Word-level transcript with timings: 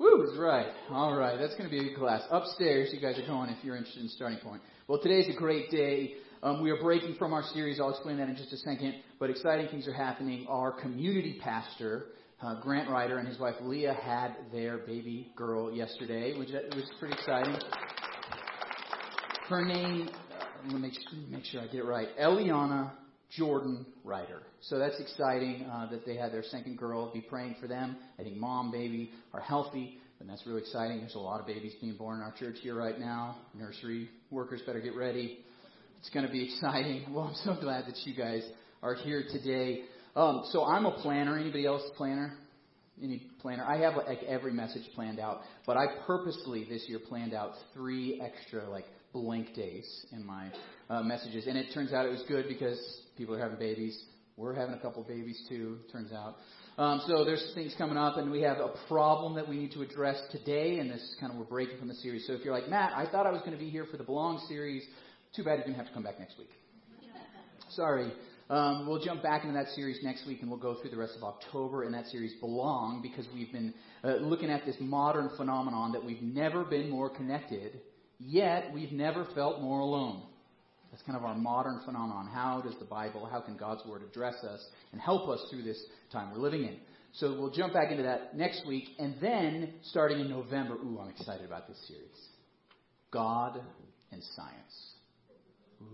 Woo 0.00 0.20
right. 0.38 0.68
All 0.88 1.14
right, 1.14 1.38
that's 1.38 1.54
going 1.56 1.68
to 1.68 1.70
be 1.70 1.78
a 1.78 1.90
good 1.90 1.98
class. 1.98 2.22
Upstairs, 2.30 2.88
you 2.90 3.00
guys 3.00 3.18
are 3.18 3.26
going 3.26 3.50
if 3.50 3.62
you're 3.62 3.76
interested 3.76 4.02
in 4.02 4.08
starting 4.08 4.38
point. 4.38 4.62
Well, 4.88 4.98
today's 4.98 5.28
a 5.28 5.38
great 5.38 5.70
day. 5.70 6.14
Um, 6.42 6.62
we 6.62 6.70
are 6.70 6.80
breaking 6.80 7.16
from 7.18 7.34
our 7.34 7.42
series. 7.52 7.78
I'll 7.78 7.90
explain 7.90 8.16
that 8.16 8.30
in 8.30 8.34
just 8.34 8.50
a 8.50 8.56
second. 8.56 8.94
But 9.18 9.28
exciting 9.28 9.68
things 9.68 9.86
are 9.86 9.92
happening. 9.92 10.46
Our 10.48 10.72
community 10.72 11.38
pastor, 11.44 12.06
uh, 12.42 12.62
Grant 12.62 12.88
Ryder, 12.88 13.18
and 13.18 13.28
his 13.28 13.38
wife 13.38 13.56
Leah 13.60 13.92
had 13.92 14.36
their 14.50 14.78
baby 14.78 15.32
girl 15.36 15.70
yesterday, 15.70 16.32
which 16.38 16.48
was 16.48 16.90
pretty 16.98 17.14
exciting. 17.14 17.54
Her 19.50 19.66
name, 19.66 20.08
uh, 20.08 20.44
let 20.64 20.80
me 20.80 20.90
make 21.28 21.44
sure 21.44 21.60
I 21.60 21.66
get 21.66 21.80
it 21.80 21.84
right, 21.84 22.08
Eliana 22.18 22.92
Jordan 23.36 23.86
Ryder. 24.04 24.42
So 24.62 24.78
that's 24.78 24.98
exciting 24.98 25.66
uh, 25.70 25.90
that 25.90 26.04
they 26.04 26.16
had 26.16 26.32
their 26.32 26.42
second 26.42 26.78
girl. 26.78 27.12
Be 27.12 27.20
praying 27.20 27.56
for 27.60 27.68
them. 27.68 27.96
I 28.18 28.22
think 28.22 28.36
mom, 28.36 28.70
baby 28.70 29.10
are 29.32 29.40
healthy, 29.40 29.98
and 30.18 30.28
that's 30.28 30.46
really 30.46 30.60
exciting. 30.60 30.98
There's 31.00 31.14
a 31.14 31.20
lot 31.20 31.40
of 31.40 31.46
babies 31.46 31.72
being 31.80 31.96
born 31.96 32.16
in 32.18 32.22
our 32.22 32.32
church 32.32 32.56
here 32.62 32.74
right 32.74 32.98
now. 32.98 33.36
Nursery 33.54 34.10
workers 34.30 34.60
better 34.66 34.80
get 34.80 34.96
ready. 34.96 35.38
It's 36.00 36.10
going 36.10 36.26
to 36.26 36.32
be 36.32 36.44
exciting. 36.52 37.12
Well, 37.12 37.24
I'm 37.24 37.34
so 37.44 37.60
glad 37.60 37.86
that 37.86 37.96
you 38.04 38.14
guys 38.14 38.42
are 38.82 38.94
here 38.94 39.24
today. 39.30 39.82
Um, 40.16 40.42
so 40.50 40.64
I'm 40.64 40.86
a 40.86 40.92
planner. 40.92 41.38
Anybody 41.38 41.66
else 41.66 41.82
a 41.92 41.96
planner? 41.96 42.36
Any 43.02 43.22
planner? 43.40 43.64
I 43.64 43.78
have 43.78 43.94
like 43.96 44.22
every 44.24 44.52
message 44.52 44.82
planned 44.94 45.20
out, 45.20 45.40
but 45.66 45.76
I 45.76 45.86
purposely 46.06 46.66
this 46.68 46.84
year 46.88 46.98
planned 46.98 47.32
out 47.32 47.52
three 47.72 48.20
extra 48.20 48.68
like 48.68 48.84
blank 49.12 49.54
days 49.54 50.06
in 50.12 50.24
my 50.24 50.48
uh, 50.88 51.02
messages, 51.02 51.46
and 51.46 51.56
it 51.56 51.72
turns 51.72 51.92
out 51.92 52.04
it 52.04 52.10
was 52.10 52.22
good 52.28 52.46
because 52.48 52.78
people 53.20 53.34
are 53.34 53.38
having 53.38 53.58
babies. 53.58 54.02
We're 54.38 54.54
having 54.54 54.74
a 54.74 54.78
couple 54.78 55.02
babies 55.02 55.38
too, 55.46 55.76
turns 55.92 56.10
out. 56.10 56.36
Um, 56.78 57.02
so 57.06 57.22
there's 57.22 57.52
things 57.54 57.74
coming 57.76 57.98
up, 57.98 58.16
and 58.16 58.30
we 58.30 58.40
have 58.40 58.56
a 58.56 58.72
problem 58.88 59.34
that 59.34 59.46
we 59.46 59.58
need 59.58 59.72
to 59.72 59.82
address 59.82 60.18
today, 60.32 60.78
and 60.78 60.90
this 60.90 61.02
is 61.02 61.16
kind 61.20 61.30
of 61.30 61.38
we're 61.38 61.44
breaking 61.44 61.78
from 61.78 61.88
the 61.88 61.94
series. 61.96 62.26
So 62.26 62.32
if 62.32 62.42
you're 62.42 62.54
like 62.54 62.70
Matt, 62.70 62.92
I 62.96 63.04
thought 63.04 63.26
I 63.26 63.30
was 63.30 63.40
going 63.40 63.52
to 63.52 63.58
be 63.58 63.68
here 63.68 63.84
for 63.90 63.98
the 63.98 64.04
Belong 64.04 64.42
series. 64.48 64.82
Too 65.36 65.44
bad 65.44 65.56
you're 65.56 65.64
going 65.64 65.74
to 65.74 65.78
have 65.80 65.88
to 65.88 65.92
come 65.92 66.02
back 66.02 66.18
next 66.18 66.38
week. 66.38 66.48
Sorry. 67.72 68.10
Um, 68.48 68.86
we'll 68.88 69.04
jump 69.04 69.22
back 69.22 69.44
into 69.44 69.52
that 69.52 69.68
series 69.74 70.02
next 70.02 70.26
week, 70.26 70.38
and 70.40 70.50
we'll 70.50 70.58
go 70.58 70.80
through 70.80 70.90
the 70.90 70.96
rest 70.96 71.12
of 71.18 71.22
October 71.22 71.84
in 71.84 71.92
that 71.92 72.06
series 72.06 72.32
Belong, 72.40 73.02
because 73.02 73.26
we've 73.34 73.52
been 73.52 73.74
uh, 74.02 74.14
looking 74.14 74.48
at 74.48 74.64
this 74.64 74.76
modern 74.80 75.28
phenomenon 75.36 75.92
that 75.92 76.02
we've 76.02 76.22
never 76.22 76.64
been 76.64 76.88
more 76.88 77.10
connected, 77.10 77.78
yet 78.18 78.72
we've 78.72 78.92
never 78.92 79.26
felt 79.34 79.60
more 79.60 79.80
alone. 79.80 80.22
That's 80.90 81.02
kind 81.04 81.16
of 81.16 81.24
our 81.24 81.36
modern 81.36 81.80
phenomenon. 81.84 82.28
How 82.32 82.60
does 82.60 82.74
the 82.78 82.84
Bible, 82.84 83.28
how 83.30 83.40
can 83.40 83.56
God's 83.56 83.84
Word 83.86 84.02
address 84.02 84.34
us 84.42 84.64
and 84.92 85.00
help 85.00 85.28
us 85.28 85.40
through 85.50 85.62
this 85.62 85.80
time 86.12 86.32
we're 86.32 86.42
living 86.42 86.64
in? 86.64 86.76
So 87.12 87.38
we'll 87.38 87.50
jump 87.50 87.72
back 87.72 87.90
into 87.90 88.02
that 88.04 88.36
next 88.36 88.66
week. 88.66 88.84
And 88.98 89.14
then, 89.20 89.74
starting 89.82 90.20
in 90.20 90.30
November, 90.30 90.74
ooh, 90.74 90.98
I'm 91.00 91.10
excited 91.10 91.46
about 91.46 91.68
this 91.68 91.78
series 91.86 92.28
God 93.12 93.60
and 94.12 94.22
Science. 94.36 94.94
Ooh, 95.82 95.86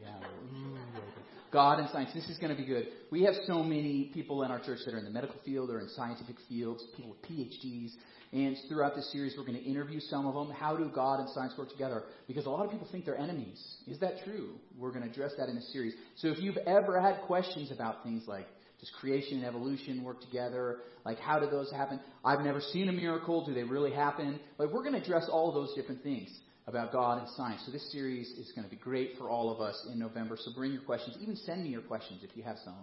yeah. 0.00 0.08
Ooh. 0.56 1.21
God 1.52 1.78
and 1.78 1.88
science. 1.90 2.10
This 2.14 2.28
is 2.28 2.38
going 2.38 2.54
to 2.54 2.60
be 2.60 2.66
good. 2.66 2.86
We 3.10 3.24
have 3.24 3.34
so 3.46 3.62
many 3.62 4.10
people 4.14 4.42
in 4.42 4.50
our 4.50 4.58
church 4.58 4.80
that 4.86 4.94
are 4.94 4.98
in 4.98 5.04
the 5.04 5.10
medical 5.10 5.36
field 5.44 5.70
or 5.70 5.80
in 5.80 5.88
scientific 5.90 6.36
fields, 6.48 6.82
people 6.96 7.10
with 7.10 7.22
PhDs, 7.22 7.92
and 8.32 8.56
throughout 8.66 8.94
this 8.96 9.12
series, 9.12 9.34
we're 9.36 9.44
going 9.44 9.58
to 9.58 9.64
interview 9.64 10.00
some 10.00 10.26
of 10.26 10.32
them. 10.32 10.56
How 10.56 10.74
do 10.74 10.90
God 10.94 11.20
and 11.20 11.28
science 11.30 11.52
work 11.58 11.70
together? 11.70 12.04
Because 12.26 12.46
a 12.46 12.50
lot 12.50 12.64
of 12.64 12.70
people 12.70 12.88
think 12.90 13.04
they're 13.04 13.18
enemies. 13.18 13.62
Is 13.86 14.00
that 14.00 14.24
true? 14.24 14.54
We're 14.78 14.90
going 14.90 15.02
to 15.02 15.10
address 15.10 15.32
that 15.36 15.50
in 15.50 15.54
this 15.54 15.70
series. 15.70 15.92
So 16.16 16.28
if 16.28 16.38
you've 16.38 16.56
ever 16.66 16.98
had 16.98 17.20
questions 17.26 17.70
about 17.70 18.02
things 18.02 18.24
like, 18.26 18.46
does 18.80 18.90
creation 18.98 19.36
and 19.36 19.44
evolution 19.44 20.02
work 20.02 20.22
together? 20.22 20.78
Like, 21.04 21.18
how 21.18 21.38
do 21.38 21.50
those 21.50 21.70
happen? 21.70 22.00
I've 22.24 22.40
never 22.40 22.62
seen 22.62 22.88
a 22.88 22.92
miracle. 22.92 23.44
Do 23.44 23.52
they 23.52 23.64
really 23.64 23.92
happen? 23.92 24.40
Like, 24.56 24.70
we're 24.70 24.82
going 24.82 24.94
to 24.94 25.02
address 25.02 25.28
all 25.30 25.52
those 25.52 25.74
different 25.74 26.02
things 26.02 26.30
about 26.66 26.92
God 26.92 27.18
and 27.18 27.28
science. 27.36 27.62
So 27.66 27.72
this 27.72 27.90
series 27.90 28.28
is 28.30 28.52
going 28.54 28.64
to 28.64 28.70
be 28.70 28.80
great 28.80 29.12
for 29.18 29.28
all 29.28 29.50
of 29.52 29.60
us 29.60 29.86
in 29.92 29.98
November. 29.98 30.36
So 30.38 30.52
bring 30.54 30.72
your 30.72 30.82
questions. 30.82 31.16
Even 31.20 31.36
send 31.36 31.64
me 31.64 31.70
your 31.70 31.82
questions 31.82 32.20
if 32.22 32.36
you 32.36 32.42
have 32.42 32.56
some. 32.64 32.74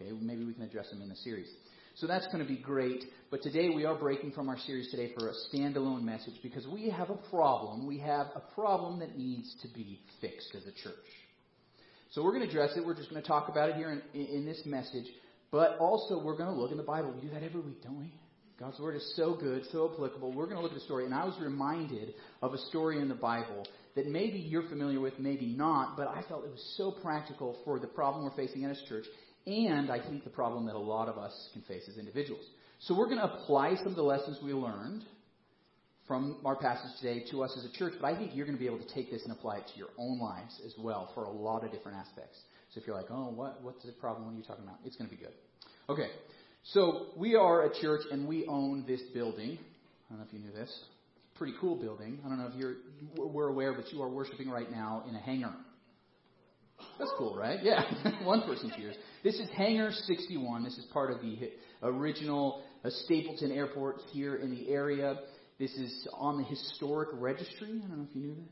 Okay, 0.00 0.12
maybe 0.20 0.44
we 0.44 0.54
can 0.54 0.62
address 0.62 0.88
them 0.90 1.02
in 1.02 1.08
the 1.08 1.16
series. 1.16 1.48
So 1.96 2.06
that's 2.06 2.26
going 2.26 2.38
to 2.38 2.48
be 2.48 2.56
great. 2.56 3.04
But 3.30 3.42
today 3.42 3.68
we 3.68 3.84
are 3.84 3.94
breaking 3.94 4.32
from 4.32 4.48
our 4.48 4.58
series 4.58 4.90
today 4.90 5.12
for 5.18 5.28
a 5.28 5.32
standalone 5.52 6.02
message 6.02 6.34
because 6.42 6.66
we 6.66 6.88
have 6.88 7.10
a 7.10 7.16
problem. 7.30 7.86
We 7.86 7.98
have 7.98 8.28
a 8.34 8.40
problem 8.54 9.00
that 9.00 9.18
needs 9.18 9.54
to 9.62 9.68
be 9.68 10.00
fixed 10.20 10.54
as 10.54 10.62
a 10.62 10.72
church. 10.72 10.94
So 12.12 12.24
we're 12.24 12.32
going 12.32 12.44
to 12.44 12.48
address 12.48 12.70
it. 12.76 12.84
We're 12.84 12.96
just 12.96 13.10
going 13.10 13.22
to 13.22 13.28
talk 13.28 13.48
about 13.48 13.70
it 13.70 13.76
here 13.76 14.02
in, 14.14 14.20
in 14.20 14.46
this 14.46 14.62
message. 14.64 15.06
But 15.50 15.78
also 15.78 16.22
we're 16.22 16.36
going 16.36 16.52
to 16.54 16.60
look 16.60 16.70
in 16.70 16.76
the 16.76 16.82
Bible. 16.82 17.12
We 17.12 17.20
do 17.20 17.34
that 17.34 17.42
every 17.42 17.60
week, 17.60 17.82
don't 17.82 17.98
we? 17.98 18.12
God's 18.60 18.78
word 18.78 18.94
is 18.94 19.14
so 19.16 19.34
good, 19.34 19.64
so 19.72 19.90
applicable. 19.90 20.32
We're 20.32 20.44
going 20.44 20.58
to 20.58 20.62
look 20.62 20.72
at 20.72 20.78
a 20.78 20.84
story, 20.84 21.06
and 21.06 21.14
I 21.14 21.24
was 21.24 21.34
reminded 21.40 22.14
of 22.42 22.52
a 22.52 22.58
story 22.58 23.00
in 23.00 23.08
the 23.08 23.14
Bible 23.14 23.66
that 23.96 24.06
maybe 24.06 24.38
you're 24.38 24.68
familiar 24.68 25.00
with, 25.00 25.18
maybe 25.18 25.46
not, 25.46 25.96
but 25.96 26.08
I 26.08 26.22
felt 26.28 26.44
it 26.44 26.50
was 26.50 26.74
so 26.76 26.90
practical 26.90 27.56
for 27.64 27.78
the 27.78 27.86
problem 27.86 28.24
we're 28.24 28.36
facing 28.36 28.62
in 28.62 28.70
as 28.70 28.80
church 28.88 29.06
and 29.46 29.90
I 29.90 29.98
think 29.98 30.24
the 30.24 30.30
problem 30.30 30.66
that 30.66 30.74
a 30.74 30.78
lot 30.78 31.08
of 31.08 31.18
us 31.18 31.32
can 31.52 31.62
face 31.62 31.88
as 31.88 31.96
individuals. 31.96 32.44
So 32.80 32.96
we're 32.96 33.06
going 33.06 33.18
to 33.18 33.32
apply 33.32 33.76
some 33.76 33.88
of 33.88 33.96
the 33.96 34.02
lessons 34.02 34.38
we 34.42 34.52
learned 34.52 35.02
from 36.06 36.38
our 36.44 36.56
passage 36.56 36.90
today 37.00 37.24
to 37.30 37.42
us 37.42 37.54
as 37.56 37.64
a 37.64 37.72
church, 37.72 37.94
but 38.00 38.06
I 38.12 38.18
think 38.18 38.32
you're 38.34 38.46
going 38.46 38.58
to 38.58 38.60
be 38.60 38.66
able 38.66 38.84
to 38.84 38.94
take 38.94 39.10
this 39.10 39.22
and 39.22 39.32
apply 39.32 39.58
it 39.58 39.64
to 39.72 39.78
your 39.78 39.90
own 39.96 40.18
lives 40.18 40.60
as 40.66 40.74
well 40.78 41.10
for 41.14 41.24
a 41.24 41.30
lot 41.30 41.64
of 41.64 41.72
different 41.72 41.98
aspects. 41.98 42.38
So 42.74 42.80
if 42.80 42.86
you're 42.86 42.96
like, 42.96 43.10
oh, 43.10 43.30
what, 43.30 43.62
what's 43.62 43.84
the 43.84 43.92
problem? 43.92 44.26
What 44.26 44.34
are 44.34 44.36
you 44.36 44.44
talking 44.44 44.64
about? 44.64 44.78
It's 44.84 44.96
going 44.96 45.08
to 45.08 45.16
be 45.16 45.22
good. 45.22 45.34
Okay, 45.88 46.08
so 46.62 47.06
we 47.16 47.34
are 47.34 47.64
a 47.64 47.80
church 47.80 48.02
and 48.10 48.28
we 48.28 48.46
own 48.46 48.84
this 48.86 49.00
building. 49.14 49.58
I 49.58 50.12
don't 50.12 50.18
know 50.20 50.26
if 50.26 50.32
you 50.32 50.40
knew 50.40 50.52
this. 50.52 50.68
It's 50.68 51.34
a 51.34 51.38
pretty 51.38 51.54
cool 51.60 51.76
building. 51.76 52.18
I 52.24 52.28
don't 52.28 52.38
know 52.38 52.46
if 52.46 52.54
you're 52.54 52.76
we're 53.16 53.48
aware, 53.48 53.72
but 53.72 53.92
you 53.92 54.02
are 54.02 54.08
worshiping 54.08 54.50
right 54.50 54.70
now 54.70 55.04
in 55.08 55.14
a 55.14 55.20
hangar. 55.20 55.54
That's 56.98 57.10
cool, 57.18 57.36
right? 57.36 57.58
Yeah. 57.62 57.82
One 58.24 58.42
person 58.42 58.72
cheers. 58.76 58.96
This 59.22 59.34
is 59.34 59.48
Hangar 59.56 59.90
61. 59.92 60.64
This 60.64 60.78
is 60.78 60.86
part 60.92 61.10
of 61.10 61.20
the 61.20 61.50
original 61.82 62.62
uh, 62.84 62.90
Stapleton 63.04 63.52
Airport 63.52 64.00
here 64.12 64.36
in 64.36 64.50
the 64.50 64.70
area. 64.70 65.16
This 65.58 65.72
is 65.72 66.08
on 66.14 66.38
the 66.38 66.44
historic 66.44 67.10
registry. 67.12 67.82
I 67.84 67.88
don't 67.88 67.98
know 67.98 68.06
if 68.08 68.16
you 68.16 68.22
knew 68.22 68.34
that. 68.34 68.48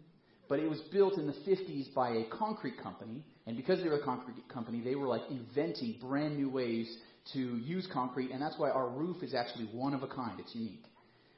But 0.48 0.60
it 0.60 0.68
was 0.68 0.80
built 0.92 1.18
in 1.18 1.26
the 1.26 1.32
50s 1.32 1.94
by 1.94 2.10
a 2.10 2.24
concrete 2.30 2.82
company. 2.82 3.22
And 3.46 3.56
because 3.56 3.82
they 3.82 3.88
were 3.88 3.98
a 3.98 4.04
concrete 4.04 4.36
company, 4.48 4.80
they 4.82 4.94
were 4.94 5.06
like 5.06 5.22
inventing 5.30 5.96
brand 6.00 6.36
new 6.36 6.50
ways 6.50 6.94
to 7.32 7.38
use 7.38 7.86
concrete. 7.92 8.30
And 8.30 8.40
that's 8.40 8.58
why 8.58 8.70
our 8.70 8.88
roof 8.88 9.22
is 9.22 9.34
actually 9.34 9.66
one 9.66 9.94
of 9.94 10.02
a 10.02 10.08
kind. 10.08 10.38
It's 10.40 10.54
unique. 10.54 10.84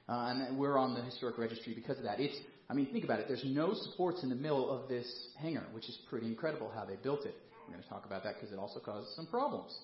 Uh, 0.08 0.34
and 0.34 0.58
we're 0.58 0.76
on 0.76 0.94
the 0.94 1.02
historic 1.02 1.38
registry 1.38 1.74
because 1.74 1.98
of 1.98 2.04
that. 2.04 2.20
It's 2.20 2.36
I 2.70 2.72
mean, 2.72 2.86
think 2.92 3.02
about 3.02 3.18
it. 3.18 3.26
There's 3.26 3.44
no 3.44 3.74
supports 3.74 4.22
in 4.22 4.28
the 4.28 4.36
middle 4.36 4.70
of 4.70 4.88
this 4.88 5.26
hangar, 5.40 5.64
which 5.72 5.88
is 5.88 5.98
pretty 6.08 6.28
incredible 6.28 6.70
how 6.72 6.84
they 6.84 6.94
built 6.94 7.26
it. 7.26 7.34
We're 7.66 7.74
going 7.74 7.82
to 7.82 7.88
talk 7.88 8.06
about 8.06 8.22
that 8.22 8.34
because 8.34 8.52
it 8.52 8.60
also 8.60 8.78
caused 8.78 9.08
some 9.16 9.26
problems. 9.26 9.76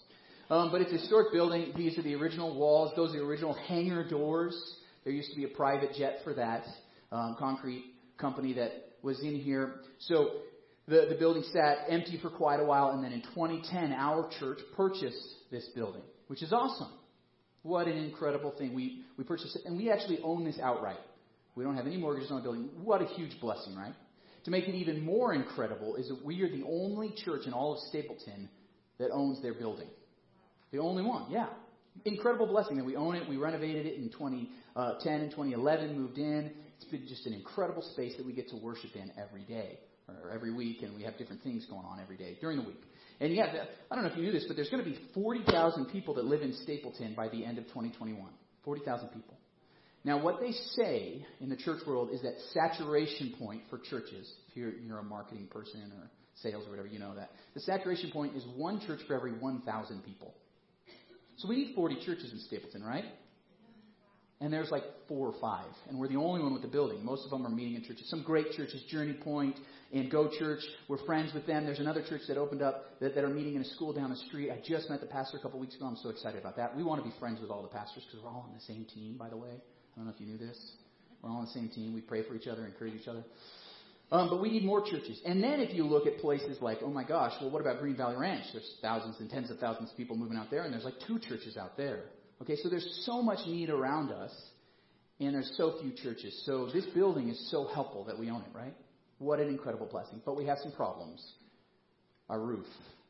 Um, 0.50 0.70
but 0.70 0.80
it's 0.80 0.92
a 0.92 0.98
historic 0.98 1.32
building. 1.32 1.72
These 1.76 1.98
are 1.98 2.02
the 2.02 2.14
original 2.14 2.56
walls. 2.56 2.92
Those 2.94 3.10
are 3.10 3.18
the 3.18 3.24
original 3.24 3.54
hangar 3.54 4.08
doors. 4.08 4.76
There 5.02 5.12
used 5.12 5.30
to 5.30 5.36
be 5.36 5.44
a 5.44 5.48
private 5.48 5.94
jet 5.98 6.18
for 6.22 6.32
that 6.34 6.64
um, 7.10 7.34
concrete 7.40 7.86
company 8.18 8.52
that 8.52 8.70
was 9.02 9.20
in 9.20 9.34
here. 9.34 9.80
So 9.98 10.30
the, 10.88 11.06
the 11.08 11.16
building 11.16 11.42
sat 11.52 11.78
empty 11.88 12.19
for 12.20 12.30
quite 12.30 12.60
a 12.60 12.64
while, 12.64 12.91
and 12.91 13.02
then 13.02 13.12
in 13.12 13.22
2010, 13.22 13.92
our 13.92 14.30
church 14.38 14.58
purchased 14.76 15.19
this 15.50 15.69
building, 15.74 16.02
which 16.28 16.42
is 16.42 16.52
awesome. 16.52 16.91
What 17.62 17.88
an 17.88 17.97
incredible 17.98 18.54
thing. 18.56 18.74
We, 18.74 19.02
we 19.16 19.25
purchased 19.25 19.56
it, 19.56 19.62
and 19.64 19.76
we 19.76 19.91
actually 19.91 20.20
own 20.22 20.44
this 20.44 20.58
outright. 20.62 21.00
We 21.56 21.64
don't 21.64 21.76
have 21.76 21.86
any 21.86 21.96
mortgages 21.96 22.30
on 22.30 22.36
the 22.36 22.42
building. 22.42 22.69
What 22.84 23.02
a 23.02 23.06
huge 23.06 23.41
blessing, 23.41 23.75
right? 23.75 23.94
To 24.44 24.50
make 24.52 24.69
it 24.69 24.76
even 24.76 25.04
more 25.04 25.34
incredible 25.34 25.96
is 25.96 26.08
that 26.08 26.25
we 26.25 26.41
are 26.42 26.50
the 26.50 26.62
only 26.64 27.12
church 27.25 27.46
in 27.46 27.52
all 27.52 27.72
of 27.72 27.80
Stapleton 27.88 28.48
that 28.98 29.10
owns 29.10 29.42
their 29.42 29.54
building. 29.54 29.88
The 30.70 30.78
only 30.78 31.02
one, 31.02 31.32
yeah. 31.32 31.48
Incredible 32.04 32.46
blessing 32.46 32.76
that 32.76 32.84
we 32.84 32.94
own 32.94 33.16
it. 33.16 33.28
We 33.28 33.38
renovated 33.38 33.87
it 33.87 33.96
in 33.96 34.11
2010 34.11 34.50
uh, 34.76 34.99
and 35.05 35.31
2011, 35.31 35.99
moved 35.99 36.19
in. 36.19 36.52
It's 36.76 36.84
been 36.88 37.08
just 37.08 37.26
an 37.26 37.32
incredible 37.32 37.82
space 37.82 38.16
that 38.19 38.26
we 38.26 38.32
get 38.32 38.50
to 38.50 38.56
worship 38.56 38.94
in 38.94 39.11
every 39.19 39.43
day 39.43 39.78
or 40.08 40.31
every 40.31 40.53
week, 40.53 40.82
and 40.82 40.94
we 40.97 41.03
have 41.03 41.19
different 41.19 41.43
things 41.43 41.67
going 41.67 41.85
on 41.85 42.00
every 42.00 42.17
day 42.17 42.37
during 42.41 42.58
the 42.58 42.64
week. 42.64 42.82
And 43.20 43.32
yeah, 43.35 43.64
I 43.91 43.94
don't 43.94 44.05
know 44.05 44.11
if 44.11 44.17
you 44.17 44.23
knew 44.23 44.32
this, 44.32 44.44
but 44.47 44.56
there's 44.56 44.69
going 44.69 44.85
to 44.85 44.91
be 44.91 44.99
40,000 45.14 45.87
people 45.87 46.14
that 46.14 46.25
live 46.25 46.43
in 46.43 46.53
Stapleton 46.62 47.14
by 47.14 47.29
the 47.29 47.44
end 47.44 47.58
of 47.58 47.64
2021. 47.64 48.29
40,000 48.64 49.08
people. 49.08 49.38
Now, 50.05 50.23
what 50.23 50.41
they 50.41 50.53
say 50.53 51.26
in 51.41 51.49
the 51.49 51.56
church 51.56 51.81
world 51.87 52.11
is 52.12 52.23
that 52.23 52.35
saturation 52.53 53.35
point 53.38 53.62
for 53.70 53.79
churches, 53.79 54.32
if 54.49 54.56
you're, 54.56 54.73
you're 54.73 54.99
a 54.99 55.05
marketing 55.05 55.49
person 55.50 55.81
or 55.99 56.11
sales 56.37 56.64
or 56.67 56.70
whatever, 56.70 56.88
you 56.88 56.99
know 56.99 57.14
that. 57.17 57.31
The 57.55 57.61
saturation 57.61 58.11
point 58.12 58.37
is 58.37 58.44
one 58.55 58.81
church 58.87 59.00
for 59.09 59.14
every 59.14 59.32
1,000 59.32 60.05
people. 60.05 60.35
So 61.38 61.49
we 61.49 61.56
need 61.56 61.75
40 61.75 61.97
churches 62.05 62.32
in 62.32 62.38
Stapleton, 62.41 62.85
right? 62.85 63.05
And 64.41 64.53
there's 64.53 64.71
like 64.71 64.83
four 65.09 65.29
or 65.29 65.35
five. 65.41 65.71
And 65.88 65.99
we're 65.99 66.09
the 66.09 66.17
only 66.17 66.43
one 66.43 66.53
with 66.53 66.62
the 66.62 66.69
building. 66.69 67.03
Most 67.03 67.25
of 67.25 67.31
them 67.31 67.47
are 67.47 67.50
meeting 67.50 67.75
in 67.75 67.83
churches. 67.83 68.09
Some 68.11 68.23
great 68.23 68.53
churches, 68.53 68.83
Journey 68.91 69.15
Point 69.15 69.56
and 69.94 70.11
Go 70.11 70.31
Church. 70.38 70.61
We're 70.88 71.05
friends 71.06 71.33
with 71.33 71.47
them. 71.47 71.65
There's 71.65 71.79
another 71.79 72.03
church 72.06 72.23
that 72.29 72.37
opened 72.37 72.61
up 72.61 73.00
that, 73.00 73.15
that 73.15 73.25
are 73.25 73.31
meeting 73.31 73.55
in 73.55 73.62
a 73.62 73.65
school 73.65 73.94
down 73.94 74.11
the 74.11 74.17
street. 74.17 74.50
I 74.50 74.61
just 74.67 74.91
met 74.91 75.00
the 75.00 75.06
pastor 75.06 75.38
a 75.38 75.41
couple 75.41 75.59
weeks 75.59 75.75
ago. 75.75 75.87
I'm 75.87 75.97
so 75.97 76.11
excited 76.11 76.38
about 76.38 76.56
that. 76.56 76.77
We 76.77 76.83
want 76.83 77.03
to 77.03 77.09
be 77.09 77.15
friends 77.19 77.41
with 77.41 77.50
all 77.50 77.62
the 77.62 77.69
pastors 77.69 78.05
because 78.05 78.23
we're 78.23 78.31
all 78.31 78.44
on 78.47 78.55
the 78.55 78.61
same 78.61 78.85
team, 78.85 79.17
by 79.17 79.31
the 79.31 79.37
way. 79.38 79.49
I 79.53 79.97
don't 79.97 80.05
know 80.05 80.12
if 80.12 80.21
you 80.21 80.27
knew 80.27 80.38
this. 80.38 80.59
We're 81.23 81.31
all 81.31 81.38
on 81.38 81.47
the 81.47 81.53
same 81.53 81.71
team. 81.71 81.94
We 81.94 82.03
pray 82.03 82.23
for 82.23 82.35
each 82.35 82.47
other, 82.47 82.67
encourage 82.67 83.00
each 83.00 83.09
other. 83.09 83.25
Um, 84.12 84.29
but 84.29 84.41
we 84.41 84.50
need 84.50 84.65
more 84.65 84.83
churches. 84.85 85.21
And 85.25 85.43
then 85.43 85.61
if 85.61 85.75
you 85.75 85.85
look 85.85 86.06
at 86.06 86.19
places 86.19 86.59
like, 86.61 86.79
oh 86.83 86.91
my 86.91 87.03
gosh, 87.03 87.33
well, 87.41 87.50
what 87.50 87.61
about 87.61 87.81
Green 87.81 87.97
Valley 87.97 88.17
Ranch? 88.17 88.44
There's 88.53 88.75
thousands 88.81 89.17
and 89.19 89.29
tens 89.29 89.50
of 89.50 89.59
thousands 89.59 89.91
of 89.91 89.97
people 89.97 90.17
moving 90.17 90.37
out 90.37 90.50
there, 90.50 90.62
and 90.62 90.73
there's 90.73 90.85
like 90.85 90.94
two 91.06 91.19
churches 91.19 91.56
out 91.56 91.77
there. 91.77 92.05
Okay, 92.43 92.56
so 92.56 92.69
there's 92.69 93.03
so 93.06 93.23
much 93.23 93.47
need 93.47 93.71
around 93.71 94.11
us, 94.11 94.33
and 95.21 95.35
there's 95.35 95.53
so 95.56 95.79
few 95.81 95.93
churches. 95.93 96.43
So 96.44 96.69
this 96.73 96.85
building 96.87 97.29
is 97.29 97.50
so 97.50 97.67
helpful 97.67 98.05
that 98.05 98.19
we 98.19 98.31
own 98.31 98.43
it, 98.43 98.55
right? 98.55 98.75
What 99.19 99.41
an 99.41 99.49
incredible 99.49 99.87
blessing. 99.87 100.21
But 100.25 100.37
we 100.37 100.47
have 100.47 100.59
some 100.62 100.73
problems. 100.73 101.25
Our 102.29 102.41
roof 102.41 102.67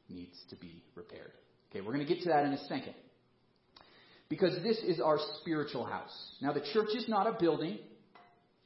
needs 0.08 0.36
to 0.50 0.56
be 0.56 0.82
repaired. 0.94 1.32
Okay, 1.70 1.80
we're 1.80 1.92
going 1.92 2.06
to 2.06 2.14
get 2.14 2.22
to 2.22 2.28
that 2.28 2.44
in 2.44 2.52
a 2.52 2.64
second. 2.66 2.94
Because 4.28 4.60
this 4.62 4.78
is 4.78 5.00
our 5.00 5.18
spiritual 5.40 5.84
house. 5.84 6.14
Now, 6.40 6.52
the 6.52 6.64
church 6.72 6.88
is 6.94 7.08
not 7.08 7.26
a 7.26 7.36
building. 7.38 7.78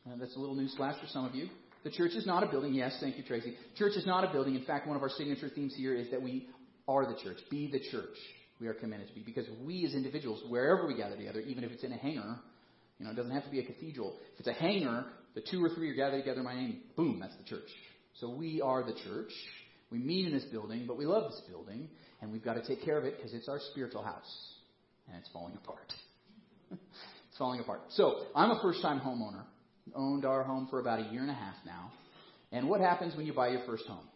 Uh, 0.06 0.16
that's 0.18 0.36
a 0.36 0.38
little 0.38 0.56
newsflash 0.56 1.00
for 1.00 1.06
some 1.08 1.24
of 1.24 1.34
you. 1.34 1.48
The 1.84 1.90
church 1.90 2.12
is 2.12 2.26
not 2.26 2.42
a 2.42 2.46
building. 2.46 2.74
Yes, 2.74 2.96
thank 3.00 3.16
you, 3.16 3.22
Tracy. 3.22 3.56
Church 3.76 3.94
is 3.96 4.06
not 4.06 4.24
a 4.24 4.32
building. 4.32 4.54
In 4.54 4.64
fact, 4.64 4.86
one 4.86 4.96
of 4.96 5.02
our 5.02 5.08
signature 5.08 5.48
themes 5.48 5.74
here 5.74 5.94
is 5.94 6.10
that 6.10 6.22
we 6.22 6.48
are 6.86 7.06
the 7.06 7.18
church. 7.22 7.38
Be 7.50 7.70
the 7.70 7.80
church. 7.90 8.16
We 8.60 8.68
are 8.68 8.74
commanded 8.74 9.08
to 9.08 9.14
be. 9.14 9.22
Because 9.22 9.46
we 9.64 9.84
as 9.86 9.94
individuals, 9.94 10.42
wherever 10.48 10.86
we 10.86 10.94
gather 10.94 11.16
together, 11.16 11.40
even 11.40 11.64
if 11.64 11.72
it's 11.72 11.82
in 11.82 11.92
a 11.92 11.96
hangar, 11.96 12.38
you 12.98 13.06
know, 13.06 13.12
it 13.12 13.16
doesn't 13.16 13.32
have 13.32 13.44
to 13.44 13.50
be 13.50 13.60
a 13.60 13.64
cathedral. 13.64 14.16
If 14.34 14.40
it's 14.40 14.48
a 14.48 14.52
hangar, 14.52 15.06
the 15.34 15.40
two 15.40 15.64
or 15.64 15.70
three 15.70 15.90
are 15.90 15.94
gathered 15.94 16.18
together 16.18 16.40
in 16.40 16.44
my 16.44 16.54
name, 16.54 16.80
boom, 16.96 17.18
that's 17.20 17.36
the 17.36 17.44
church. 17.44 17.68
So 18.20 18.28
we 18.28 18.60
are 18.60 18.82
the 18.82 18.92
church. 19.04 19.32
We 19.90 19.98
meet 19.98 20.26
in 20.26 20.32
this 20.32 20.44
building, 20.44 20.84
but 20.86 20.98
we 20.98 21.06
love 21.06 21.30
this 21.30 21.40
building, 21.48 21.88
and 22.20 22.30
we've 22.30 22.44
got 22.44 22.54
to 22.54 22.66
take 22.66 22.84
care 22.84 22.98
of 22.98 23.04
it 23.04 23.16
because 23.16 23.32
it's 23.32 23.48
our 23.48 23.58
spiritual 23.72 24.02
house, 24.02 24.54
and 25.08 25.16
it's 25.16 25.28
falling 25.32 25.56
apart. 25.56 25.92
it's 26.70 27.38
falling 27.38 27.60
apart. 27.60 27.80
So 27.90 28.26
I'm 28.36 28.50
a 28.50 28.60
first 28.60 28.82
time 28.82 29.00
homeowner 29.00 29.44
owned 29.94 30.24
our 30.24 30.44
home 30.44 30.68
for 30.70 30.78
about 30.78 31.00
a 31.00 31.10
year 31.10 31.22
and 31.22 31.30
a 31.30 31.34
half 31.34 31.56
now. 31.64 31.90
And 32.52 32.68
what 32.68 32.80
happens 32.80 33.16
when 33.16 33.26
you 33.26 33.32
buy 33.32 33.48
your 33.48 33.64
first 33.66 33.86
home? 33.86 34.06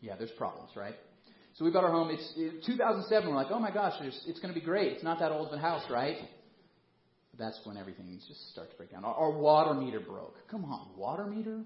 Yeah, 0.00 0.14
there's 0.16 0.30
problems, 0.32 0.70
right? 0.76 0.94
So 1.58 1.64
we 1.64 1.72
bought 1.72 1.82
our 1.82 1.90
home. 1.90 2.10
It's 2.10 2.32
it, 2.36 2.64
2007. 2.64 3.28
We're 3.28 3.34
like, 3.34 3.48
oh 3.50 3.58
my 3.58 3.72
gosh, 3.72 3.94
it's 4.00 4.38
going 4.38 4.54
to 4.54 4.58
be 4.58 4.64
great. 4.64 4.92
It's 4.92 5.02
not 5.02 5.18
that 5.18 5.32
old 5.32 5.48
of 5.48 5.54
a 5.54 5.58
house, 5.58 5.82
right? 5.90 6.16
But 7.32 7.44
that's 7.44 7.58
when 7.64 7.76
everything 7.76 8.16
just 8.28 8.52
starts 8.52 8.70
to 8.70 8.76
break 8.76 8.92
down. 8.92 9.04
Our, 9.04 9.12
our 9.12 9.32
water 9.32 9.74
meter 9.74 9.98
broke. 9.98 10.36
Come 10.48 10.64
on, 10.64 10.90
water 10.96 11.26
meter? 11.26 11.62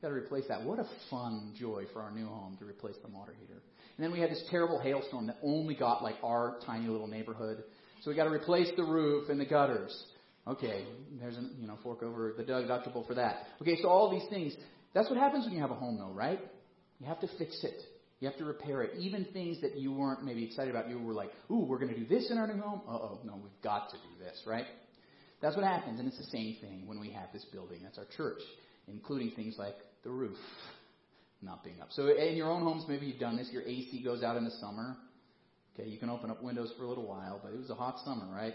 Got 0.00 0.08
to 0.08 0.14
replace 0.14 0.44
that. 0.48 0.62
What 0.62 0.78
a 0.78 0.86
fun 1.10 1.52
joy 1.58 1.84
for 1.92 2.00
our 2.00 2.12
new 2.12 2.26
home 2.26 2.56
to 2.60 2.64
replace 2.64 2.94
the 3.04 3.10
water 3.10 3.34
heater. 3.40 3.60
And 3.96 4.04
then 4.04 4.12
we 4.12 4.20
had 4.20 4.30
this 4.30 4.42
terrible 4.52 4.78
hailstorm 4.78 5.26
that 5.26 5.38
only 5.42 5.74
got 5.74 6.04
like 6.04 6.16
our 6.22 6.58
tiny 6.64 6.86
little 6.86 7.08
neighborhood. 7.08 7.64
So 8.02 8.10
we 8.10 8.16
got 8.16 8.24
to 8.24 8.30
replace 8.30 8.70
the 8.76 8.84
roof 8.84 9.30
and 9.30 9.40
the 9.40 9.46
gutters. 9.46 10.00
Okay, 10.46 10.84
there's 11.20 11.38
a 11.38 11.48
you 11.58 11.66
know 11.66 11.78
fork 11.82 12.04
over 12.04 12.34
the 12.36 12.44
deductible 12.44 13.04
for 13.06 13.14
that. 13.14 13.46
Okay, 13.62 13.78
so 13.82 13.88
all 13.88 14.10
these 14.10 14.28
things. 14.30 14.54
That's 14.92 15.08
what 15.08 15.18
happens 15.18 15.46
when 15.46 15.54
you 15.54 15.60
have 15.60 15.70
a 15.72 15.74
home, 15.74 15.96
though, 15.98 16.12
right? 16.12 16.38
You 17.00 17.06
have 17.06 17.20
to 17.20 17.28
fix 17.38 17.64
it. 17.64 17.82
You 18.24 18.30
have 18.30 18.38
to 18.38 18.46
repair 18.46 18.80
it. 18.80 18.92
Even 18.98 19.26
things 19.34 19.60
that 19.60 19.76
you 19.76 19.92
weren't 19.92 20.24
maybe 20.24 20.46
excited 20.46 20.74
about, 20.74 20.88
you 20.88 20.98
were 20.98 21.12
like, 21.12 21.30
"Ooh, 21.50 21.66
we're 21.66 21.78
going 21.78 21.92
to 21.92 22.00
do 22.00 22.06
this 22.06 22.30
in 22.30 22.38
our 22.38 22.46
new 22.46 22.58
home." 22.58 22.80
Uh 22.88 22.92
oh, 22.92 23.20
no, 23.22 23.34
we've 23.34 23.62
got 23.62 23.90
to 23.90 23.98
do 23.98 24.24
this, 24.24 24.42
right? 24.46 24.64
That's 25.42 25.54
what 25.56 25.66
happens, 25.66 26.00
and 26.00 26.08
it's 26.08 26.16
the 26.16 26.30
same 26.32 26.56
thing 26.62 26.86
when 26.86 26.98
we 26.98 27.10
have 27.10 27.28
this 27.34 27.44
building. 27.52 27.80
That's 27.82 27.98
our 27.98 28.06
church, 28.16 28.40
including 28.88 29.32
things 29.32 29.56
like 29.58 29.74
the 30.04 30.08
roof 30.08 30.38
not 31.42 31.62
being 31.62 31.82
up. 31.82 31.88
So 31.90 32.08
in 32.16 32.34
your 32.34 32.50
own 32.50 32.62
homes, 32.62 32.86
maybe 32.88 33.04
you've 33.04 33.20
done 33.20 33.36
this. 33.36 33.50
Your 33.52 33.60
AC 33.60 34.02
goes 34.02 34.22
out 34.22 34.38
in 34.38 34.46
the 34.46 34.52
summer. 34.52 34.96
Okay, 35.78 35.86
you 35.90 35.98
can 35.98 36.08
open 36.08 36.30
up 36.30 36.42
windows 36.42 36.72
for 36.78 36.84
a 36.84 36.88
little 36.88 37.06
while, 37.06 37.40
but 37.44 37.52
it 37.52 37.58
was 37.58 37.68
a 37.68 37.74
hot 37.74 37.96
summer, 38.06 38.24
right? 38.34 38.54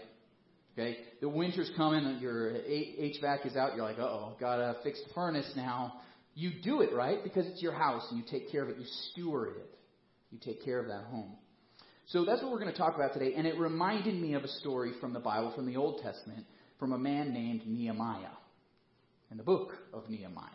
Okay, 0.72 0.96
the 1.20 1.28
winter's 1.28 1.70
coming, 1.76 2.18
your 2.20 2.54
HVAC 2.54 3.46
is 3.46 3.54
out. 3.54 3.76
You're 3.76 3.84
like, 3.84 4.00
oh, 4.00 4.34
gotta 4.40 4.78
fix 4.82 5.00
the 5.06 5.14
furnace 5.14 5.52
now. 5.54 6.00
You 6.40 6.52
do 6.64 6.80
it 6.80 6.94
right 6.94 7.22
because 7.22 7.46
it's 7.46 7.60
your 7.60 7.74
house 7.74 8.06
and 8.10 8.18
you 8.18 8.24
take 8.30 8.50
care 8.50 8.62
of 8.62 8.70
it. 8.70 8.78
You 8.78 8.86
steward 9.10 9.56
it. 9.58 9.78
You 10.30 10.38
take 10.42 10.64
care 10.64 10.80
of 10.80 10.86
that 10.86 11.04
home. 11.04 11.36
So 12.06 12.24
that's 12.24 12.42
what 12.42 12.50
we're 12.50 12.60
going 12.60 12.72
to 12.72 12.78
talk 12.78 12.94
about 12.94 13.12
today. 13.12 13.34
And 13.36 13.46
it 13.46 13.58
reminded 13.58 14.14
me 14.14 14.32
of 14.32 14.42
a 14.42 14.48
story 14.48 14.92
from 15.02 15.12
the 15.12 15.20
Bible, 15.20 15.52
from 15.54 15.66
the 15.66 15.76
Old 15.76 16.00
Testament, 16.02 16.46
from 16.78 16.92
a 16.92 16.98
man 16.98 17.34
named 17.34 17.66
Nehemiah 17.66 18.32
in 19.30 19.36
the 19.36 19.42
book 19.42 19.72
of 19.92 20.08
Nehemiah. 20.08 20.46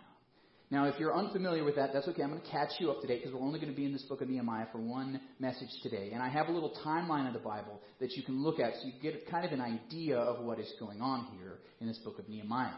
Now, 0.71 0.85
if 0.85 0.99
you're 0.99 1.15
unfamiliar 1.15 1.63
with 1.63 1.75
that, 1.75 1.93
that's 1.93 2.07
okay. 2.07 2.23
I'm 2.23 2.31
going 2.31 2.41
to 2.41 2.49
catch 2.49 2.71
you 2.79 2.89
up 2.89 2.99
to 3.01 3.07
date 3.07 3.21
because 3.21 3.35
we're 3.35 3.45
only 3.45 3.59
going 3.59 3.71
to 3.71 3.77
be 3.77 3.85
in 3.85 3.93
this 3.93 4.01
book 4.01 4.21
of 4.21 4.27
Nehemiah 4.27 4.65
for 4.71 4.79
one 4.79 5.21
message 5.39 5.69
today. 5.83 6.09
And 6.13 6.23
I 6.23 6.29
have 6.29 6.47
a 6.47 6.51
little 6.51 6.75
timeline 6.83 7.27
of 7.27 7.33
the 7.33 7.39
Bible 7.39 7.79
that 7.99 8.13
you 8.13 8.23
can 8.23 8.41
look 8.41 8.59
at 8.59 8.73
so 8.73 8.87
you 8.87 8.93
get 9.03 9.29
kind 9.29 9.45
of 9.45 9.51
an 9.51 9.61
idea 9.61 10.17
of 10.17 10.43
what 10.43 10.59
is 10.59 10.73
going 10.79 10.99
on 10.99 11.27
here 11.39 11.59
in 11.79 11.87
this 11.87 11.99
book 11.99 12.17
of 12.17 12.27
Nehemiah. 12.27 12.73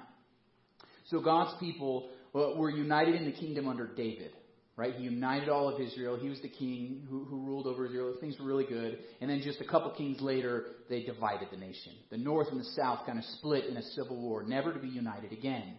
So 1.10 1.22
God's 1.22 1.58
people 1.62 2.10
were 2.34 2.70
united 2.70 3.16
in 3.16 3.26
the 3.26 3.32
kingdom 3.32 3.68
under 3.68 3.88
David, 3.88 4.32
right? 4.76 4.94
He 4.96 5.04
united 5.04 5.50
all 5.50 5.70
of 5.70 5.82
Israel. 5.82 6.18
He 6.18 6.30
was 6.30 6.42
the 6.42 6.50
king 6.50 7.06
who, 7.10 7.24
who 7.26 7.42
ruled 7.42 7.68
over 7.68 7.86
Israel. 7.86 8.16
Things 8.20 8.38
were 8.40 8.46
really 8.46 8.66
good. 8.66 9.00
And 9.22 9.30
then 9.30 9.42
just 9.44 9.62
a 9.62 9.66
couple 9.66 9.92
kings 9.92 10.22
later, 10.22 10.66
they 10.90 11.04
divided 11.04 11.50
the 11.52 11.58
nation. 11.58 11.94
The 12.10 12.18
north 12.18 12.48
and 12.52 12.60
the 12.60 12.70
south 12.76 13.06
kind 13.06 13.18
of 13.18 13.26
split 13.26 13.66
in 13.66 13.78
a 13.78 13.84
civil 13.84 14.18
war, 14.18 14.44
never 14.44 14.74
to 14.74 14.80
be 14.80 14.88
united 14.88 15.32
again. 15.32 15.76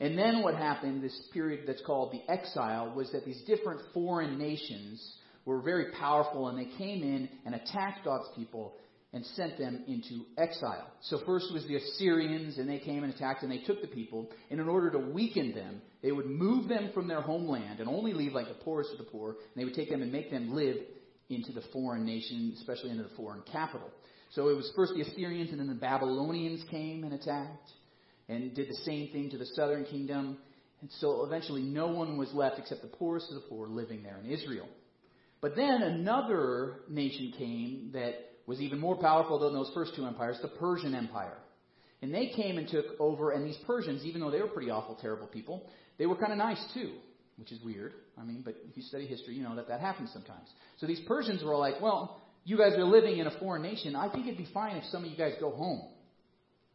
And 0.00 0.16
then 0.16 0.42
what 0.42 0.54
happened, 0.54 1.02
this 1.02 1.20
period 1.32 1.64
that's 1.66 1.82
called 1.82 2.12
the 2.12 2.30
exile, 2.30 2.92
was 2.94 3.10
that 3.12 3.24
these 3.24 3.42
different 3.46 3.80
foreign 3.92 4.38
nations 4.38 5.16
were 5.44 5.60
very 5.60 5.90
powerful 5.92 6.48
and 6.48 6.58
they 6.58 6.76
came 6.76 7.02
in 7.02 7.28
and 7.44 7.54
attacked 7.54 8.04
God's 8.04 8.28
people 8.36 8.74
and 9.12 9.24
sent 9.24 9.56
them 9.56 9.84
into 9.88 10.26
exile. 10.36 10.86
So 11.02 11.20
first 11.24 11.52
was 11.52 11.66
the 11.66 11.76
Assyrians 11.76 12.58
and 12.58 12.68
they 12.68 12.78
came 12.78 13.04
and 13.04 13.14
attacked 13.14 13.42
and 13.42 13.50
they 13.50 13.62
took 13.64 13.80
the 13.80 13.88
people. 13.88 14.30
And 14.50 14.60
in 14.60 14.68
order 14.68 14.90
to 14.90 14.98
weaken 14.98 15.54
them, 15.54 15.80
they 16.02 16.12
would 16.12 16.26
move 16.26 16.68
them 16.68 16.90
from 16.92 17.08
their 17.08 17.22
homeland 17.22 17.80
and 17.80 17.88
only 17.88 18.12
leave 18.12 18.32
like 18.32 18.48
the 18.48 18.62
poorest 18.64 18.92
of 18.92 18.98
the 18.98 19.04
poor. 19.04 19.30
And 19.30 19.56
they 19.56 19.64
would 19.64 19.74
take 19.74 19.88
them 19.88 20.02
and 20.02 20.12
make 20.12 20.30
them 20.30 20.54
live 20.54 20.76
into 21.30 21.52
the 21.52 21.62
foreign 21.72 22.04
nation, 22.04 22.54
especially 22.58 22.90
into 22.90 23.02
the 23.02 23.14
foreign 23.16 23.42
capital. 23.50 23.88
So 24.32 24.48
it 24.48 24.56
was 24.56 24.70
first 24.76 24.92
the 24.94 25.00
Assyrians 25.00 25.50
and 25.50 25.60
then 25.60 25.68
the 25.68 25.74
Babylonians 25.74 26.62
came 26.70 27.04
and 27.04 27.14
attacked 27.14 27.70
and 28.28 28.54
did 28.54 28.68
the 28.68 28.78
same 28.84 29.10
thing 29.10 29.30
to 29.30 29.38
the 29.38 29.46
southern 29.54 29.86
kingdom. 29.86 30.36
And 30.82 30.90
so 31.00 31.24
eventually 31.24 31.62
no 31.62 31.88
one 31.88 32.18
was 32.18 32.32
left 32.34 32.58
except 32.58 32.82
the 32.82 32.88
poorest 32.88 33.30
of 33.30 33.36
the 33.36 33.48
poor 33.48 33.68
living 33.68 34.02
there 34.02 34.18
in 34.22 34.30
Israel. 34.30 34.68
But 35.40 35.56
then 35.56 35.82
another 35.82 36.80
nation 36.90 37.32
came 37.38 37.90
that 37.94 38.27
was 38.48 38.60
even 38.60 38.80
more 38.80 38.96
powerful 38.96 39.38
than 39.38 39.52
those 39.52 39.70
first 39.74 39.94
two 39.94 40.04
empires, 40.04 40.38
the 40.42 40.48
Persian 40.48 40.94
Empire. 40.94 41.38
And 42.02 42.12
they 42.12 42.32
came 42.34 42.58
and 42.58 42.66
took 42.66 42.86
over, 42.98 43.30
and 43.30 43.46
these 43.46 43.58
Persians, 43.64 44.04
even 44.04 44.20
though 44.20 44.30
they 44.30 44.40
were 44.40 44.48
pretty 44.48 44.70
awful, 44.70 44.96
terrible 45.00 45.28
people, 45.28 45.68
they 45.98 46.06
were 46.06 46.16
kind 46.16 46.32
of 46.32 46.38
nice 46.38 46.64
too, 46.74 46.94
which 47.36 47.52
is 47.52 47.62
weird. 47.62 47.92
I 48.20 48.24
mean, 48.24 48.42
but 48.44 48.56
if 48.68 48.76
you 48.76 48.82
study 48.82 49.06
history, 49.06 49.34
you 49.34 49.44
know 49.44 49.54
that 49.54 49.68
that 49.68 49.80
happens 49.80 50.10
sometimes. 50.12 50.48
So 50.78 50.86
these 50.86 51.00
Persians 51.06 51.44
were 51.44 51.56
like, 51.56 51.80
well, 51.80 52.20
you 52.44 52.58
guys 52.58 52.72
are 52.74 52.84
living 52.84 53.18
in 53.18 53.28
a 53.28 53.38
foreign 53.38 53.62
nation. 53.62 53.94
I 53.94 54.10
think 54.10 54.26
it'd 54.26 54.38
be 54.38 54.48
fine 54.52 54.76
if 54.76 54.84
some 54.86 55.04
of 55.04 55.10
you 55.10 55.16
guys 55.16 55.34
go 55.38 55.50
home 55.50 55.82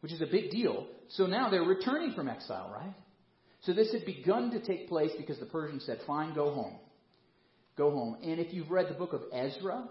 which 0.03 0.11
is 0.11 0.21
a 0.21 0.25
big 0.25 0.51
deal. 0.51 0.85
So 1.11 1.27
now 1.27 1.49
they're 1.49 1.63
returning 1.63 2.11
from 2.11 2.27
exile, 2.27 2.69
right? 2.75 2.93
So 3.61 3.71
this 3.71 3.93
had 3.93 4.05
begun 4.05 4.51
to 4.51 4.59
take 4.59 4.89
place 4.89 5.11
because 5.17 5.39
the 5.39 5.45
Persians 5.45 5.85
said, 5.85 5.99
fine, 6.05 6.35
go 6.35 6.53
home. 6.53 6.75
Go 7.77 7.89
home. 7.89 8.17
And 8.21 8.37
if 8.37 8.53
you've 8.53 8.69
read 8.69 8.89
the 8.89 8.95
book 8.95 9.13
of 9.13 9.21
Ezra, 9.31 9.87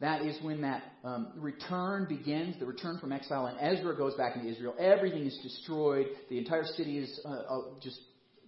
that 0.00 0.22
is 0.22 0.36
when 0.42 0.62
that 0.62 0.82
um, 1.04 1.32
return 1.36 2.06
begins, 2.08 2.58
the 2.58 2.66
return 2.66 2.98
from 2.98 3.12
exile, 3.12 3.46
and 3.46 3.56
Ezra 3.60 3.96
goes 3.96 4.14
back 4.14 4.36
into 4.36 4.48
Israel. 4.48 4.74
Everything 4.78 5.24
is 5.24 5.38
destroyed. 5.42 6.06
The 6.28 6.38
entire 6.38 6.64
city 6.64 6.98
is 6.98 7.20
uh, 7.24 7.28
uh, 7.28 7.60
just 7.80 7.98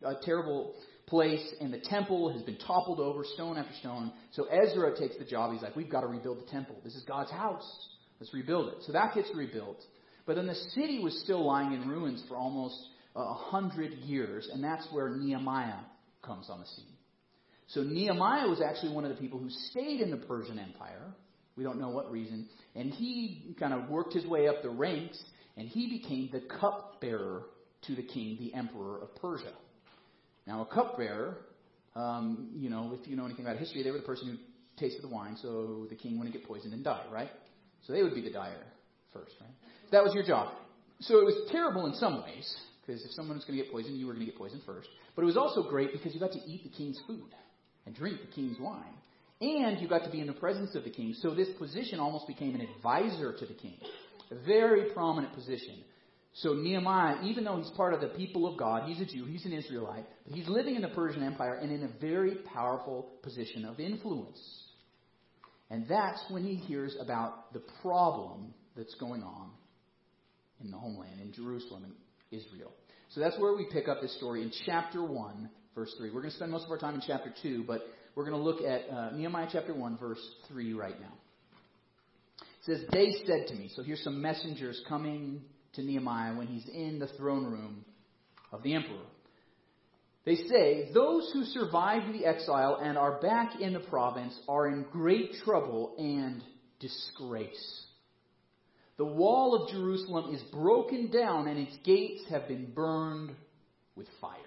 a 0.04 0.14
terrible 0.24 0.74
place, 1.06 1.54
and 1.60 1.72
the 1.72 1.78
temple 1.78 2.32
has 2.32 2.42
been 2.42 2.58
toppled 2.58 2.98
over, 2.98 3.24
stone 3.34 3.56
after 3.58 3.72
stone. 3.74 4.12
So 4.32 4.44
Ezra 4.46 4.98
takes 4.98 5.16
the 5.18 5.24
job. 5.24 5.52
He's 5.52 5.62
like, 5.62 5.76
we've 5.76 5.90
got 5.90 6.00
to 6.00 6.08
rebuild 6.08 6.38
the 6.44 6.50
temple. 6.50 6.76
This 6.82 6.96
is 6.96 7.04
God's 7.04 7.30
house. 7.30 7.88
Let's 8.18 8.34
rebuild 8.34 8.68
it. 8.68 8.74
So 8.86 8.92
that 8.92 9.14
gets 9.14 9.28
rebuilt. 9.34 9.80
But 10.26 10.34
then 10.34 10.46
the 10.46 10.54
city 10.74 10.98
was 10.98 11.20
still 11.22 11.46
lying 11.46 11.72
in 11.72 11.88
ruins 11.88 12.24
for 12.28 12.36
almost 12.36 12.76
a 13.14 13.34
hundred 13.34 13.92
years, 13.92 14.48
and 14.52 14.62
that's 14.62 14.86
where 14.90 15.10
Nehemiah 15.10 15.78
comes 16.22 16.50
on 16.50 16.60
the 16.60 16.66
scene. 16.66 16.84
So 17.68 17.82
Nehemiah 17.82 18.48
was 18.48 18.60
actually 18.60 18.92
one 18.92 19.04
of 19.04 19.10
the 19.10 19.16
people 19.16 19.38
who 19.38 19.48
stayed 19.70 20.00
in 20.00 20.10
the 20.10 20.16
Persian 20.16 20.58
Empire. 20.58 21.14
We 21.56 21.64
don't 21.64 21.80
know 21.80 21.88
what 21.88 22.10
reason. 22.10 22.48
And 22.74 22.90
he 22.92 23.54
kind 23.58 23.72
of 23.72 23.88
worked 23.88 24.12
his 24.12 24.26
way 24.26 24.48
up 24.48 24.62
the 24.62 24.70
ranks, 24.70 25.22
and 25.56 25.68
he 25.68 25.88
became 25.88 26.28
the 26.32 26.40
cupbearer 26.60 27.44
to 27.86 27.94
the 27.94 28.02
king, 28.02 28.36
the 28.38 28.54
emperor 28.54 29.00
of 29.02 29.14
Persia. 29.16 29.52
Now, 30.46 30.62
a 30.62 30.66
cupbearer, 30.66 31.38
um, 31.94 32.50
you 32.54 32.68
know, 32.68 32.96
if 33.00 33.08
you 33.08 33.16
know 33.16 33.24
anything 33.24 33.44
about 33.44 33.56
history, 33.58 33.82
they 33.82 33.90
were 33.90 33.98
the 33.98 34.04
person 34.04 34.28
who 34.28 34.36
tasted 34.80 35.02
the 35.02 35.08
wine 35.08 35.36
so 35.40 35.86
the 35.88 35.96
king 35.96 36.18
wouldn't 36.18 36.34
get 36.34 36.46
poisoned 36.46 36.74
and 36.74 36.84
die, 36.84 37.04
right? 37.10 37.30
So 37.86 37.92
they 37.92 38.02
would 38.02 38.14
be 38.14 38.20
the 38.20 38.30
dyer 38.30 38.64
first, 39.12 39.32
right? 39.40 39.50
That 39.92 40.04
was 40.04 40.14
your 40.14 40.24
job. 40.24 40.52
so 41.00 41.20
it 41.20 41.24
was 41.24 41.48
terrible 41.50 41.86
in 41.86 41.94
some 41.94 42.22
ways, 42.22 42.54
because 42.84 43.04
if 43.04 43.12
someone 43.12 43.36
was 43.36 43.44
going 43.44 43.58
to 43.58 43.64
get 43.64 43.72
poisoned, 43.72 43.96
you 43.96 44.06
were 44.06 44.12
going 44.12 44.26
to 44.26 44.30
get 44.30 44.38
poisoned 44.38 44.62
first. 44.66 44.88
But 45.14 45.22
it 45.22 45.26
was 45.26 45.36
also 45.36 45.68
great 45.68 45.92
because 45.92 46.14
you 46.14 46.20
got 46.20 46.32
to 46.32 46.40
eat 46.46 46.62
the 46.64 46.76
king's 46.76 47.00
food 47.06 47.34
and 47.86 47.94
drink 47.94 48.20
the 48.20 48.32
king's 48.32 48.60
wine. 48.60 48.94
And 49.40 49.80
you 49.80 49.88
got 49.88 50.04
to 50.04 50.10
be 50.10 50.20
in 50.20 50.26
the 50.26 50.32
presence 50.32 50.74
of 50.74 50.84
the 50.84 50.90
king. 50.90 51.14
So 51.20 51.34
this 51.34 51.48
position 51.58 52.00
almost 52.00 52.26
became 52.26 52.54
an 52.54 52.62
advisor 52.62 53.36
to 53.38 53.46
the 53.46 53.54
king. 53.54 53.78
A 54.30 54.34
very 54.46 54.90
prominent 54.92 55.34
position. 55.34 55.76
So 56.34 56.52
Nehemiah, 56.52 57.24
even 57.24 57.44
though 57.44 57.56
he's 57.56 57.70
part 57.70 57.94
of 57.94 58.00
the 58.00 58.08
people 58.08 58.46
of 58.46 58.58
God, 58.58 58.88
he's 58.88 59.00
a 59.00 59.06
Jew, 59.06 59.24
he's 59.24 59.46
an 59.46 59.52
Israelite, 59.52 60.04
but 60.26 60.36
he's 60.36 60.48
living 60.48 60.74
in 60.74 60.82
the 60.82 60.88
Persian 60.88 61.22
Empire 61.22 61.54
and 61.54 61.72
in 61.72 61.82
a 61.84 62.00
very 62.00 62.36
powerful 62.52 63.08
position 63.22 63.64
of 63.64 63.80
influence. 63.80 64.38
And 65.70 65.86
that's 65.88 66.22
when 66.28 66.44
he 66.44 66.54
hears 66.54 66.96
about 67.00 67.52
the 67.52 67.62
problem 67.82 68.54
that's 68.76 68.94
going 68.96 69.22
on 69.22 69.50
in 70.62 70.70
the 70.70 70.76
homeland, 70.76 71.20
in 71.22 71.32
Jerusalem, 71.32 71.84
in 71.84 72.38
Israel. 72.38 72.72
So 73.10 73.20
that's 73.20 73.38
where 73.38 73.54
we 73.54 73.66
pick 73.72 73.88
up 73.88 74.00
this 74.00 74.14
story 74.16 74.42
in 74.42 74.52
chapter 74.66 75.02
1, 75.02 75.48
verse 75.74 75.94
3. 75.98 76.10
We're 76.10 76.20
going 76.20 76.30
to 76.30 76.36
spend 76.36 76.52
most 76.52 76.66
of 76.66 76.70
our 76.70 76.78
time 76.78 76.94
in 76.96 77.02
chapter 77.06 77.32
2, 77.42 77.64
but 77.66 77.80
we're 78.16 78.24
going 78.24 78.36
to 78.36 78.42
look 78.42 78.62
at 78.62 78.90
uh, 78.90 79.10
Nehemiah 79.10 79.46
chapter 79.52 79.74
1, 79.74 79.98
verse 79.98 80.18
3 80.48 80.72
right 80.72 80.98
now. 80.98 81.12
It 82.40 82.64
says, 82.64 82.80
They 82.90 83.12
said 83.26 83.48
to 83.48 83.54
me, 83.54 83.70
so 83.76 83.82
here's 83.82 84.02
some 84.02 84.22
messengers 84.22 84.82
coming 84.88 85.42
to 85.74 85.82
Nehemiah 85.82 86.34
when 86.34 86.46
he's 86.46 86.66
in 86.66 86.98
the 86.98 87.08
throne 87.08 87.44
room 87.44 87.84
of 88.50 88.62
the 88.62 88.74
emperor. 88.74 89.04
They 90.24 90.36
say, 90.36 90.90
Those 90.94 91.30
who 91.34 91.44
survived 91.44 92.14
the 92.14 92.24
exile 92.24 92.80
and 92.82 92.96
are 92.96 93.20
back 93.20 93.60
in 93.60 93.74
the 93.74 93.80
province 93.80 94.36
are 94.48 94.66
in 94.66 94.86
great 94.90 95.34
trouble 95.44 95.94
and 95.98 96.42
disgrace. 96.80 97.84
The 98.96 99.04
wall 99.04 99.62
of 99.62 99.70
Jerusalem 99.70 100.34
is 100.34 100.42
broken 100.44 101.10
down 101.10 101.48
and 101.48 101.58
its 101.58 101.76
gates 101.84 102.22
have 102.30 102.48
been 102.48 102.72
burned 102.74 103.32
with 103.94 104.06
fire. 104.22 104.38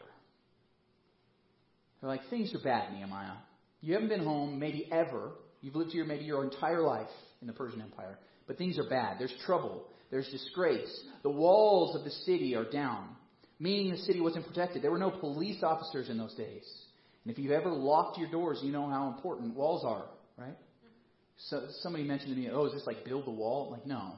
They're 2.01 2.09
like, 2.09 2.29
things 2.31 2.55
are 2.55 2.63
bad, 2.63 2.93
Nehemiah. 2.93 3.37
You 3.81 3.93
haven't 3.93 4.09
been 4.09 4.23
home, 4.23 4.59
maybe 4.59 4.87
ever. 4.91 5.31
You've 5.61 5.75
lived 5.75 5.91
here 5.91 6.05
maybe 6.05 6.25
your 6.25 6.43
entire 6.43 6.81
life 6.81 7.09
in 7.41 7.47
the 7.47 7.53
Persian 7.53 7.81
Empire. 7.81 8.17
But 8.47 8.57
things 8.57 8.77
are 8.77 8.89
bad. 8.89 9.17
There's 9.19 9.33
trouble. 9.45 9.85
There's 10.11 10.29
disgrace. 10.29 11.03
The 11.23 11.29
walls 11.29 11.95
of 11.95 12.03
the 12.03 12.09
city 12.09 12.55
are 12.55 12.69
down, 12.69 13.09
meaning 13.59 13.91
the 13.91 13.97
city 13.97 14.19
wasn't 14.19 14.47
protected. 14.47 14.81
There 14.81 14.91
were 14.91 14.97
no 14.97 15.11
police 15.11 15.61
officers 15.63 16.09
in 16.09 16.17
those 16.17 16.33
days. 16.33 16.63
And 17.23 17.31
if 17.31 17.37
you've 17.37 17.51
ever 17.51 17.69
locked 17.69 18.17
your 18.17 18.31
doors, 18.31 18.59
you 18.63 18.71
know 18.71 18.89
how 18.89 19.07
important 19.07 19.55
walls 19.55 19.85
are, 19.85 20.05
right? 20.37 20.57
So 21.37 21.67
somebody 21.81 22.03
mentioned 22.03 22.33
to 22.33 22.41
me, 22.41 22.49
"Oh, 22.49 22.65
is 22.65 22.73
this 22.73 22.87
like 22.87 23.05
build 23.05 23.25
the 23.25 23.31
wall?" 23.31 23.67
I'm 23.67 23.71
like, 23.71 23.85
no. 23.85 24.13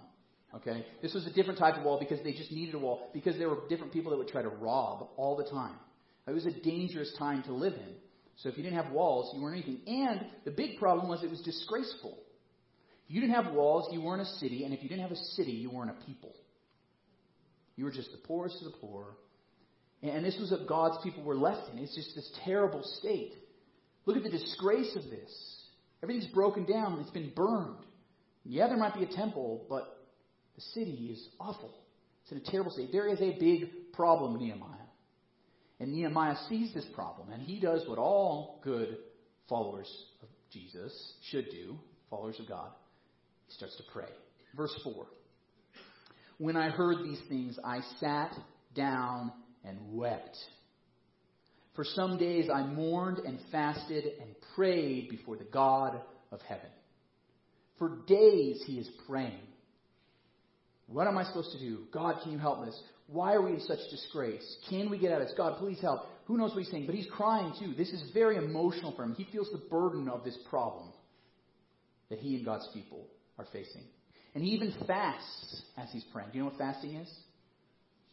Okay, 0.54 0.86
this 1.02 1.14
was 1.14 1.26
a 1.28 1.32
different 1.32 1.60
type 1.60 1.78
of 1.78 1.84
wall 1.84 1.98
because 2.00 2.22
they 2.24 2.34
just 2.34 2.52
needed 2.52 2.76
a 2.76 2.80
wall 2.80 3.10
because 3.14 3.38
there 3.38 3.50
were 3.50 3.60
different 3.70 3.94
people 3.94 4.12
that 4.12 4.18
would 4.18 4.28
try 4.28 4.42
to 4.42 4.50
rob 4.50 5.10
all 5.16 5.36
the 5.36 5.46
time. 5.46 5.76
It 6.28 6.32
was 6.32 6.46
a 6.46 6.52
dangerous 6.52 7.14
time 7.18 7.44
to 7.44 7.54
live 7.54 7.74
in. 7.74 7.96
So 8.38 8.50
if 8.50 8.58
you 8.58 8.64
didn't 8.64 8.82
have 8.84 8.92
walls, 8.92 9.34
you 9.36 9.42
weren't 9.42 9.58
anything. 9.58 9.82
And 9.88 10.26
the 10.46 10.52
big 10.52 10.80
problem 10.80 11.08
was 11.08 11.24
it 11.24 11.30
was 11.30 11.42
disgraceful. 11.42 12.18
If 13.08 13.16
you 13.16 13.22
didn't 13.22 13.36
have 13.36 13.54
walls, 13.54 13.90
you 13.92 14.02
weren't 14.02 14.22
a 14.22 14.26
city, 14.26 14.64
and 14.64 14.74
if 14.74 14.82
you 14.82 14.90
didn't 14.90 15.04
have 15.04 15.12
a 15.12 15.24
city, 15.36 15.52
you 15.52 15.70
weren't 15.70 15.92
a 15.92 16.06
people. 16.06 16.34
You 17.76 17.86
were 17.86 17.92
just 17.92 18.12
the 18.12 18.18
poorest 18.18 18.58
of 18.58 18.72
the 18.72 18.78
poor. 18.78 19.16
And 20.04 20.26
this 20.26 20.38
was 20.40 20.52
what 20.52 20.68
God's 20.68 21.04
people 21.04 21.24
were 21.24 21.36
left 21.36 21.72
in. 21.72 21.78
It's 21.78 21.96
just 21.96 22.16
this 22.16 22.32
terrible 22.44 22.82
state. 23.00 23.34
Look 24.06 24.18
at 24.18 24.24
the 24.24 24.30
disgrace 24.30 24.96
of 24.96 25.04
this. 25.04 25.62
Everything's 26.02 26.32
broken 26.34 26.66
down, 26.66 27.00
it's 27.00 27.12
been 27.12 27.32
burned. 27.36 27.86
Yeah, 28.44 28.68
there 28.68 28.78
might 28.78 28.96
be 28.96 29.04
a 29.04 29.08
temple, 29.08 29.66
but 29.70 30.00
the 30.56 30.62
city 30.74 31.10
is 31.12 31.28
awful. 31.40 31.74
It's 32.24 32.32
in 32.32 32.40
a 32.40 32.52
terrible 32.52 32.72
state. 32.72 32.92
There 32.92 33.08
is 33.08 33.22
a 33.22 33.38
big 33.40 33.94
problem, 33.94 34.40
Nehemiah. 34.40 34.81
And 35.82 35.94
Nehemiah 35.94 36.36
sees 36.48 36.72
this 36.76 36.86
problem, 36.94 37.32
and 37.32 37.42
he 37.42 37.60
does 37.60 37.84
what 37.88 37.98
all 37.98 38.62
good 38.64 39.00
followers 39.50 39.92
of 40.22 40.30
Jesus 40.52 40.94
should 41.32 41.50
do, 41.50 41.76
followers 42.08 42.40
of 42.40 42.48
God. 42.48 42.70
He 43.48 43.54
starts 43.56 43.76
to 43.78 43.84
pray. 43.92 44.10
Verse 44.56 44.80
4 44.84 45.08
When 46.38 46.56
I 46.56 46.70
heard 46.70 46.98
these 47.04 47.20
things, 47.28 47.58
I 47.66 47.80
sat 48.00 48.32
down 48.76 49.32
and 49.66 49.80
wept. 49.92 50.38
For 51.76 51.84
some 51.84 52.20
days 52.20 52.48
I 52.54 52.62
mourned 52.62 53.18
and 53.18 53.40
fasted 53.52 54.06
and 54.22 54.36
prayed 54.56 55.10
before 55.10 55.36
the 55.36 55.46
God 55.46 56.00
of 56.32 56.42
heaven. 56.42 56.70
For 57.80 58.04
days 58.06 58.62
he 58.68 58.78
is 58.78 58.88
praying 59.08 59.48
what 60.92 61.08
am 61.08 61.18
I 61.18 61.24
supposed 61.24 61.52
to 61.54 61.60
do? 61.60 61.86
God, 61.94 62.22
can 62.22 62.34
you 62.34 62.38
help 62.38 62.60
us? 62.68 62.78
Why 63.12 63.34
are 63.34 63.42
we 63.42 63.52
in 63.52 63.60
such 63.62 63.80
disgrace? 63.90 64.58
Can 64.70 64.90
we 64.90 64.98
get 64.98 65.12
out 65.12 65.22
of 65.22 65.28
this? 65.28 65.36
God, 65.38 65.58
please 65.60 65.80
help. 65.82 66.02
Who 66.26 66.38
knows 66.38 66.52
what 66.52 66.60
he's 66.60 66.72
saying? 66.72 66.86
But 66.86 66.96
he's 66.96 67.08
crying 67.12 67.54
too. 67.60 67.74
This 67.74 67.90
is 67.90 68.12
very 68.14 68.38
emotional 68.38 68.94
for 68.96 69.04
him. 69.04 69.16
He 69.16 69.28
feels 69.32 69.50
the 69.52 69.62
burden 69.70 70.08
of 70.08 70.24
this 70.24 70.38
problem 70.50 70.90
that 72.10 72.20
he 72.20 72.36
and 72.36 72.46
God's 72.46 72.68
people 72.74 73.08
are 73.38 73.46
facing. 73.52 73.84
And 74.34 74.44
he 74.44 74.52
even 74.52 74.74
fasts 74.88 75.64
as 75.78 75.90
he's 75.92 76.06
praying. 76.14 76.30
Do 76.32 76.38
you 76.38 76.44
know 76.44 76.50
what 76.50 76.58
fasting 76.58 76.96
is? 76.96 77.14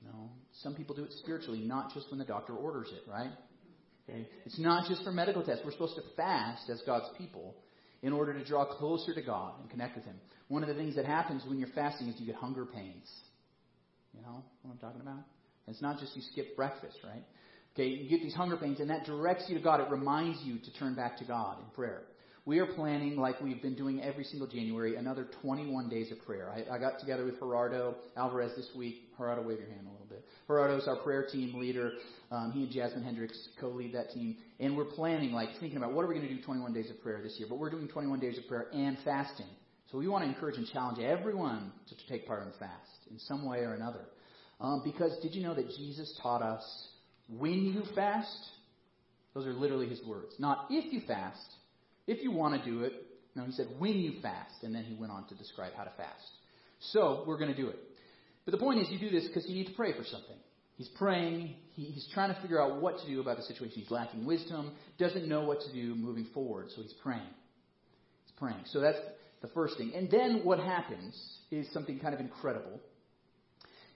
No. 0.04 0.30
Some 0.62 0.74
people 0.74 0.96
do 0.96 1.04
it 1.04 1.12
spiritually, 1.12 1.60
not 1.60 1.94
just 1.94 2.10
when 2.10 2.18
the 2.18 2.24
doctor 2.24 2.54
orders 2.54 2.88
it, 2.92 3.08
right? 3.08 3.30
Okay. 4.08 4.26
It's 4.46 4.58
not 4.58 4.88
just 4.88 5.04
for 5.04 5.12
medical 5.12 5.44
tests. 5.44 5.62
We're 5.64 5.72
supposed 5.72 5.96
to 5.96 6.02
fast 6.16 6.70
as 6.70 6.80
God's 6.86 7.06
people 7.16 7.54
in 8.02 8.12
order 8.12 8.32
to 8.32 8.44
draw 8.44 8.64
closer 8.64 9.14
to 9.14 9.22
God 9.22 9.60
and 9.60 9.70
connect 9.70 9.96
with 9.96 10.04
Him. 10.04 10.16
One 10.48 10.62
of 10.62 10.68
the 10.68 10.74
things 10.74 10.96
that 10.96 11.04
happens 11.04 11.42
when 11.46 11.58
you're 11.58 11.68
fasting 11.74 12.08
is 12.08 12.18
you 12.18 12.26
get 12.26 12.36
hunger 12.36 12.64
pains. 12.64 13.08
You 14.18 14.26
know 14.26 14.42
what 14.62 14.72
I'm 14.72 14.78
talking 14.78 15.00
about? 15.00 15.24
It's 15.66 15.82
not 15.82 15.98
just 15.98 16.16
you 16.16 16.22
skip 16.32 16.56
breakfast, 16.56 16.96
right? 17.04 17.24
Okay, 17.74 17.88
you 17.88 18.08
get 18.08 18.22
these 18.22 18.34
hunger 18.34 18.56
pains, 18.56 18.80
and 18.80 18.90
that 18.90 19.04
directs 19.04 19.44
you 19.48 19.56
to 19.56 19.62
God. 19.62 19.80
It 19.80 19.90
reminds 19.90 20.42
you 20.42 20.58
to 20.58 20.72
turn 20.78 20.94
back 20.94 21.18
to 21.18 21.24
God 21.24 21.58
in 21.58 21.66
prayer. 21.74 22.02
We 22.44 22.60
are 22.60 22.66
planning, 22.66 23.16
like 23.16 23.40
we've 23.42 23.60
been 23.60 23.74
doing 23.74 24.02
every 24.02 24.24
single 24.24 24.48
January, 24.48 24.96
another 24.96 25.28
21 25.42 25.90
days 25.90 26.10
of 26.10 26.18
prayer. 26.24 26.50
I, 26.50 26.76
I 26.76 26.78
got 26.78 26.98
together 26.98 27.26
with 27.26 27.38
Gerardo 27.38 27.94
Alvarez 28.16 28.52
this 28.56 28.70
week. 28.74 29.02
Gerardo, 29.18 29.42
wave 29.42 29.58
your 29.58 29.68
hand 29.68 29.86
a 29.86 29.90
little 29.90 30.06
bit. 30.08 30.24
Gerardo's 30.46 30.88
our 30.88 30.96
prayer 30.96 31.26
team 31.30 31.60
leader. 31.60 31.92
Um, 32.30 32.50
he 32.52 32.62
and 32.62 32.72
Jasmine 32.72 33.04
Hendricks 33.04 33.38
co-lead 33.60 33.94
that 33.94 34.10
team. 34.12 34.38
And 34.60 34.76
we're 34.76 34.86
planning, 34.86 35.32
like, 35.32 35.50
thinking 35.60 35.76
about 35.76 35.92
what 35.92 36.06
are 36.06 36.08
we 36.08 36.14
going 36.14 36.26
to 36.26 36.34
do 36.34 36.42
21 36.42 36.72
days 36.72 36.90
of 36.90 37.00
prayer 37.02 37.20
this 37.22 37.36
year. 37.38 37.48
But 37.50 37.58
we're 37.58 37.70
doing 37.70 37.86
21 37.86 38.18
days 38.18 38.38
of 38.38 38.48
prayer 38.48 38.68
and 38.72 38.96
fasting. 39.04 39.46
So 39.90 39.98
we 39.98 40.06
want 40.06 40.24
to 40.24 40.28
encourage 40.28 40.56
and 40.56 40.66
challenge 40.66 40.98
everyone 40.98 41.72
to, 41.88 41.96
to 41.96 42.08
take 42.08 42.26
part 42.26 42.42
in 42.42 42.48
the 42.48 42.58
fast 42.58 42.90
in 43.10 43.18
some 43.20 43.46
way 43.46 43.60
or 43.60 43.72
another. 43.72 44.04
Um, 44.60 44.82
because 44.84 45.18
did 45.22 45.34
you 45.34 45.42
know 45.42 45.54
that 45.54 45.68
Jesus 45.76 46.18
taught 46.22 46.42
us 46.42 46.88
when 47.28 47.64
you 47.64 47.82
fast? 47.94 48.38
Those 49.34 49.46
are 49.46 49.52
literally 49.52 49.88
his 49.88 50.02
words. 50.04 50.34
Not 50.38 50.66
if 50.68 50.92
you 50.92 51.00
fast, 51.06 51.40
if 52.06 52.22
you 52.22 52.32
want 52.32 52.62
to 52.62 52.70
do 52.70 52.82
it. 52.82 52.92
No, 53.34 53.44
he 53.44 53.52
said 53.52 53.68
when 53.78 53.94
you 53.94 54.20
fast, 54.20 54.62
and 54.62 54.74
then 54.74 54.82
he 54.82 54.96
went 54.96 55.12
on 55.12 55.26
to 55.28 55.34
describe 55.36 55.72
how 55.74 55.84
to 55.84 55.92
fast. 55.96 56.28
So 56.80 57.24
we're 57.26 57.38
going 57.38 57.54
to 57.54 57.56
do 57.56 57.68
it. 57.68 57.78
But 58.44 58.52
the 58.52 58.58
point 58.58 58.80
is, 58.80 58.88
you 58.90 58.98
do 58.98 59.10
this 59.10 59.26
because 59.28 59.48
you 59.48 59.54
need 59.54 59.68
to 59.68 59.74
pray 59.74 59.92
for 59.92 60.04
something. 60.04 60.36
He's 60.76 60.88
praying. 60.88 61.54
He, 61.74 61.84
he's 61.84 62.08
trying 62.12 62.34
to 62.34 62.40
figure 62.40 62.60
out 62.60 62.80
what 62.80 62.98
to 62.98 63.06
do 63.06 63.20
about 63.20 63.36
the 63.36 63.42
situation. 63.44 63.80
He's 63.80 63.90
lacking 63.90 64.24
wisdom, 64.24 64.72
doesn't 64.98 65.28
know 65.28 65.44
what 65.44 65.60
to 65.60 65.72
do 65.72 65.94
moving 65.94 66.26
forward, 66.34 66.68
so 66.74 66.82
he's 66.82 66.94
praying. 66.94 67.20
He's 67.20 68.34
praying. 68.38 68.62
So 68.66 68.80
that's 68.80 68.98
the 69.40 69.48
first 69.48 69.76
thing. 69.76 69.92
And 69.94 70.10
then 70.10 70.40
what 70.44 70.58
happens 70.58 71.14
is 71.50 71.70
something 71.72 71.98
kind 71.98 72.14
of 72.14 72.20
incredible. 72.20 72.80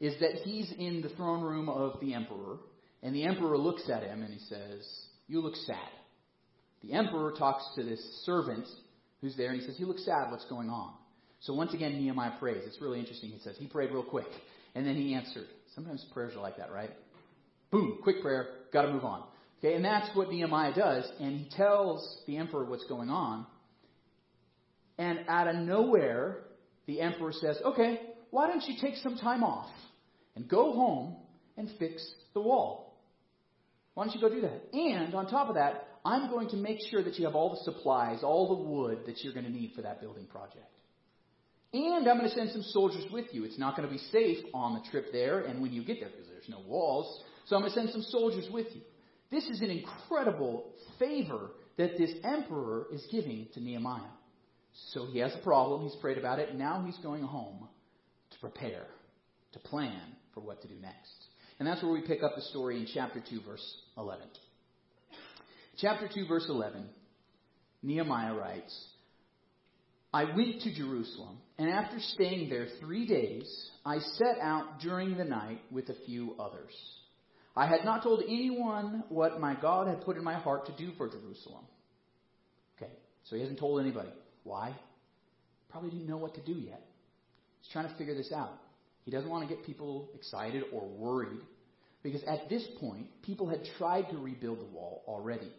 Is 0.00 0.18
that 0.20 0.34
he's 0.44 0.72
in 0.78 1.00
the 1.00 1.10
throne 1.10 1.42
room 1.42 1.68
of 1.68 2.00
the 2.00 2.14
emperor, 2.14 2.58
and 3.02 3.14
the 3.14 3.24
emperor 3.24 3.56
looks 3.56 3.88
at 3.88 4.02
him 4.02 4.22
and 4.22 4.32
he 4.32 4.40
says, 4.40 4.86
You 5.28 5.40
look 5.40 5.54
sad. 5.56 5.76
The 6.82 6.94
emperor 6.94 7.32
talks 7.38 7.64
to 7.76 7.84
this 7.84 8.00
servant 8.24 8.66
who's 9.20 9.36
there, 9.36 9.50
and 9.50 9.60
he 9.60 9.66
says, 9.66 9.78
You 9.78 9.86
look 9.86 9.98
sad, 9.98 10.30
what's 10.30 10.46
going 10.46 10.70
on? 10.70 10.92
So 11.40 11.54
once 11.54 11.74
again, 11.74 11.92
Nehemiah 11.94 12.32
prays. 12.38 12.62
It's 12.66 12.80
really 12.80 13.00
interesting. 13.00 13.30
He 13.30 13.38
says, 13.40 13.56
He 13.58 13.66
prayed 13.66 13.90
real 13.92 14.02
quick, 14.02 14.26
and 14.74 14.86
then 14.86 14.96
he 14.96 15.14
answered. 15.14 15.46
Sometimes 15.74 16.04
prayers 16.12 16.34
are 16.36 16.42
like 16.42 16.56
that, 16.58 16.72
right? 16.72 16.90
Boom, 17.70 17.98
quick 18.02 18.20
prayer, 18.22 18.48
got 18.72 18.82
to 18.82 18.92
move 18.92 19.04
on. 19.04 19.24
Okay, 19.58 19.74
and 19.74 19.84
that's 19.84 20.14
what 20.16 20.28
Nehemiah 20.28 20.74
does, 20.74 21.08
and 21.20 21.38
he 21.38 21.48
tells 21.56 22.22
the 22.26 22.36
emperor 22.36 22.64
what's 22.64 22.84
going 22.86 23.10
on. 23.10 23.46
And 25.02 25.24
out 25.26 25.48
of 25.48 25.56
nowhere, 25.56 26.44
the 26.86 27.00
emperor 27.00 27.32
says, 27.32 27.58
Okay, 27.64 28.00
why 28.30 28.46
don't 28.46 28.62
you 28.68 28.76
take 28.80 28.96
some 28.96 29.16
time 29.16 29.42
off 29.42 29.70
and 30.36 30.48
go 30.48 30.72
home 30.72 31.16
and 31.56 31.68
fix 31.78 32.08
the 32.34 32.40
wall? 32.40 33.02
Why 33.94 34.04
don't 34.04 34.14
you 34.14 34.20
go 34.20 34.28
do 34.28 34.42
that? 34.42 34.72
And 34.72 35.12
on 35.14 35.26
top 35.26 35.48
of 35.48 35.56
that, 35.56 35.88
I'm 36.04 36.30
going 36.30 36.50
to 36.50 36.56
make 36.56 36.78
sure 36.90 37.02
that 37.02 37.18
you 37.18 37.24
have 37.24 37.34
all 37.34 37.50
the 37.50 37.72
supplies, 37.72 38.22
all 38.22 38.56
the 38.56 38.62
wood 38.62 39.00
that 39.06 39.22
you're 39.24 39.34
going 39.34 39.44
to 39.44 39.52
need 39.52 39.72
for 39.74 39.82
that 39.82 40.00
building 40.00 40.26
project. 40.26 40.70
And 41.74 42.08
I'm 42.08 42.18
going 42.18 42.28
to 42.28 42.34
send 42.34 42.50
some 42.50 42.62
soldiers 42.62 43.04
with 43.12 43.26
you. 43.32 43.44
It's 43.44 43.58
not 43.58 43.76
going 43.76 43.88
to 43.88 43.92
be 43.92 44.00
safe 44.12 44.38
on 44.54 44.74
the 44.74 44.90
trip 44.90 45.06
there 45.10 45.40
and 45.40 45.60
when 45.60 45.72
you 45.72 45.84
get 45.84 45.98
there 45.98 46.10
because 46.10 46.28
there's 46.28 46.48
no 46.48 46.60
walls. 46.66 47.22
So 47.46 47.56
I'm 47.56 47.62
going 47.62 47.72
to 47.72 47.78
send 47.78 47.90
some 47.90 48.02
soldiers 48.02 48.46
with 48.52 48.66
you. 48.72 48.82
This 49.32 49.46
is 49.46 49.62
an 49.62 49.70
incredible 49.70 50.70
favor 50.98 51.50
that 51.76 51.98
this 51.98 52.12
emperor 52.22 52.86
is 52.92 53.04
giving 53.10 53.48
to 53.54 53.60
Nehemiah. 53.60 54.02
So 54.92 55.06
he 55.06 55.18
has 55.18 55.34
a 55.34 55.42
problem. 55.42 55.82
He's 55.82 55.96
prayed 56.00 56.18
about 56.18 56.38
it. 56.38 56.54
Now 56.54 56.82
he's 56.84 56.96
going 56.98 57.22
home 57.22 57.68
to 58.30 58.38
prepare 58.40 58.86
to 59.52 59.58
plan 59.58 60.00
for 60.34 60.40
what 60.40 60.62
to 60.62 60.68
do 60.68 60.74
next. 60.80 61.26
And 61.58 61.68
that's 61.68 61.82
where 61.82 61.92
we 61.92 62.00
pick 62.00 62.22
up 62.22 62.34
the 62.34 62.42
story 62.42 62.78
in 62.78 62.86
chapter 62.92 63.22
2, 63.28 63.40
verse 63.46 63.76
11. 63.96 64.26
Chapter 65.78 66.08
2, 66.12 66.26
verse 66.26 66.46
11, 66.48 66.86
Nehemiah 67.82 68.34
writes, 68.34 68.86
I 70.12 70.24
went 70.24 70.60
to 70.62 70.74
Jerusalem, 70.74 71.38
and 71.58 71.70
after 71.70 71.98
staying 71.98 72.50
there 72.50 72.68
three 72.80 73.06
days, 73.06 73.70
I 73.84 73.98
set 73.98 74.38
out 74.42 74.80
during 74.80 75.16
the 75.16 75.24
night 75.24 75.60
with 75.70 75.88
a 75.88 75.94
few 76.04 76.34
others. 76.38 76.72
I 77.56 77.66
had 77.66 77.84
not 77.84 78.02
told 78.02 78.22
anyone 78.26 79.04
what 79.08 79.40
my 79.40 79.54
God 79.54 79.88
had 79.88 80.02
put 80.02 80.16
in 80.16 80.24
my 80.24 80.34
heart 80.34 80.66
to 80.66 80.76
do 80.76 80.92
for 80.98 81.08
Jerusalem. 81.08 81.64
Okay, 82.76 82.92
so 83.24 83.36
he 83.36 83.40
hasn't 83.40 83.58
told 83.58 83.80
anybody. 83.80 84.10
Why? 84.44 84.74
Probably 85.70 85.90
didn't 85.90 86.08
know 86.08 86.16
what 86.16 86.34
to 86.34 86.40
do 86.42 86.52
yet. 86.52 86.82
He's 87.60 87.72
trying 87.72 87.88
to 87.88 87.94
figure 87.96 88.14
this 88.14 88.32
out. 88.32 88.52
He 89.04 89.10
doesn't 89.10 89.28
want 89.28 89.48
to 89.48 89.54
get 89.54 89.64
people 89.64 90.10
excited 90.14 90.64
or 90.72 90.86
worried 90.86 91.40
because 92.02 92.22
at 92.24 92.48
this 92.48 92.66
point, 92.80 93.06
people 93.22 93.48
had 93.48 93.60
tried 93.78 94.08
to 94.10 94.16
rebuild 94.18 94.58
the 94.58 94.64
wall 94.64 95.02
already, 95.06 95.50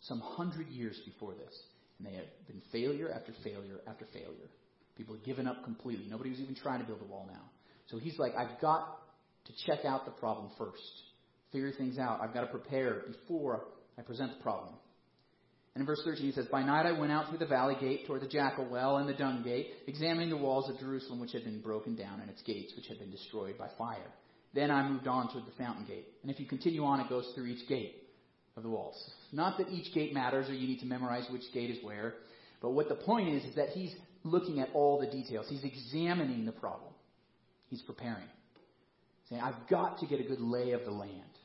some 0.00 0.20
hundred 0.20 0.68
years 0.68 0.98
before 1.04 1.34
this. 1.34 1.54
And 1.98 2.06
they 2.06 2.16
had 2.16 2.26
been 2.46 2.60
failure 2.72 3.10
after 3.10 3.32
failure 3.42 3.80
after 3.88 4.06
failure. 4.12 4.50
People 4.96 5.14
had 5.14 5.24
given 5.24 5.46
up 5.46 5.64
completely. 5.64 6.06
Nobody 6.10 6.30
was 6.30 6.40
even 6.40 6.54
trying 6.54 6.80
to 6.80 6.86
build 6.86 7.00
a 7.00 7.04
wall 7.04 7.28
now. 7.30 7.42
So 7.90 7.98
he's 7.98 8.18
like, 8.18 8.34
I've 8.36 8.60
got 8.60 8.98
to 9.44 9.52
check 9.66 9.84
out 9.84 10.04
the 10.04 10.10
problem 10.10 10.50
first, 10.58 10.82
figure 11.52 11.70
things 11.72 11.98
out. 11.98 12.20
I've 12.20 12.34
got 12.34 12.40
to 12.40 12.48
prepare 12.48 13.02
before 13.06 13.64
I 13.96 14.02
present 14.02 14.36
the 14.36 14.42
problem. 14.42 14.74
And 15.76 15.82
in 15.82 15.86
verse 15.86 16.00
13 16.06 16.24
he 16.24 16.32
says, 16.32 16.46
By 16.46 16.62
night 16.62 16.86
I 16.86 16.98
went 16.98 17.12
out 17.12 17.28
through 17.28 17.36
the 17.36 17.44
valley 17.44 17.76
gate 17.78 18.06
toward 18.06 18.22
the 18.22 18.26
jackal 18.26 18.66
well 18.66 18.96
and 18.96 19.06
the 19.06 19.12
dung 19.12 19.42
gate, 19.42 19.72
examining 19.86 20.30
the 20.30 20.36
walls 20.38 20.70
of 20.70 20.78
Jerusalem 20.78 21.20
which 21.20 21.32
had 21.32 21.44
been 21.44 21.60
broken 21.60 21.94
down 21.94 22.20
and 22.22 22.30
its 22.30 22.40
gates 22.40 22.72
which 22.74 22.86
had 22.86 22.98
been 22.98 23.10
destroyed 23.10 23.58
by 23.58 23.68
fire. 23.76 24.10
Then 24.54 24.70
I 24.70 24.88
moved 24.88 25.06
on 25.06 25.30
toward 25.30 25.44
the 25.44 25.52
fountain 25.58 25.84
gate. 25.84 26.06
And 26.22 26.30
if 26.30 26.40
you 26.40 26.46
continue 26.46 26.82
on, 26.82 27.00
it 27.00 27.10
goes 27.10 27.30
through 27.34 27.48
each 27.48 27.68
gate 27.68 27.94
of 28.56 28.62
the 28.62 28.70
walls. 28.70 28.96
Not 29.32 29.58
that 29.58 29.68
each 29.68 29.92
gate 29.92 30.14
matters 30.14 30.48
or 30.48 30.54
you 30.54 30.66
need 30.66 30.80
to 30.80 30.86
memorize 30.86 31.26
which 31.30 31.42
gate 31.52 31.68
is 31.68 31.84
where, 31.84 32.14
but 32.62 32.70
what 32.70 32.88
the 32.88 32.94
point 32.94 33.28
is 33.28 33.44
is 33.44 33.54
that 33.56 33.68
he's 33.68 33.94
looking 34.24 34.60
at 34.60 34.70
all 34.72 34.98
the 34.98 35.10
details. 35.14 35.44
He's 35.46 35.62
examining 35.62 36.46
the 36.46 36.52
problem. 36.52 36.94
He's 37.68 37.82
preparing. 37.82 38.30
Saying, 39.28 39.42
I've 39.42 39.68
got 39.68 39.98
to 39.98 40.06
get 40.06 40.20
a 40.20 40.24
good 40.24 40.40
lay 40.40 40.70
of 40.70 40.86
the 40.86 40.90
land. 40.90 41.35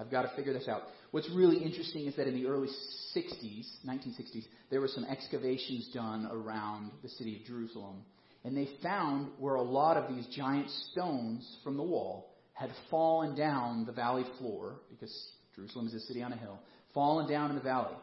I've 0.00 0.10
got 0.10 0.22
to 0.22 0.34
figure 0.34 0.54
this 0.54 0.66
out. 0.66 0.82
What's 1.10 1.28
really 1.30 1.58
interesting 1.58 2.06
is 2.06 2.16
that 2.16 2.26
in 2.26 2.34
the 2.34 2.46
early 2.46 2.68
60s, 3.14 3.66
1960s, 3.86 4.44
there 4.70 4.80
were 4.80 4.88
some 4.88 5.04
excavations 5.04 5.90
done 5.92 6.28
around 6.32 6.90
the 7.02 7.08
city 7.08 7.36
of 7.36 7.44
Jerusalem. 7.44 8.02
And 8.44 8.56
they 8.56 8.68
found 8.82 9.28
where 9.38 9.56
a 9.56 9.62
lot 9.62 9.98
of 9.98 10.14
these 10.14 10.26
giant 10.34 10.70
stones 10.90 11.58
from 11.62 11.76
the 11.76 11.82
wall 11.82 12.30
had 12.54 12.70
fallen 12.90 13.36
down 13.36 13.84
the 13.84 13.92
valley 13.92 14.24
floor, 14.38 14.76
because 14.90 15.14
Jerusalem 15.54 15.88
is 15.88 15.94
a 15.94 16.00
city 16.00 16.22
on 16.22 16.32
a 16.32 16.36
hill, 16.36 16.58
fallen 16.94 17.28
down 17.30 17.50
in 17.50 17.56
the 17.56 17.62
valley. 17.62 17.96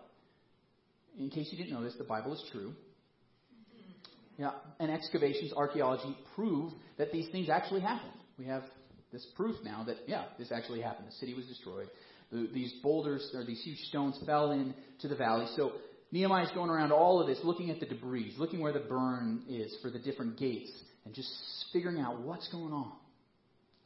In 1.19 1.31
case 1.31 1.49
you 1.51 1.57
didn't 1.57 1.73
know 1.73 1.83
this, 1.83 1.95
the 1.97 2.03
Bible 2.03 2.33
is 2.33 2.43
true. 2.51 2.73
Yeah, 4.37 4.51
and 4.79 4.91
excavations, 4.91 5.51
archaeology 5.53 6.15
prove 6.35 6.71
that 6.99 7.11
these 7.11 7.27
things 7.31 7.49
actually 7.49 7.81
happened. 7.81 8.13
We 8.37 8.45
have 8.45 8.61
this 9.11 9.25
proof 9.35 9.55
now 9.63 9.83
that, 9.85 9.97
yeah, 10.07 10.25
this 10.37 10.51
actually 10.51 10.81
happened. 10.81 11.07
The 11.07 11.13
city 11.13 11.33
was 11.33 11.45
destroyed. 11.45 11.89
The, 12.31 12.49
these 12.53 12.73
boulders, 12.83 13.31
or 13.33 13.45
these 13.45 13.61
huge 13.63 13.79
stones, 13.89 14.19
fell 14.25 14.51
into 14.51 15.07
the 15.07 15.15
valley. 15.15 15.47
So 15.55 15.73
Nehemiah 16.11 16.45
is 16.45 16.51
going 16.51 16.69
around 16.69 16.91
all 16.91 17.21
of 17.21 17.27
this, 17.27 17.39
looking 17.43 17.69
at 17.69 17.79
the 17.79 17.85
debris, 17.85 18.33
looking 18.37 18.59
where 18.59 18.73
the 18.73 18.79
burn 18.79 19.43
is 19.49 19.75
for 19.81 19.89
the 19.89 19.99
different 19.99 20.37
gates, 20.37 20.71
and 21.05 21.13
just 21.13 21.29
figuring 21.71 21.99
out 21.99 22.19
what's 22.21 22.47
going 22.49 22.73
on. 22.73 22.91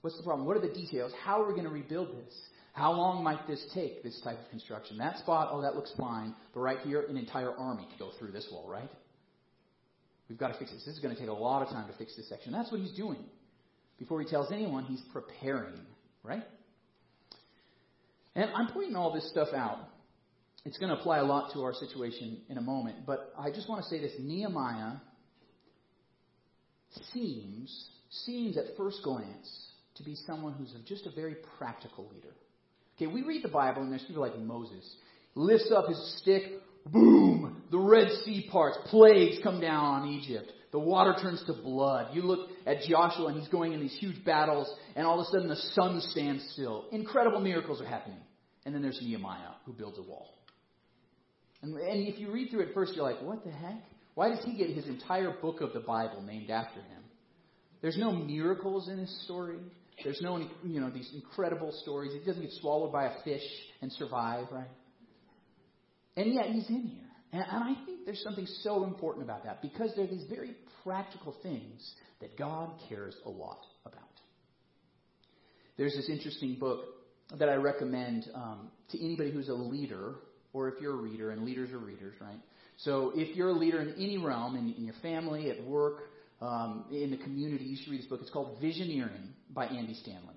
What's 0.02 0.18
the 0.18 0.24
problem? 0.24 0.48
What 0.48 0.58
are 0.58 0.62
the 0.62 0.74
details? 0.74 1.12
How 1.24 1.42
are 1.42 1.48
we 1.48 1.54
going 1.54 1.66
to 1.66 1.70
rebuild 1.70 2.10
this? 2.10 2.34
How 2.74 2.92
long 2.94 3.24
might 3.24 3.48
this 3.48 3.64
take, 3.74 4.02
this 4.02 4.20
type 4.24 4.40
of 4.40 4.50
construction? 4.50 4.98
That 4.98 5.18
spot, 5.18 5.50
oh, 5.52 5.62
that 5.62 5.76
looks 5.76 5.94
fine. 5.98 6.34
But 6.54 6.62
right 6.62 6.80
here, 6.80 7.06
an 7.08 7.18
entire 7.18 7.52
army 7.52 7.88
to 7.92 8.00
go 8.00 8.12
through 8.18 8.32
this 8.32 8.48
wall, 8.52 8.68
right? 8.68 8.90
We've 10.30 10.38
got 10.38 10.48
to 10.48 10.58
fix 10.58 10.72
this. 10.72 10.86
This 10.86 10.96
is 10.96 11.02
going 11.02 11.14
to 11.14 11.20
take 11.20 11.30
a 11.30 11.34
lot 11.34 11.62
of 11.62 11.68
time 11.68 11.92
to 11.92 11.98
fix 11.98 12.16
this 12.16 12.30
section. 12.30 12.54
That's 12.54 12.72
what 12.72 12.80
he's 12.80 12.94
doing. 12.94 13.18
Before 14.02 14.20
he 14.20 14.28
tells 14.28 14.52
anyone, 14.52 14.86
he's 14.86 15.04
preparing, 15.14 15.80
right? 16.24 16.42
And 18.34 18.50
I'm 18.56 18.70
pointing 18.70 18.96
all 18.96 19.14
this 19.14 19.30
stuff 19.30 19.50
out. 19.56 19.78
It's 20.66 20.80
going 20.80 20.90
to 20.90 21.00
apply 21.00 21.20
a 21.20 21.24
lot 21.24 21.54
to 21.54 21.62
our 21.62 21.76
situation 21.76 22.40
in 22.50 22.58
a 22.58 22.62
moment. 22.62 23.06
But 23.06 23.32
I 23.38 23.52
just 23.52 23.70
want 23.70 23.84
to 23.84 23.90
say 23.90 24.00
this 24.00 24.14
Nehemiah 24.20 24.94
seems, 27.14 27.90
seems 28.26 28.58
at 28.58 28.76
first 28.76 29.04
glance 29.04 29.68
to 29.98 30.04
be 30.04 30.16
someone 30.26 30.54
who's 30.54 30.74
just 30.88 31.06
a 31.06 31.12
very 31.12 31.36
practical 31.60 32.10
leader. 32.12 32.34
Okay, 32.98 33.06
we 33.06 33.22
read 33.22 33.44
the 33.44 33.50
Bible 33.50 33.84
and 33.84 33.92
there's 33.92 34.04
people 34.06 34.24
like 34.24 34.38
Moses. 34.40 34.96
Lifts 35.36 35.72
up 35.72 35.88
his 35.88 36.20
stick, 36.22 36.44
boom, 36.86 37.62
the 37.72 37.80
Red 37.80 38.10
Sea 38.24 38.48
parts, 38.52 38.78
plagues 38.86 39.38
come 39.44 39.60
down 39.60 39.84
on 39.84 40.08
Egypt. 40.10 40.52
The 40.72 40.80
water 40.80 41.16
turns 41.22 41.44
to 41.48 41.54
blood. 41.54 42.16
You 42.16 42.22
look 42.24 42.50
at 42.66 42.82
Joshua 42.84 43.28
and 43.28 43.40
he's 43.40 43.50
going 43.50 43.74
in 43.74 43.82
these 43.82 43.96
huge 44.00 44.24
battles, 44.24 44.74
and 44.96 45.06
all 45.06 45.20
of 45.20 45.28
a 45.28 45.30
sudden 45.32 45.50
the 45.50 45.56
sun 45.56 46.02
stands 46.12 46.50
still. 46.54 46.86
Incredible 46.92 47.42
miracles 47.42 47.82
are 47.82 47.88
happening. 47.88 48.20
And 48.66 48.74
then 48.74 48.82
there's 48.82 49.00
Nehemiah 49.02 49.56
who 49.66 49.74
builds 49.74 49.98
a 49.98 50.04
wall. 50.04 50.34
And, 51.62 51.76
and 51.76 52.08
if 52.08 52.20
you 52.20 52.32
read 52.32 52.50
through 52.52 52.62
it 52.62 52.70
first, 52.74 52.96
you're 52.96 53.04
like, 53.04 53.22
what 53.22 53.44
the 53.44 53.52
heck? 53.52 53.84
Why 54.14 54.30
does 54.30 54.44
he 54.46 54.54
get 54.54 54.70
his 54.70 54.88
entire 54.88 55.32
book 55.32 55.62
of 55.62 55.74
the 55.74 55.80
Bible 55.80 56.22
named 56.22 56.50
after 56.50 56.80
him? 56.80 57.04
There's 57.82 57.98
no 57.98 58.12
miracles 58.12 58.88
in 58.90 58.98
his 58.98 59.24
story. 59.26 59.58
There's 60.04 60.22
no, 60.22 60.38
you 60.64 60.80
know, 60.80 60.90
these 60.90 61.12
incredible 61.14 61.72
stories. 61.82 62.12
He 62.14 62.20
doesn't 62.20 62.42
get 62.42 62.52
swallowed 62.60 62.92
by 62.92 63.06
a 63.06 63.24
fish 63.24 63.44
and 63.82 63.92
survive, 63.94 64.48
right? 64.52 64.70
And 66.18 66.34
yet 66.34 66.48
he's 66.48 66.68
in 66.70 66.84
here. 66.84 67.10
And, 67.32 67.44
and 67.50 67.64
I 67.64 67.86
think 67.86 68.06
there's 68.06 68.22
something 68.24 68.48
so 68.62 68.84
important 68.84 69.26
about 69.26 69.46
that 69.46 69.62
because 69.62 69.92
there 69.96 70.06
are 70.06 70.08
these 70.08 70.26
very 70.30 70.56
practical 70.84 71.36
things 71.44 71.94
that 72.20 72.38
God 72.38 72.72
cares 72.90 73.16
a 73.26 73.30
lot 73.30 73.60
about. 73.86 74.04
There's 75.78 75.96
this 75.96 76.10
interesting 76.10 76.56
book 76.60 76.82
that 77.40 77.50
I 77.50 77.56
recommend 77.56 78.28
um, 78.36 78.70
to 78.90 79.04
anybody 79.04 79.32
who's 79.32 79.50
a 79.50 79.54
leader, 79.54 80.16
or 80.54 80.68
if 80.68 80.82
you're 80.82 80.94
a 80.94 81.02
reader, 81.02 81.32
and 81.32 81.44
leaders 81.44 81.72
are 81.72 81.80
readers, 81.80 82.14
right? 82.20 82.40
So 82.78 83.14
if 83.16 83.36
you're 83.36 83.50
a 83.50 83.54
leader 83.54 83.80
in 83.80 83.94
any 83.94 84.18
realm, 84.18 84.56
in, 84.58 84.74
in 84.74 84.84
your 84.84 84.96
family, 85.02 85.50
at 85.50 85.64
work, 85.64 86.10
um, 86.42 86.86
in 86.92 87.12
the 87.12 87.18
community, 87.18 87.66
you 87.66 87.78
should 87.78 87.92
read 87.92 88.02
this 88.02 88.08
book. 88.08 88.20
It's 88.22 88.32
called 88.32 88.62
Visioneering 88.62 89.30
by 89.52 89.68
Andy 89.68 89.94
Stanley. 89.94 90.36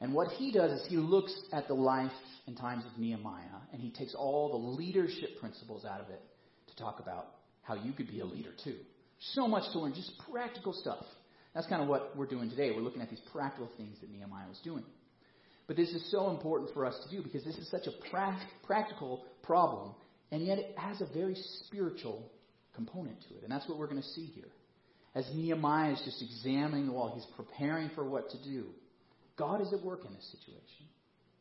And 0.00 0.12
what 0.12 0.28
he 0.32 0.52
does 0.52 0.80
is 0.80 0.86
he 0.88 0.96
looks 0.96 1.34
at 1.52 1.68
the 1.68 1.74
life 1.74 2.12
and 2.46 2.56
times 2.56 2.84
of 2.84 2.98
Nehemiah, 3.00 3.57
and 3.72 3.80
he 3.80 3.90
takes 3.90 4.14
all 4.14 4.50
the 4.50 4.82
leadership 4.82 5.40
principles 5.40 5.84
out 5.84 6.00
of 6.00 6.10
it 6.10 6.20
to 6.68 6.76
talk 6.76 7.00
about 7.00 7.26
how 7.62 7.74
you 7.74 7.92
could 7.92 8.08
be 8.08 8.20
a 8.20 8.24
leader 8.24 8.50
too. 8.64 8.76
So 9.34 9.48
much 9.48 9.70
to 9.72 9.80
learn, 9.80 9.94
just 9.94 10.12
practical 10.30 10.72
stuff. 10.72 11.04
That's 11.54 11.66
kind 11.66 11.82
of 11.82 11.88
what 11.88 12.16
we're 12.16 12.26
doing 12.26 12.50
today. 12.50 12.70
We're 12.70 12.82
looking 12.82 13.02
at 13.02 13.10
these 13.10 13.22
practical 13.32 13.68
things 13.76 13.98
that 14.00 14.10
Nehemiah 14.10 14.48
was 14.48 14.60
doing. 14.62 14.84
But 15.66 15.76
this 15.76 15.90
is 15.90 16.10
so 16.10 16.30
important 16.30 16.72
for 16.72 16.86
us 16.86 16.98
to 17.04 17.14
do 17.14 17.22
because 17.22 17.44
this 17.44 17.56
is 17.56 17.70
such 17.70 17.86
a 17.86 18.10
pra- 18.10 18.40
practical 18.66 19.24
problem, 19.42 19.94
and 20.30 20.46
yet 20.46 20.58
it 20.58 20.74
has 20.78 21.00
a 21.00 21.06
very 21.12 21.36
spiritual 21.66 22.30
component 22.74 23.20
to 23.28 23.36
it. 23.36 23.42
And 23.42 23.52
that's 23.52 23.68
what 23.68 23.78
we're 23.78 23.86
going 23.88 24.00
to 24.00 24.08
see 24.08 24.26
here. 24.26 24.48
As 25.14 25.28
Nehemiah 25.34 25.92
is 25.92 26.02
just 26.04 26.22
examining 26.22 26.86
the 26.86 26.92
wall, 26.92 27.12
he's 27.14 27.26
preparing 27.36 27.90
for 27.94 28.08
what 28.08 28.30
to 28.30 28.42
do. 28.42 28.66
God 29.36 29.60
is 29.60 29.72
at 29.72 29.82
work 29.82 30.04
in 30.06 30.14
this 30.14 30.30
situation. 30.30 30.86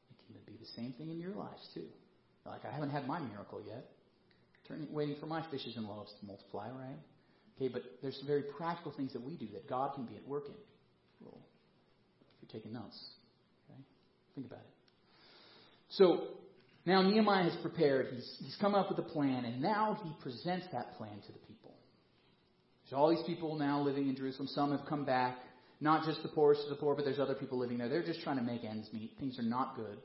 It 0.09 0.17
can 0.25 0.53
be 0.53 0.59
the 0.59 0.71
same 0.75 0.93
thing 0.93 1.09
in 1.09 1.19
your 1.19 1.33
lives, 1.33 1.61
too. 1.73 1.85
Like, 2.47 2.65
I 2.65 2.71
haven't 2.71 2.89
had 2.89 3.07
my 3.07 3.19
miracle 3.19 3.61
yet. 3.65 3.85
Turning, 4.67 4.91
waiting 4.91 5.15
for 5.19 5.27
my 5.27 5.43
fishes 5.49 5.75
and 5.77 5.85
loaves 5.85 6.11
to 6.19 6.25
multiply, 6.25 6.69
right? 6.69 6.97
Okay, 7.55 7.69
but 7.69 7.83
there's 8.01 8.17
some 8.17 8.27
very 8.27 8.43
practical 8.57 8.91
things 8.91 9.13
that 9.13 9.23
we 9.23 9.35
do 9.35 9.47
that 9.53 9.69
God 9.69 9.93
can 9.95 10.05
be 10.05 10.15
at 10.15 10.27
work 10.27 10.45
in. 10.47 10.53
Well, 11.21 11.37
if 12.31 12.49
you're 12.49 12.59
taking 12.59 12.73
notes, 12.73 12.97
okay? 13.69 13.79
Think 14.35 14.47
about 14.47 14.59
it. 14.59 14.73
So, 15.89 16.27
now 16.85 17.01
Nehemiah 17.01 17.49
has 17.49 17.55
prepared. 17.61 18.07
He's, 18.13 18.37
he's 18.43 18.57
come 18.59 18.75
up 18.75 18.89
with 18.89 18.99
a 18.99 19.09
plan, 19.09 19.45
and 19.45 19.61
now 19.61 19.99
he 20.03 20.11
presents 20.21 20.67
that 20.71 20.97
plan 20.97 21.19
to 21.25 21.31
the 21.31 21.39
people. 21.47 21.73
There's 22.83 22.97
all 22.97 23.09
these 23.09 23.25
people 23.25 23.55
now 23.55 23.81
living 23.81 24.07
in 24.07 24.15
Jerusalem. 24.15 24.47
Some 24.51 24.71
have 24.77 24.87
come 24.87 25.05
back. 25.05 25.37
Not 25.79 26.05
just 26.05 26.23
the 26.23 26.29
poorest 26.29 26.63
of 26.63 26.69
the 26.69 26.75
poor, 26.75 26.95
but 26.95 27.05
there's 27.05 27.19
other 27.19 27.35
people 27.35 27.59
living 27.59 27.77
there. 27.77 27.89
They're 27.89 28.05
just 28.05 28.21
trying 28.21 28.37
to 28.37 28.43
make 28.43 28.63
ends 28.63 28.89
meet. 28.93 29.11
Things 29.19 29.37
are 29.37 29.43
not 29.43 29.75
good. 29.75 29.97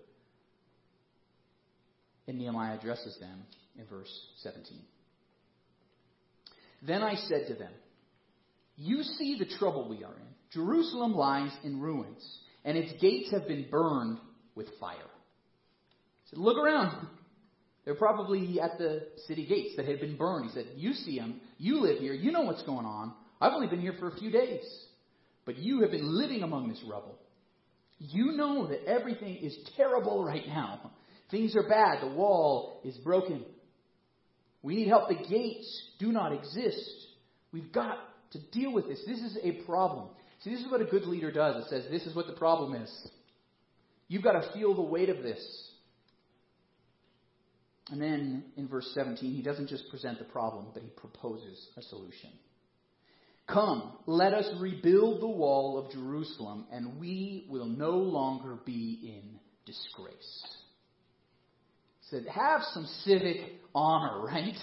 And 2.27 2.39
Nehemiah 2.39 2.79
addresses 2.79 3.17
them 3.19 3.45
in 3.79 3.85
verse 3.87 4.11
17. 4.43 4.79
Then 6.87 7.03
I 7.03 7.15
said 7.15 7.47
to 7.49 7.55
them, 7.55 7.73
You 8.77 9.03
see 9.03 9.37
the 9.39 9.57
trouble 9.59 9.89
we 9.89 10.05
are 10.05 10.15
in. 10.15 10.27
Jerusalem 10.53 11.15
lies 11.15 11.53
in 11.65 11.81
ruins, 11.81 12.23
and 12.65 12.77
its 12.77 13.01
gates 13.01 13.31
have 13.33 13.49
been 13.49 13.67
burned 13.71 14.19
with 14.55 14.67
fire. 14.79 14.97
I 14.99 16.31
said, 16.31 16.39
Look 16.39 16.59
around. 16.59 17.07
They're 17.85 17.95
probably 17.95 18.61
at 18.61 18.79
the 18.79 19.07
city 19.27 19.47
gates 19.47 19.75
that 19.77 19.87
had 19.87 20.01
been 20.01 20.17
burned. 20.17 20.51
He 20.51 20.55
said, 20.55 20.67
You 20.77 20.93
see 20.93 21.19
them. 21.19 21.41
You 21.59 21.81
live 21.81 21.99
here. 21.99 22.15
You 22.15 22.31
know 22.31 22.43
what's 22.43 22.63
going 22.63 22.87
on. 22.87 23.13
I've 23.41 23.53
only 23.53 23.67
been 23.67 23.81
here 23.81 23.95
for 23.99 24.09
a 24.09 24.17
few 24.17 24.31
days. 24.31 24.65
But 25.45 25.59
you 25.59 25.81
have 25.81 25.91
been 25.91 26.17
living 26.17 26.43
among 26.43 26.69
this 26.69 26.83
rubble. 26.89 27.19
You 27.99 28.33
know 28.33 28.69
that 28.69 28.85
everything 28.87 29.37
is 29.37 29.57
terrible 29.77 30.25
right 30.25 30.47
now. 30.47 30.93
Things 31.33 31.57
are 31.57 31.69
bad. 31.69 32.03
The 32.03 32.15
wall 32.15 32.81
is 32.85 32.97
broken. 32.99 33.45
We 34.63 34.77
need 34.77 34.89
help. 34.89 35.09
The 35.09 35.27
gates 35.29 35.83
do 35.99 36.13
not 36.13 36.33
exist. 36.33 37.09
We've 37.53 37.73
got 37.73 37.99
to 38.33 38.39
deal 38.53 38.73
with 38.73 38.87
this. 38.87 39.03
This 39.07 39.19
is 39.19 39.39
a 39.43 39.65
problem. 39.65 40.11
See, 40.43 40.51
this 40.51 40.61
is 40.61 40.71
what 40.71 40.83
a 40.83 40.85
good 40.85 41.07
leader 41.07 41.33
does. 41.33 41.65
It 41.65 41.69
says, 41.71 41.85
This 41.91 42.05
is 42.05 42.15
what 42.15 42.27
the 42.27 42.35
problem 42.35 42.81
is. 42.81 43.09
You've 44.09 44.23
got 44.23 44.33
to 44.33 44.53
feel 44.53 44.75
the 44.75 44.83
weight 44.83 45.09
of 45.09 45.23
this. 45.23 45.43
And 47.89 48.01
then 48.01 48.45
in 48.57 48.69
verse 48.69 48.91
17, 48.95 49.35
he 49.35 49.43
doesn't 49.43 49.69
just 49.69 49.89
present 49.91 50.19
the 50.19 50.25
problem, 50.25 50.67
but 50.73 50.83
he 50.83 50.91
proposes 50.91 51.67
a 51.77 51.83
solution. 51.83 52.31
Come, 53.49 53.95
let 54.07 54.35
us 54.35 54.49
rebuild 54.61 55.21
the 55.21 55.29
wall 55.29 55.79
of 55.79 55.93
Jerusalem, 55.93 56.67
and 56.71 57.01
we 57.01 57.47
will 57.49 57.67
no 57.67 57.91
longer 57.91 58.59
be 58.65 59.17
in 59.19 59.41
disgrace. 59.67 60.62
Said, 62.13 62.27
have 62.27 62.61
some 62.75 62.85
civic 63.05 63.39
honor, 63.75 64.21
right? 64.27 64.57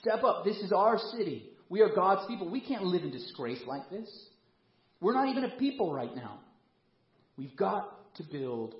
Step 0.00 0.22
up. 0.22 0.44
This 0.44 0.58
is 0.58 0.72
our 0.72 0.98
city. 1.16 1.44
We 1.70 1.80
are 1.80 1.88
God's 1.88 2.26
people. 2.28 2.50
We 2.50 2.60
can't 2.60 2.84
live 2.84 3.02
in 3.02 3.10
disgrace 3.10 3.62
like 3.66 3.88
this. 3.90 4.08
We're 5.00 5.14
not 5.14 5.28
even 5.28 5.44
a 5.44 5.56
people 5.58 5.92
right 5.92 6.14
now. 6.14 6.40
We've 7.38 7.56
got 7.56 8.14
to 8.16 8.22
build 8.30 8.74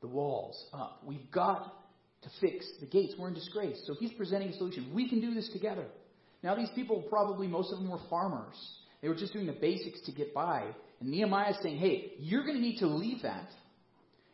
the 0.00 0.06
walls 0.06 0.66
up. 0.72 1.02
We've 1.04 1.28
got 1.32 1.74
to 2.22 2.28
fix 2.40 2.64
the 2.78 2.86
gates. 2.86 3.14
We're 3.18 3.28
in 3.28 3.34
disgrace. 3.34 3.82
So 3.86 3.94
he's 3.98 4.12
presenting 4.12 4.50
a 4.50 4.56
solution. 4.56 4.92
We 4.94 5.08
can 5.08 5.20
do 5.20 5.34
this 5.34 5.50
together. 5.52 5.86
Now, 6.44 6.54
these 6.54 6.70
people 6.76 7.02
probably, 7.10 7.48
most 7.48 7.72
of 7.72 7.80
them 7.80 7.90
were 7.90 7.98
farmers. 8.08 8.54
They 9.02 9.08
were 9.08 9.16
just 9.16 9.32
doing 9.32 9.46
the 9.46 9.52
basics 9.52 10.00
to 10.02 10.12
get 10.12 10.32
by. 10.32 10.62
And 11.00 11.10
Nehemiah 11.10 11.50
is 11.50 11.56
saying, 11.60 11.78
hey, 11.78 12.12
you're 12.20 12.44
going 12.44 12.54
to 12.54 12.62
need 12.62 12.78
to 12.78 12.86
leave 12.86 13.22
that. 13.22 13.48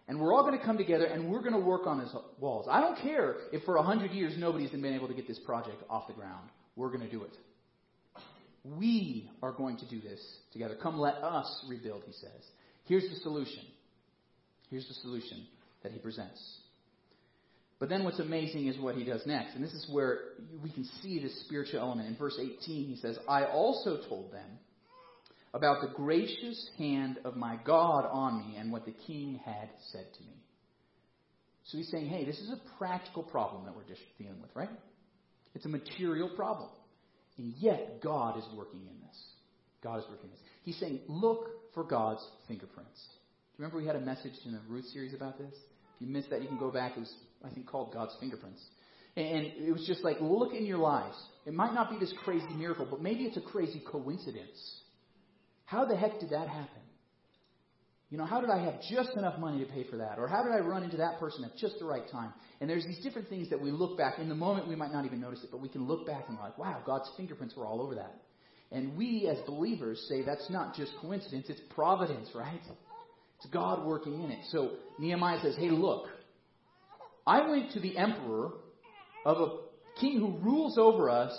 And 0.09 0.21
we're 0.21 0.35
all 0.35 0.43
going 0.43 0.59
to 0.59 0.65
come 0.65 0.79
together 0.79 1.05
and 1.05 1.31
we're 1.31 1.41
going 1.41 1.53
to 1.53 1.61
work 1.61 1.87
on 1.87 2.01
these 2.01 2.13
walls. 2.41 2.67
I 2.71 2.81
don't 2.81 2.99
care 2.99 3.37
if 3.53 3.63
for 3.65 3.77
a 3.77 3.83
hundred 3.83 4.11
years 4.11 4.35
nobody's 4.37 4.71
been 4.71 4.85
able 4.85 5.09
to 5.09 5.15
get 5.15 5.29
this 5.29 5.39
project 5.39 5.83
off 5.89 6.09
the 6.09 6.15
ground. 6.15 6.49
We're 6.77 6.89
going 6.89 7.03
to 7.03 7.11
do 7.11 7.23
it. 7.23 7.33
We 8.65 9.31
are 9.43 9.53
going 9.53 9.77
to 9.79 9.89
do 9.89 10.01
this 10.01 10.21
together. 10.53 10.77
Come, 10.81 10.99
let 10.99 11.15
us 11.15 11.65
rebuild, 11.69 12.03
he 12.07 12.13
says. 12.13 12.31
Here's 12.85 13.09
the 13.09 13.17
solution. 13.17 13.65
Here's 14.71 14.87
the 14.89 14.95
solution 14.95 15.47
that 15.83 15.93
he 15.93 15.99
presents. 15.99 16.41
But 17.79 17.89
then 17.89 18.05
what's 18.05 18.21
amazing 18.21 18.69
is 18.69 18.79
what 18.79 18.95
he 18.95 19.05
does 19.05 19.23
next. 19.27 19.55
And 19.55 19.65
this 19.65 19.73
is 19.73 19.89
where 19.91 20.19
we 20.63 20.71
can 20.71 20.85
see 21.03 21.21
this 21.21 21.45
spiritual 21.45 21.81
element. 21.81 22.09
In 22.09 22.17
verse 22.17 22.39
18, 22.41 22.57
he 22.87 22.97
says, 22.97 23.19
I 23.29 23.45
also 23.45 24.01
told 24.09 24.33
them 24.33 24.47
about 25.55 25.83
the 25.83 25.89
gracious 25.89 26.71
hand 26.79 27.19
of 27.25 27.37
my 27.37 27.59
God 27.65 28.07
on 28.11 28.39
me 28.39 28.57
and 28.57 28.73
what 28.73 28.85
the 28.87 28.95
king 29.07 29.41
had 29.45 29.69
said 29.91 30.07
to 30.17 30.23
me. 30.23 30.35
So 31.65 31.79
he's 31.79 31.91
saying, 31.91 32.09
hey, 32.09 32.25
this 32.25 32.39
is 32.39 32.51
a 32.51 32.61
practical 32.79 33.23
problem 33.23 33.65
that 33.67 33.77
we're 33.77 33.87
just 33.87 34.01
dealing 34.19 34.41
with, 34.41 34.51
right? 34.55 34.71
It's 35.55 35.65
a 35.65 35.69
material 35.69 36.31
problem. 36.35 36.71
And 37.39 37.55
yet, 37.59 38.01
God 38.03 38.39
is 38.39 38.45
working 38.57 38.81
in 38.81 39.01
this. 39.07 39.19
God 39.83 39.99
is 39.99 40.05
working 40.11 40.25
in 40.25 40.31
this. 40.31 40.41
He's 40.65 40.79
saying, 40.79 41.01
look 41.09 41.49
for 41.75 41.85
God's 41.85 42.27
fingerprints. 42.49 43.01
Do 43.01 43.63
you 43.63 43.65
remember 43.65 43.79
we 43.79 43.87
had 43.87 43.97
a 43.97 44.01
message 44.01 44.33
in 44.45 44.53
the 44.53 44.61
Ruth 44.69 44.87
series 44.87 45.15
about 45.15 45.39
this? 45.39 45.55
If 45.55 46.01
you 46.01 46.07
missed 46.09 46.31
that, 46.31 46.43
you 46.43 46.49
can 46.49 46.59
go 46.59 46.71
back. 46.71 46.93
It 46.97 47.01
was 47.01 47.15
I 47.45 47.51
think, 47.51 47.67
called 47.67 47.93
God's 47.93 48.17
fingerprints. 48.21 48.61
And 49.17 49.47
it 49.47 49.73
was 49.73 49.85
just 49.87 50.05
like, 50.05 50.17
look 50.21 50.55
in 50.55 50.65
your 50.65 50.79
lives. 50.79 51.17
It 51.45 51.53
might 51.53 51.75
not 51.75 51.91
be 51.91 51.99
this 51.99 52.13
crazy 52.25 52.55
miracle, 52.55 52.87
but 52.89 53.03
maybe 53.03 53.25
it's 53.25 53.37
a 53.37 53.43
crazy 53.43 53.83
coincidence. 53.91 54.81
How 55.73 55.87
the 55.87 55.97
heck 55.97 56.21
did 56.21 56.31
that 56.31 56.49
happen? 56.49 56.83
You 58.11 58.19
know, 58.19 58.27
how 58.27 58.43
did 58.43 58.51
I 58.51 58.63
have 58.63 58.75
just 58.91 59.17
enough 59.17 59.39
money 59.39 59.65
to 59.65 59.73
pay 59.73 59.85
for 59.89 59.97
that? 59.97 60.19
Or 60.19 60.29
how 60.29 60.43
did 60.43 60.53
I 60.53 60.59
run 60.59 60.83
into 60.83 60.99
that 60.99 61.19
person 61.19 61.45
at 61.45 61.57
just 61.57 61.79
the 61.79 61.87
right 61.87 62.03
time? 62.13 62.35
And 62.61 62.69
there's 62.69 62.85
these 62.85 63.03
different 63.03 63.31
things 63.31 63.49
that 63.49 63.59
we 63.59 63.71
look 63.71 63.97
back. 63.97 64.19
In 64.19 64.29
the 64.29 64.35
moment, 64.35 64.69
we 64.69 64.77
might 64.77 64.93
not 64.93 65.07
even 65.07 65.19
notice 65.19 65.43
it, 65.43 65.49
but 65.51 65.63
we 65.63 65.71
can 65.71 65.89
look 65.89 66.07
back 66.07 66.27
and 66.29 66.39
like, 66.39 66.59
wow, 66.59 66.83
God's 66.85 67.11
fingerprints 67.17 67.57
were 67.57 67.65
all 67.65 67.81
over 67.81 67.95
that. 67.95 68.21
And 68.71 68.99
we, 68.99 69.27
as 69.31 69.39
believers, 69.47 70.05
say 70.11 70.23
that's 70.23 70.51
not 70.51 70.77
just 70.77 70.93
coincidence, 71.01 71.47
it's 71.49 71.63
providence, 71.71 72.29
right? 72.35 72.61
It's 73.39 73.47
God 73.51 73.87
working 73.87 74.23
in 74.23 74.31
it. 74.31 74.41
So 74.51 74.73
Nehemiah 74.99 75.41
says, 75.41 75.57
hey, 75.57 75.71
look, 75.71 76.05
I 77.27 77.49
went 77.49 77.73
to 77.73 77.81
the 77.81 77.97
emperor 77.97 78.51
of 79.25 79.39
a 79.39 80.01
king 80.01 80.19
who 80.19 80.37
rules 80.47 80.77
over 80.77 81.09
us, 81.09 81.33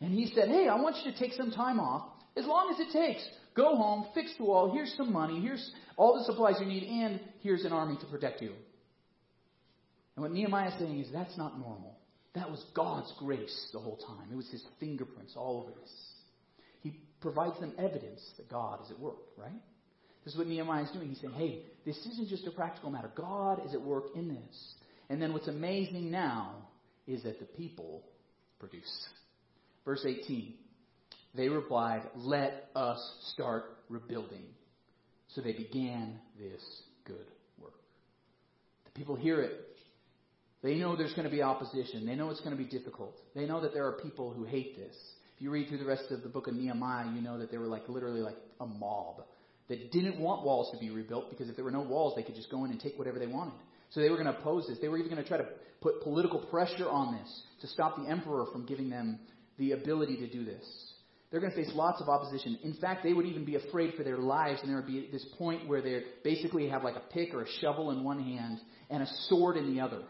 and 0.00 0.10
he 0.10 0.32
said, 0.34 0.48
Hey, 0.48 0.68
I 0.68 0.76
want 0.76 0.96
you 1.04 1.12
to 1.12 1.18
take 1.18 1.34
some 1.34 1.50
time 1.50 1.80
off, 1.80 2.08
as 2.36 2.46
long 2.46 2.74
as 2.74 2.80
it 2.80 2.92
takes. 2.92 3.22
Go 3.54 3.76
home, 3.76 4.06
fix 4.14 4.32
the 4.36 4.44
wall, 4.44 4.72
here's 4.72 4.92
some 4.96 5.12
money, 5.12 5.40
here's 5.40 5.70
all 5.96 6.18
the 6.18 6.24
supplies 6.24 6.56
you 6.58 6.66
need, 6.66 6.82
and 6.82 7.20
here's 7.40 7.64
an 7.64 7.72
army 7.72 7.96
to 8.00 8.06
protect 8.06 8.42
you. 8.42 8.52
And 10.16 10.22
what 10.22 10.32
Nehemiah 10.32 10.68
is 10.68 10.78
saying 10.78 11.00
is 11.00 11.08
that's 11.12 11.36
not 11.36 11.58
normal. 11.58 11.96
That 12.34 12.50
was 12.50 12.64
God's 12.74 13.12
grace 13.18 13.70
the 13.72 13.78
whole 13.78 13.96
time. 13.96 14.28
It 14.32 14.36
was 14.36 14.48
his 14.50 14.64
fingerprints 14.80 15.34
all 15.36 15.62
over 15.62 15.70
this. 15.80 15.92
He 16.80 17.00
provides 17.20 17.58
them 17.60 17.72
evidence 17.78 18.20
that 18.36 18.50
God 18.50 18.80
is 18.84 18.90
at 18.90 18.98
work, 18.98 19.18
right? 19.36 19.52
This 20.24 20.32
is 20.32 20.38
what 20.38 20.48
Nehemiah 20.48 20.84
is 20.84 20.90
doing. 20.90 21.08
He's 21.08 21.20
saying, 21.20 21.34
hey, 21.34 21.62
this 21.84 21.96
isn't 21.98 22.28
just 22.28 22.46
a 22.46 22.50
practical 22.50 22.90
matter. 22.90 23.10
God 23.14 23.64
is 23.64 23.74
at 23.74 23.80
work 23.80 24.06
in 24.16 24.28
this. 24.28 24.74
And 25.10 25.22
then 25.22 25.32
what's 25.32 25.48
amazing 25.48 26.10
now 26.10 26.56
is 27.06 27.22
that 27.22 27.38
the 27.38 27.46
people 27.46 28.02
produce. 28.58 29.08
Verse 29.84 30.04
18 30.04 30.54
They 31.34 31.48
replied, 31.48 32.02
Let 32.16 32.68
us 32.74 33.00
start 33.32 33.64
rebuilding. 33.88 34.44
So 35.34 35.40
they 35.40 35.52
began 35.52 36.18
this 36.38 36.62
good 37.04 37.26
work. 37.60 37.74
The 38.84 38.90
people 38.92 39.16
hear 39.16 39.40
it. 39.40 39.52
They 40.62 40.76
know 40.76 40.96
there's 40.96 41.12
going 41.12 41.28
to 41.28 41.34
be 41.34 41.42
opposition. 41.42 42.06
They 42.06 42.14
know 42.14 42.30
it's 42.30 42.40
going 42.40 42.56
to 42.56 42.62
be 42.62 42.68
difficult. 42.68 43.14
They 43.34 43.44
know 43.44 43.60
that 43.60 43.74
there 43.74 43.86
are 43.86 43.92
people 43.92 44.32
who 44.32 44.44
hate 44.44 44.76
this. 44.76 44.94
If 45.36 45.42
you 45.42 45.50
read 45.50 45.68
through 45.68 45.78
the 45.78 45.84
rest 45.84 46.04
of 46.10 46.22
the 46.22 46.28
book 46.28 46.46
of 46.46 46.54
Nehemiah, 46.54 47.12
you 47.12 47.20
know 47.20 47.38
that 47.38 47.50
they 47.50 47.58
were 47.58 47.66
like 47.66 47.88
literally 47.88 48.20
like 48.20 48.36
a 48.60 48.66
mob 48.66 49.24
that 49.68 49.90
didn't 49.92 50.18
want 50.18 50.44
walls 50.44 50.70
to 50.72 50.78
be 50.78 50.90
rebuilt 50.90 51.30
because 51.30 51.48
if 51.48 51.56
there 51.56 51.64
were 51.64 51.70
no 51.70 51.82
walls, 51.82 52.14
they 52.16 52.22
could 52.22 52.34
just 52.34 52.50
go 52.50 52.64
in 52.64 52.70
and 52.70 52.80
take 52.80 52.96
whatever 52.98 53.18
they 53.18 53.26
wanted. 53.26 53.54
So 53.90 54.00
they 54.00 54.08
were 54.08 54.16
going 54.16 54.32
to 54.32 54.38
oppose 54.38 54.66
this. 54.68 54.78
They 54.80 54.88
were 54.88 54.98
even 54.98 55.10
going 55.10 55.22
to 55.22 55.28
try 55.28 55.38
to 55.38 55.46
put 55.80 56.02
political 56.02 56.38
pressure 56.38 56.88
on 56.88 57.14
this 57.16 57.42
to 57.60 57.66
stop 57.66 57.96
the 57.96 58.08
emperor 58.10 58.46
from 58.52 58.64
giving 58.66 58.88
them 58.88 59.18
the 59.58 59.72
ability 59.72 60.16
to 60.16 60.28
do 60.28 60.44
this. 60.44 60.64
They're 61.30 61.40
going 61.40 61.52
to 61.52 61.56
face 61.56 61.72
lots 61.74 62.00
of 62.00 62.08
opposition. 62.08 62.58
In 62.62 62.74
fact, 62.74 63.02
they 63.02 63.12
would 63.12 63.26
even 63.26 63.44
be 63.44 63.56
afraid 63.56 63.94
for 63.94 64.04
their 64.04 64.18
lives, 64.18 64.60
and 64.60 64.68
there 64.68 64.76
would 64.76 64.86
be 64.86 65.08
this 65.10 65.26
point 65.36 65.68
where 65.68 65.82
they 65.82 66.02
basically 66.22 66.68
have 66.68 66.84
like 66.84 66.96
a 66.96 67.12
pick 67.12 67.34
or 67.34 67.42
a 67.42 67.48
shovel 67.60 67.90
in 67.90 68.04
one 68.04 68.22
hand 68.22 68.60
and 68.90 69.02
a 69.02 69.08
sword 69.28 69.56
in 69.56 69.74
the 69.74 69.80
other 69.80 70.02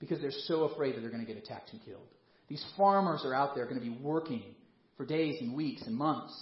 because 0.00 0.20
they're 0.20 0.30
so 0.46 0.64
afraid 0.64 0.94
that 0.94 1.00
they're 1.00 1.10
going 1.10 1.24
to 1.24 1.30
get 1.30 1.42
attacked 1.42 1.70
and 1.72 1.84
killed. 1.84 2.06
These 2.48 2.64
farmers 2.76 3.22
are 3.24 3.34
out 3.34 3.54
there 3.54 3.64
going 3.64 3.80
to 3.80 3.84
be 3.84 3.98
working 4.00 4.42
for 4.96 5.04
days 5.04 5.36
and 5.40 5.54
weeks 5.54 5.82
and 5.86 5.94
months, 5.94 6.34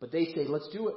but 0.00 0.10
they 0.10 0.26
say, 0.26 0.46
let's 0.48 0.68
do 0.72 0.88
it. 0.88 0.94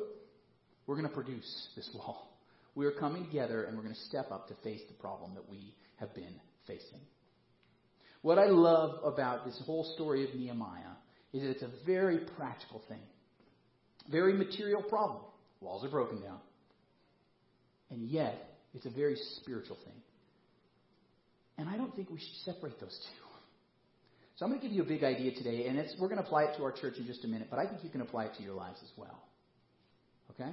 We're 0.88 0.96
going 0.96 1.08
to 1.08 1.14
produce 1.14 1.68
this 1.76 1.90
wall. 1.94 2.38
We 2.76 2.86
are 2.86 2.92
coming 2.92 3.26
together 3.26 3.64
and 3.64 3.76
we're 3.76 3.84
going 3.84 3.96
to 3.96 4.02
step 4.02 4.32
up 4.32 4.48
to 4.48 4.56
face 4.64 4.82
the 4.88 4.94
problem 4.96 5.34
that 5.36 5.50
we 5.50 5.76
have 5.98 6.14
been 6.16 6.40
facing. 6.66 7.02
What 8.22 8.40
I 8.40 8.48
love 8.48 9.04
about 9.04 9.46
this 9.46 9.62
whole 9.66 9.84
story 9.96 10.28
of 10.28 10.36
Nehemiah 10.36 10.96
is 11.34 11.42
that 11.42 11.50
it's 11.50 11.64
a 11.64 11.70
very 11.86 12.20
practical 12.38 12.82
thing, 12.88 13.02
very 14.10 14.34
material 14.34 14.82
problem. 14.82 15.22
Walls 15.62 15.84
are 15.84 15.90
broken 15.90 16.22
down. 16.22 16.40
And 17.92 18.10
yet, 18.10 18.36
it's 18.74 18.86
a 18.86 18.90
very 18.90 19.18
spiritual 19.42 19.78
thing. 19.84 20.02
And 21.58 21.68
I 21.68 21.76
don't 21.76 21.96
think 21.96 22.10
we 22.10 22.20
should 22.20 22.54
separate 22.54 22.80
those 22.80 22.98
two. 23.10 23.26
So 24.38 24.46
I'm 24.46 24.52
going 24.52 24.62
to 24.62 24.68
give 24.68 24.76
you 24.76 24.84
a 24.84 24.86
big 24.86 25.04
idea 25.04 25.34
today, 25.34 25.68
and 25.68 25.78
we're 26.00 26.08
going 26.08 26.22
to 26.22 26.26
apply 26.26 26.44
it 26.44 26.58
to 26.58 26.64
our 26.64 26.72
church 26.72 26.94
in 26.98 27.06
just 27.06 27.26
a 27.26 27.28
minute, 27.28 27.48
but 27.50 27.60
I 27.60 27.68
think 27.68 27.84
you 27.84 27.90
can 27.90 28.02
apply 28.02 28.26
it 28.26 28.36
to 28.38 28.44
your 28.44 28.54
lives 28.54 28.80
as 28.82 28.90
well. 28.96 29.20
Okay? 30.32 30.52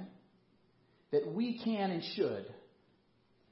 that 1.11 1.33
we 1.33 1.59
can 1.63 1.91
and 1.91 2.03
should 2.15 2.45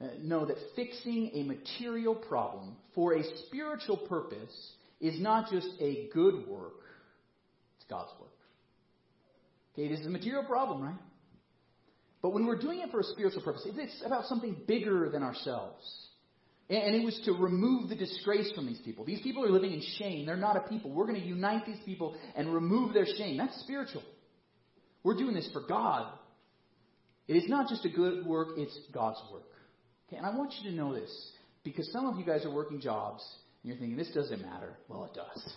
uh, 0.01 0.07
know 0.21 0.45
that 0.45 0.57
fixing 0.75 1.31
a 1.33 1.43
material 1.43 2.15
problem 2.15 2.75
for 2.93 3.13
a 3.13 3.23
spiritual 3.47 3.97
purpose 3.97 4.71
is 4.99 5.19
not 5.19 5.49
just 5.49 5.69
a 5.79 6.09
good 6.13 6.47
work, 6.47 6.73
it's 7.85 7.89
God's 7.89 8.11
work. 8.19 8.31
Okay, 9.73 9.89
this 9.89 9.99
is 9.99 10.07
a 10.07 10.09
material 10.09 10.43
problem, 10.43 10.81
right? 10.81 10.99
But 12.21 12.33
when 12.33 12.45
we're 12.45 12.59
doing 12.59 12.79
it 12.79 12.89
for 12.91 12.99
a 12.99 13.03
spiritual 13.03 13.43
purpose, 13.43 13.63
it's 13.65 14.01
about 14.05 14.25
something 14.25 14.55
bigger 14.67 15.09
than 15.09 15.21
ourselves. 15.21 15.83
And 16.69 16.95
it 16.95 17.05
was 17.05 17.19
to 17.25 17.33
remove 17.33 17.89
the 17.89 17.95
disgrace 17.95 18.51
from 18.55 18.65
these 18.65 18.79
people. 18.79 19.05
These 19.05 19.21
people 19.21 19.45
are 19.45 19.49
living 19.49 19.71
in 19.71 19.83
shame. 19.99 20.25
They're 20.25 20.35
not 20.35 20.57
a 20.57 20.61
people. 20.61 20.91
We're 20.91 21.05
going 21.05 21.21
to 21.21 21.27
unite 21.27 21.67
these 21.67 21.83
people 21.85 22.15
and 22.35 22.51
remove 22.51 22.93
their 22.93 23.05
shame. 23.05 23.37
That's 23.37 23.59
spiritual. 23.61 24.01
We're 25.03 25.17
doing 25.17 25.35
this 25.35 25.47
for 25.53 25.61
God 25.67 26.11
it 27.27 27.35
is 27.35 27.47
not 27.47 27.69
just 27.69 27.85
a 27.85 27.89
good 27.89 28.25
work, 28.25 28.49
it's 28.57 28.77
God's 28.93 29.21
work. 29.31 29.43
Okay, 30.07 30.17
and 30.17 30.25
I 30.25 30.35
want 30.35 30.53
you 30.61 30.69
to 30.69 30.75
know 30.75 30.93
this 30.93 31.31
because 31.63 31.91
some 31.91 32.05
of 32.05 32.19
you 32.19 32.25
guys 32.25 32.45
are 32.45 32.53
working 32.53 32.79
jobs 32.79 33.23
and 33.63 33.71
you're 33.71 33.79
thinking, 33.79 33.97
this 33.97 34.11
doesn't 34.13 34.41
matter. 34.41 34.77
Well, 34.87 35.05
it 35.05 35.13
does. 35.15 35.53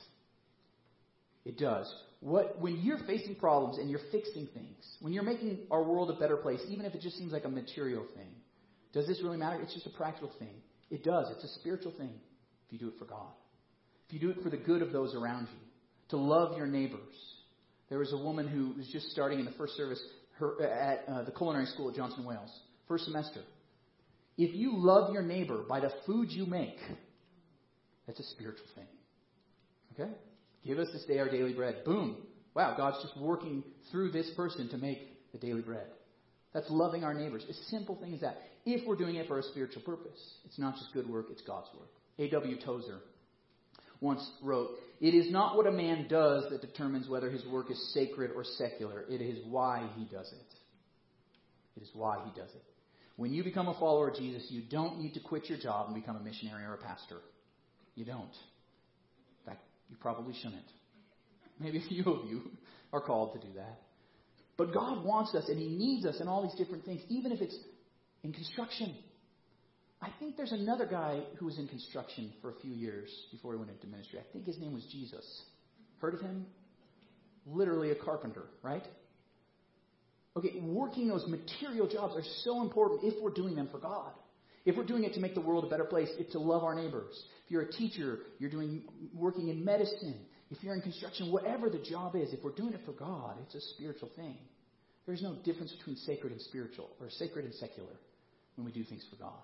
It 1.45 1.59
does. 1.59 1.93
What, 2.21 2.61
when 2.61 2.81
you're 2.81 2.99
facing 3.07 3.37
problems 3.37 3.79
and 3.79 3.89
you're 3.89 4.01
fixing 4.11 4.49
things, 4.53 4.85
when 5.01 5.13
you're 5.13 5.23
making 5.23 5.61
our 5.71 5.83
world 5.83 6.11
a 6.11 6.19
better 6.19 6.37
place, 6.37 6.61
even 6.69 6.85
if 6.85 6.95
it 6.95 7.01
just 7.01 7.17
seems 7.17 7.33
like 7.33 7.45
a 7.45 7.49
material 7.49 8.05
thing, 8.15 8.31
does 8.93 9.07
this 9.07 9.21
really 9.23 9.37
matter? 9.37 9.61
It's 9.63 9.75
just 9.75 9.87
a 9.87 9.97
practical 9.97 10.31
thing. 10.39 10.55
It 10.91 11.05
does. 11.05 11.29
It's 11.31 11.45
a 11.45 11.61
spiritual 11.61 11.93
thing 11.93 12.11
if 12.67 12.73
you 12.73 12.79
do 12.79 12.89
it 12.89 12.95
for 12.99 13.05
God. 13.05 13.31
If 14.09 14.15
you 14.15 14.21
do 14.21 14.31
it 14.31 14.43
for 14.43 14.51
the 14.51 14.57
good 14.57 14.83
of 14.83 14.93
those 14.93 15.15
around 15.15 15.49
you, 15.53 15.59
to 16.11 16.17
love 16.17 16.57
your 16.57 16.67
neighbors. 16.67 17.15
There 17.91 17.99
was 17.99 18.13
a 18.13 18.17
woman 18.17 18.49
who 18.49 18.75
was 18.77 18.89
just 18.89 19.11
starting 19.11 19.39
in 19.39 19.45
the 19.45 19.53
first 19.53 19.77
service 19.77 20.03
her, 20.39 20.63
at 20.63 21.05
uh, 21.09 21.23
the 21.25 21.31
culinary 21.33 21.67
school 21.67 21.91
at 21.91 21.97
Johnson 21.97 22.25
Wales, 22.25 22.51
first 22.87 23.05
semester. 23.05 23.41
If 24.37 24.55
you 24.55 24.73
love 24.75 25.13
your 25.13 25.23
neighbor 25.23 25.65
by 25.69 25.81
the 25.81 25.91
food 26.07 26.31
you 26.31 26.47
make, 26.47 26.79
that's 28.07 28.21
a 28.21 28.25
spiritual 28.25 28.67
thing. 28.75 28.87
Okay? 29.93 30.11
Give 30.65 30.79
us 30.79 30.89
this 30.93 31.05
day 31.05 31.19
our 31.19 31.31
daily 31.31 31.53
bread. 31.53 31.85
Boom. 31.85 32.17
Wow, 32.55 32.75
God's 32.77 33.03
just 33.03 33.17
working 33.17 33.63
through 33.91 34.11
this 34.11 34.31
person 34.37 34.69
to 34.71 34.79
make 34.79 35.33
the 35.33 35.39
daily 35.39 35.63
bread. 35.63 35.87
That's 36.53 36.69
loving 36.71 37.05
our 37.05 37.15
neighbors. 37.15 37.45
A 37.49 37.55
simple 37.71 37.97
thing 37.97 38.15
as 38.15 38.21
that. 38.21 38.39
If 38.65 38.87
we're 38.87 38.97
doing 38.97 39.17
it 39.17 39.29
for 39.29 39.39
a 39.39 39.43
spiritual 39.43 39.83
purpose, 39.83 40.19
it's 40.45 40.59
not 40.59 40.75
just 40.75 40.93
good 40.93 41.09
work, 41.09 41.27
it's 41.31 41.43
God's 41.43 41.69
work. 41.79 41.91
A.W. 42.19 42.57
Tozer 42.65 43.01
once 44.01 44.29
wrote, 44.43 44.71
It 45.01 45.15
is 45.15 45.31
not 45.31 45.57
what 45.57 45.67
a 45.67 45.73
man 45.73 46.07
does 46.09 46.45
that 46.51 46.61
determines 46.61 47.09
whether 47.09 47.31
his 47.31 47.45
work 47.47 47.71
is 47.71 47.93
sacred 47.95 48.31
or 48.35 48.45
secular. 48.45 49.05
It 49.09 49.21
is 49.21 49.39
why 49.47 49.89
he 49.97 50.05
does 50.05 50.33
it. 50.33 50.55
It 51.77 51.83
is 51.83 51.91
why 51.95 52.19
he 52.25 52.41
does 52.41 52.51
it. 52.51 52.63
When 53.17 53.33
you 53.33 53.43
become 53.43 53.69
a 53.69 53.79
follower 53.79 54.09
of 54.09 54.17
Jesus, 54.17 54.47
you 54.51 54.63
don't 54.63 55.01
need 55.01 55.15
to 55.15 55.21
quit 55.21 55.49
your 55.49 55.59
job 55.59 55.87
and 55.87 55.95
become 55.95 56.17
a 56.17 56.21
missionary 56.21 56.65
or 56.65 56.75
a 56.75 56.79
pastor. 56.79 57.19
You 57.97 58.05
don't. 58.05 58.31
You 59.89 59.97
probably 60.01 60.35
shouldn't. 60.35 60.63
Maybe 61.61 61.79
a 61.85 61.89
few 61.89 62.05
of 62.05 62.29
you 62.29 62.43
are 62.93 63.01
called 63.01 63.41
to 63.41 63.47
do 63.47 63.53
that. 63.55 63.81
But 64.57 64.75
God 64.75 65.05
wants 65.05 65.35
us 65.35 65.49
and 65.49 65.59
He 65.59 65.69
needs 65.69 66.05
us 66.05 66.21
in 66.21 66.29
all 66.29 66.43
these 66.43 66.57
different 66.57 66.85
things, 66.85 67.01
even 67.09 67.33
if 67.33 67.41
it's 67.41 67.57
in 68.25 68.33
construction. 68.33 68.95
I 70.01 70.11
think 70.21 70.37
there's 70.37 70.53
another 70.53 70.87
guy 70.87 71.23
who 71.39 71.47
was 71.47 71.59
in 71.59 71.67
construction 71.67 72.33
for 72.41 72.51
a 72.51 72.55
few 72.61 72.73
years 72.73 73.11
before 73.33 73.53
he 73.53 73.59
went 73.59 73.71
into 73.71 73.87
ministry. 73.87 74.21
I 74.21 74.33
think 74.33 74.47
his 74.47 74.59
name 74.59 74.73
was 74.73 74.85
Jesus. 74.93 75.25
Heard 76.01 76.15
of 76.15 76.21
him? 76.21 76.47
Literally 77.47 77.91
a 77.91 77.97
carpenter, 77.97 78.45
right? 78.63 78.85
Okay, 80.37 80.61
working 80.61 81.09
those 81.09 81.27
material 81.27 81.89
jobs 81.89 82.15
are 82.15 82.23
so 82.45 82.63
important 82.63 83.01
if 83.03 83.21
we're 83.21 83.33
doing 83.33 83.57
them 83.57 83.69
for 83.73 83.79
God. 83.79 84.13
If 84.69 84.77
we're 84.77 84.85
doing 84.85 85.05
it 85.05 85.15
to 85.15 85.21
make 85.21 85.35
the 85.35 85.41
world 85.41 85.65
a 85.65 85.67
better 85.67 85.87
place, 85.87 86.11
it's 86.19 86.33
to 86.33 86.39
love 86.39 86.63
our 86.63 86.75
neighbors. 86.75 87.19
If 87.47 87.51
you're 87.51 87.63
a 87.63 87.73
teacher, 87.73 88.19
you're 88.39 88.51
doing 88.51 88.83
working 89.15 89.49
in 89.49 89.65
medicine, 89.65 90.15
if 90.51 90.63
you're 90.63 90.75
in 90.75 90.83
construction, 90.83 91.33
whatever 91.33 91.71
the 91.71 91.79
job 91.79 92.15
is, 92.15 92.35
if 92.35 92.45
we're 92.45 92.53
doing 92.53 92.75
it 92.75 92.81
for 92.85 92.93
God, 92.93 93.37
it's 93.43 93.55
a 93.55 93.63
spiritual 93.75 94.11
thing. 94.15 94.37
There's 95.07 95.23
no 95.23 95.37
difference 95.43 95.73
between 95.73 95.97
sacred 95.97 96.33
and 96.33 96.43
spiritual, 96.43 96.91
or 97.01 97.09
sacred 97.09 97.47
and 97.47 97.55
secular, 97.55 97.95
when 98.57 98.67
we 98.67 98.73
do 98.73 98.85
things 98.85 99.07
for 99.09 99.17
God. 99.17 99.41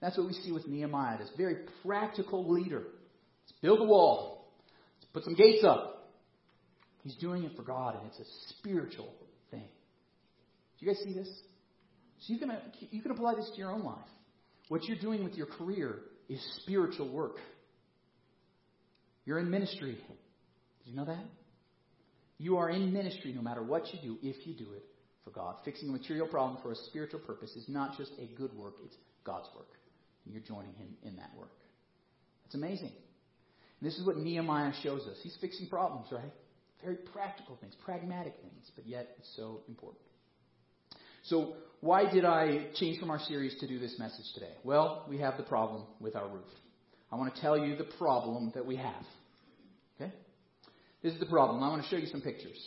That's 0.00 0.18
what 0.18 0.26
we 0.26 0.32
see 0.32 0.50
with 0.50 0.66
Nehemiah, 0.66 1.18
this 1.18 1.30
very 1.36 1.58
practical 1.86 2.52
leader. 2.52 2.82
Let's 2.82 3.60
build 3.62 3.78
a 3.78 3.84
wall. 3.84 4.50
Let's 4.96 5.06
put 5.12 5.22
some 5.22 5.36
gates 5.36 5.62
up. 5.62 6.10
He's 7.04 7.14
doing 7.14 7.44
it 7.44 7.52
for 7.54 7.62
God, 7.62 7.94
and 7.94 8.04
it's 8.08 8.18
a 8.18 8.56
spiritual 8.58 9.14
thing. 9.52 9.68
Do 10.80 10.84
you 10.84 10.92
guys 10.92 11.00
see 11.04 11.12
this? 11.12 11.28
So 12.22 12.32
you 12.32 12.40
can, 12.40 12.50
you 12.90 13.02
can 13.02 13.12
apply 13.12 13.36
this 13.36 13.48
to 13.52 13.56
your 13.56 13.70
own 13.70 13.84
life. 13.84 14.00
What 14.68 14.84
you're 14.84 14.98
doing 14.98 15.24
with 15.24 15.34
your 15.34 15.46
career 15.46 16.00
is 16.28 16.40
spiritual 16.62 17.08
work. 17.10 17.36
You're 19.24 19.38
in 19.38 19.50
ministry. 19.50 19.92
Did 19.94 20.90
you 20.90 20.96
know 20.96 21.04
that? 21.04 21.24
You 22.38 22.56
are 22.58 22.70
in 22.70 22.92
ministry 22.92 23.32
no 23.32 23.42
matter 23.42 23.62
what 23.62 23.92
you 23.92 24.00
do 24.02 24.18
if 24.22 24.46
you 24.46 24.54
do 24.54 24.72
it 24.74 24.84
for 25.24 25.30
God. 25.30 25.56
Fixing 25.64 25.88
a 25.88 25.92
material 25.92 26.26
problem 26.26 26.60
for 26.62 26.72
a 26.72 26.76
spiritual 26.76 27.20
purpose 27.20 27.50
is 27.56 27.68
not 27.68 27.96
just 27.96 28.12
a 28.18 28.26
good 28.36 28.52
work, 28.54 28.74
it's 28.84 28.96
God's 29.24 29.48
work. 29.54 29.68
And 30.24 30.34
you're 30.34 30.42
joining 30.42 30.74
Him 30.74 30.88
in 31.02 31.16
that 31.16 31.30
work. 31.38 31.52
It's 32.46 32.54
amazing. 32.54 32.92
And 33.80 33.90
this 33.90 33.98
is 33.98 34.06
what 34.06 34.16
Nehemiah 34.16 34.72
shows 34.82 35.02
us. 35.02 35.16
He's 35.22 35.36
fixing 35.40 35.68
problems, 35.68 36.08
right? 36.10 36.32
Very 36.82 36.96
practical 36.96 37.56
things, 37.60 37.74
pragmatic 37.84 38.34
things, 38.42 38.70
but 38.74 38.86
yet 38.86 39.14
it's 39.18 39.34
so 39.36 39.62
important. 39.68 40.00
So, 41.24 41.54
why 41.80 42.10
did 42.10 42.26
I 42.26 42.66
change 42.74 43.00
from 43.00 43.10
our 43.10 43.18
series 43.18 43.58
to 43.60 43.66
do 43.66 43.78
this 43.78 43.98
message 43.98 44.26
today? 44.34 44.52
Well, 44.62 45.06
we 45.08 45.18
have 45.18 45.38
the 45.38 45.42
problem 45.42 45.84
with 45.98 46.16
our 46.16 46.28
roof. 46.28 46.44
I 47.10 47.16
want 47.16 47.34
to 47.34 47.40
tell 47.40 47.56
you 47.56 47.76
the 47.76 47.88
problem 47.98 48.52
that 48.54 48.66
we 48.66 48.76
have. 48.76 49.04
Okay? 49.98 50.12
This 51.02 51.14
is 51.14 51.20
the 51.20 51.26
problem. 51.26 51.62
I 51.62 51.68
want 51.68 51.82
to 51.82 51.88
show 51.88 51.96
you 51.96 52.08
some 52.08 52.20
pictures. 52.20 52.58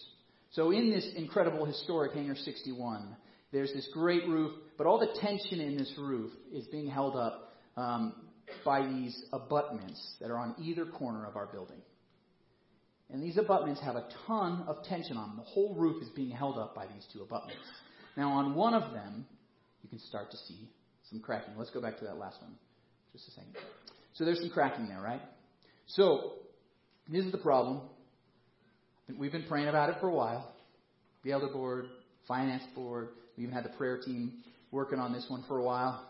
So, 0.54 0.72
in 0.72 0.90
this 0.90 1.08
incredible 1.16 1.66
historic 1.66 2.14
Hangar 2.14 2.36
61, 2.36 3.16
there's 3.52 3.72
this 3.74 3.88
great 3.94 4.28
roof, 4.28 4.54
but 4.76 4.88
all 4.88 5.00
the 5.00 5.20
tension 5.22 5.60
in 5.60 5.78
this 5.78 5.94
roof 5.96 6.32
is 6.52 6.66
being 6.68 6.88
held 6.88 7.16
up 7.16 7.54
um, 7.76 8.14
by 8.66 8.88
these 8.88 9.24
abutments 9.34 10.16
that 10.20 10.32
are 10.32 10.38
on 10.38 10.56
either 10.60 10.86
corner 10.86 11.28
of 11.28 11.36
our 11.36 11.46
building. 11.46 11.82
And 13.12 13.22
these 13.22 13.38
abutments 13.38 13.82
have 13.82 13.96
a 13.96 14.08
ton 14.26 14.66
of 14.68 14.84
tension 14.84 15.16
on 15.16 15.30
them. 15.30 15.38
The 15.38 15.52
whole 15.52 15.76
roof 15.76 16.02
is 16.02 16.10
being 16.10 16.32
held 16.32 16.58
up 16.58 16.74
by 16.74 16.88
these 16.88 17.06
two 17.14 17.22
abutments. 17.22 17.62
Now, 18.18 18.32
on 18.32 18.56
one 18.56 18.74
of 18.74 18.92
them, 18.94 19.26
you 19.84 19.90
can 19.90 20.00
start 20.00 20.32
to 20.32 20.38
see 20.38 20.68
some 21.10 21.22
cracking. 21.22 21.54
Let's 21.56 21.70
go 21.70 21.80
back 21.80 22.00
to 22.00 22.06
that 22.06 22.18
last 22.18 22.42
one 22.42 22.52
just 23.14 23.28
a 23.30 23.32
second. 23.32 23.56
So 24.14 24.26
there's 24.26 24.40
some 24.40 24.50
cracking 24.50 24.88
there, 24.88 25.00
right? 25.00 25.22
So, 25.86 26.34
this 27.08 27.24
is 27.24 27.32
the 27.32 27.38
problem. 27.38 27.82
We've 29.18 29.32
been 29.32 29.46
praying 29.48 29.70
about 29.70 29.90
it 29.90 29.98
for 30.02 30.10
a 30.10 30.14
while. 30.14 30.52
The 31.24 31.32
elder 31.32 31.48
board, 31.48 31.86
finance 32.28 32.64
board, 32.76 33.10
we 33.38 33.44
even 33.44 33.56
had 33.56 33.64
the 33.64 33.70
prayer 33.70 34.02
team 34.04 34.34
working 34.72 35.00
on 35.00 35.14
this 35.14 35.26
one 35.30 35.44
for 35.48 35.58
a 35.60 35.64
while. 35.64 36.04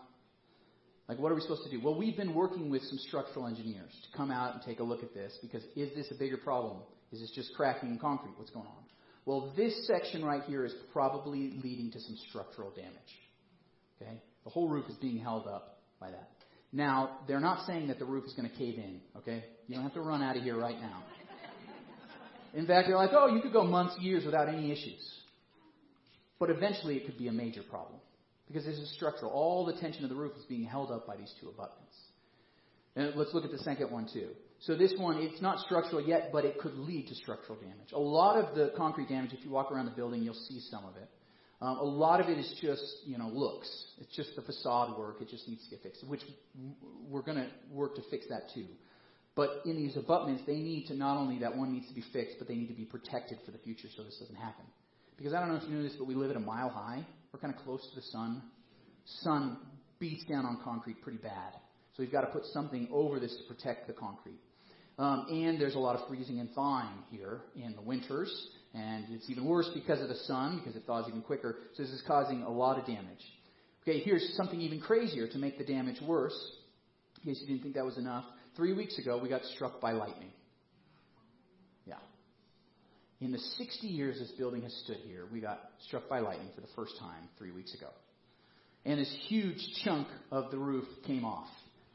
Like, 1.08 1.18
what 1.18 1.30
are 1.30 1.34
we 1.34 1.40
supposed 1.42 1.64
to 1.64 1.70
do? 1.70 1.80
Well, 1.82 1.96
we've 1.96 2.16
been 2.16 2.34
working 2.34 2.70
with 2.70 2.82
some 2.82 2.98
structural 2.98 3.46
engineers 3.46 3.92
to 4.10 4.16
come 4.16 4.30
out 4.30 4.54
and 4.54 4.62
take 4.62 4.80
a 4.80 4.82
look 4.82 5.02
at 5.02 5.14
this 5.14 5.38
because 5.40 5.62
is 5.76 5.94
this 5.94 6.10
a 6.10 6.14
bigger 6.18 6.36
problem? 6.36 6.78
Is 7.12 7.20
this 7.20 7.30
just 7.30 7.54
cracking 7.54 7.90
in 7.90 7.98
concrete? 7.98 8.32
What's 8.36 8.50
going 8.50 8.66
on? 8.66 8.87
Well, 9.28 9.52
this 9.58 9.86
section 9.86 10.24
right 10.24 10.42
here 10.44 10.64
is 10.64 10.72
probably 10.90 11.52
leading 11.62 11.90
to 11.92 12.00
some 12.00 12.16
structural 12.30 12.70
damage. 12.70 12.90
Okay? 14.00 14.22
The 14.44 14.48
whole 14.48 14.68
roof 14.68 14.86
is 14.88 14.96
being 14.96 15.18
held 15.18 15.46
up 15.46 15.82
by 16.00 16.10
that. 16.10 16.30
Now, 16.72 17.18
they're 17.28 17.38
not 17.38 17.66
saying 17.66 17.88
that 17.88 17.98
the 17.98 18.06
roof 18.06 18.24
is 18.24 18.32
going 18.32 18.48
to 18.48 18.56
cave 18.56 18.78
in, 18.78 19.02
okay? 19.18 19.44
You 19.66 19.74
don't 19.74 19.84
have 19.84 19.92
to 19.92 20.00
run 20.00 20.22
out 20.22 20.38
of 20.38 20.42
here 20.42 20.56
right 20.56 20.80
now. 20.80 21.02
In 22.54 22.66
fact, 22.66 22.88
they're 22.88 22.96
like, 22.96 23.10
oh, 23.12 23.26
you 23.26 23.42
could 23.42 23.52
go 23.52 23.64
months, 23.64 23.96
years 24.00 24.24
without 24.24 24.48
any 24.48 24.72
issues. 24.72 25.06
But 26.38 26.48
eventually 26.48 26.96
it 26.96 27.04
could 27.04 27.18
be 27.18 27.28
a 27.28 27.32
major 27.32 27.62
problem. 27.62 28.00
Because 28.46 28.64
this 28.64 28.78
is 28.78 28.90
structural. 28.94 29.30
All 29.30 29.66
the 29.66 29.74
tension 29.74 30.04
of 30.04 30.08
the 30.08 30.16
roof 30.16 30.32
is 30.38 30.44
being 30.46 30.64
held 30.64 30.90
up 30.90 31.06
by 31.06 31.18
these 31.18 31.34
two 31.38 31.50
abutments. 31.50 31.94
And 32.96 33.14
let's 33.14 33.34
look 33.34 33.44
at 33.44 33.50
the 33.50 33.58
second 33.58 33.90
one 33.90 34.08
too. 34.10 34.28
So 34.60 34.74
this 34.74 34.92
one, 34.98 35.18
it's 35.18 35.40
not 35.40 35.60
structural 35.60 36.02
yet, 36.02 36.30
but 36.32 36.44
it 36.44 36.58
could 36.58 36.74
lead 36.74 37.08
to 37.08 37.14
structural 37.14 37.58
damage. 37.58 37.92
A 37.92 37.98
lot 37.98 38.36
of 38.36 38.56
the 38.56 38.72
concrete 38.76 39.08
damage, 39.08 39.32
if 39.32 39.44
you 39.44 39.50
walk 39.50 39.70
around 39.70 39.86
the 39.86 39.92
building, 39.92 40.22
you'll 40.22 40.34
see 40.34 40.60
some 40.70 40.84
of 40.84 40.96
it. 40.96 41.08
Um, 41.60 41.78
a 41.78 41.84
lot 41.84 42.20
of 42.20 42.28
it 42.28 42.38
is 42.38 42.52
just, 42.60 42.84
you 43.04 43.18
know, 43.18 43.28
looks. 43.28 43.68
It's 44.00 44.14
just 44.14 44.36
the 44.36 44.42
facade 44.42 44.96
work. 44.96 45.20
It 45.20 45.28
just 45.28 45.48
needs 45.48 45.64
to 45.64 45.70
get 45.70 45.82
fixed, 45.82 46.06
which 46.06 46.22
we're 47.08 47.22
going 47.22 47.38
to 47.38 47.48
work 47.72 47.96
to 47.96 48.02
fix 48.10 48.26
that 48.28 48.50
too. 48.54 48.66
But 49.34 49.62
in 49.64 49.76
these 49.76 49.96
abutments, 49.96 50.42
they 50.46 50.56
need 50.56 50.86
to 50.86 50.94
not 50.94 51.16
only 51.16 51.38
that 51.40 51.56
one 51.56 51.72
needs 51.72 51.88
to 51.88 51.94
be 51.94 52.04
fixed, 52.12 52.36
but 52.38 52.48
they 52.48 52.54
need 52.54 52.68
to 52.68 52.74
be 52.74 52.84
protected 52.84 53.38
for 53.44 53.52
the 53.52 53.58
future 53.58 53.88
so 53.96 54.02
this 54.02 54.18
doesn't 54.18 54.36
happen. 54.36 54.64
Because 55.16 55.32
I 55.32 55.40
don't 55.40 55.48
know 55.48 55.56
if 55.56 55.64
you 55.64 55.74
know 55.74 55.82
this, 55.82 55.94
but 55.96 56.06
we 56.06 56.14
live 56.14 56.30
at 56.30 56.36
a 56.36 56.40
mile 56.40 56.68
high. 56.68 57.04
We're 57.32 57.40
kind 57.40 57.54
of 57.54 57.60
close 57.64 57.88
to 57.88 57.94
the 57.96 58.06
sun. 58.06 58.42
Sun 59.22 59.58
beats 59.98 60.24
down 60.24 60.44
on 60.44 60.60
concrete 60.64 61.02
pretty 61.02 61.18
bad. 61.18 61.52
So 61.96 62.02
we've 62.02 62.12
got 62.12 62.20
to 62.20 62.28
put 62.28 62.44
something 62.46 62.88
over 62.92 63.18
this 63.18 63.36
to 63.36 63.52
protect 63.52 63.88
the 63.88 63.92
concrete. 63.92 64.40
Um, 64.98 65.26
and 65.30 65.60
there's 65.60 65.76
a 65.76 65.78
lot 65.78 65.94
of 65.94 66.08
freezing 66.08 66.40
and 66.40 66.50
thawing 66.52 66.90
here 67.10 67.40
in 67.54 67.74
the 67.76 67.80
winters. 67.80 68.48
And 68.74 69.06
it's 69.10 69.30
even 69.30 69.44
worse 69.44 69.70
because 69.72 70.00
of 70.00 70.08
the 70.08 70.16
sun, 70.16 70.58
because 70.58 70.76
it 70.76 70.82
thaws 70.86 71.06
even 71.08 71.22
quicker. 71.22 71.56
So 71.74 71.82
this 71.82 71.92
is 71.92 72.02
causing 72.06 72.42
a 72.42 72.50
lot 72.50 72.78
of 72.78 72.86
damage. 72.86 73.24
Okay, 73.82 74.00
here's 74.00 74.34
something 74.36 74.60
even 74.60 74.80
crazier 74.80 75.28
to 75.28 75.38
make 75.38 75.56
the 75.56 75.64
damage 75.64 76.00
worse. 76.02 76.36
In 77.18 77.32
case 77.32 77.40
you 77.40 77.46
didn't 77.46 77.62
think 77.62 77.74
that 77.76 77.84
was 77.84 77.96
enough. 77.96 78.24
Three 78.56 78.74
weeks 78.74 78.98
ago, 78.98 79.18
we 79.22 79.28
got 79.28 79.44
struck 79.44 79.80
by 79.80 79.92
lightning. 79.92 80.32
Yeah. 81.86 81.94
In 83.20 83.30
the 83.30 83.38
60 83.38 83.86
years 83.86 84.18
this 84.18 84.32
building 84.32 84.62
has 84.62 84.74
stood 84.84 84.98
here, 85.06 85.26
we 85.32 85.40
got 85.40 85.60
struck 85.86 86.08
by 86.08 86.18
lightning 86.18 86.48
for 86.54 86.60
the 86.60 86.68
first 86.74 86.98
time 86.98 87.28
three 87.38 87.52
weeks 87.52 87.72
ago. 87.72 87.88
And 88.84 88.98
this 88.98 89.16
huge 89.28 89.60
chunk 89.84 90.08
of 90.30 90.50
the 90.50 90.58
roof 90.58 90.86
came 91.06 91.24
off. 91.24 91.48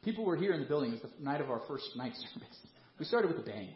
People 0.04 0.26
were 0.26 0.36
here 0.36 0.54
in 0.54 0.62
the 0.62 0.66
building. 0.66 0.94
It 0.94 1.02
was 1.02 1.12
the 1.18 1.24
night 1.24 1.42
of 1.42 1.50
our 1.50 1.62
first 1.68 1.86
night 1.96 2.14
service. 2.34 2.58
We 3.04 3.08
started 3.08 3.36
with 3.36 3.46
a 3.46 3.50
bang. 3.50 3.68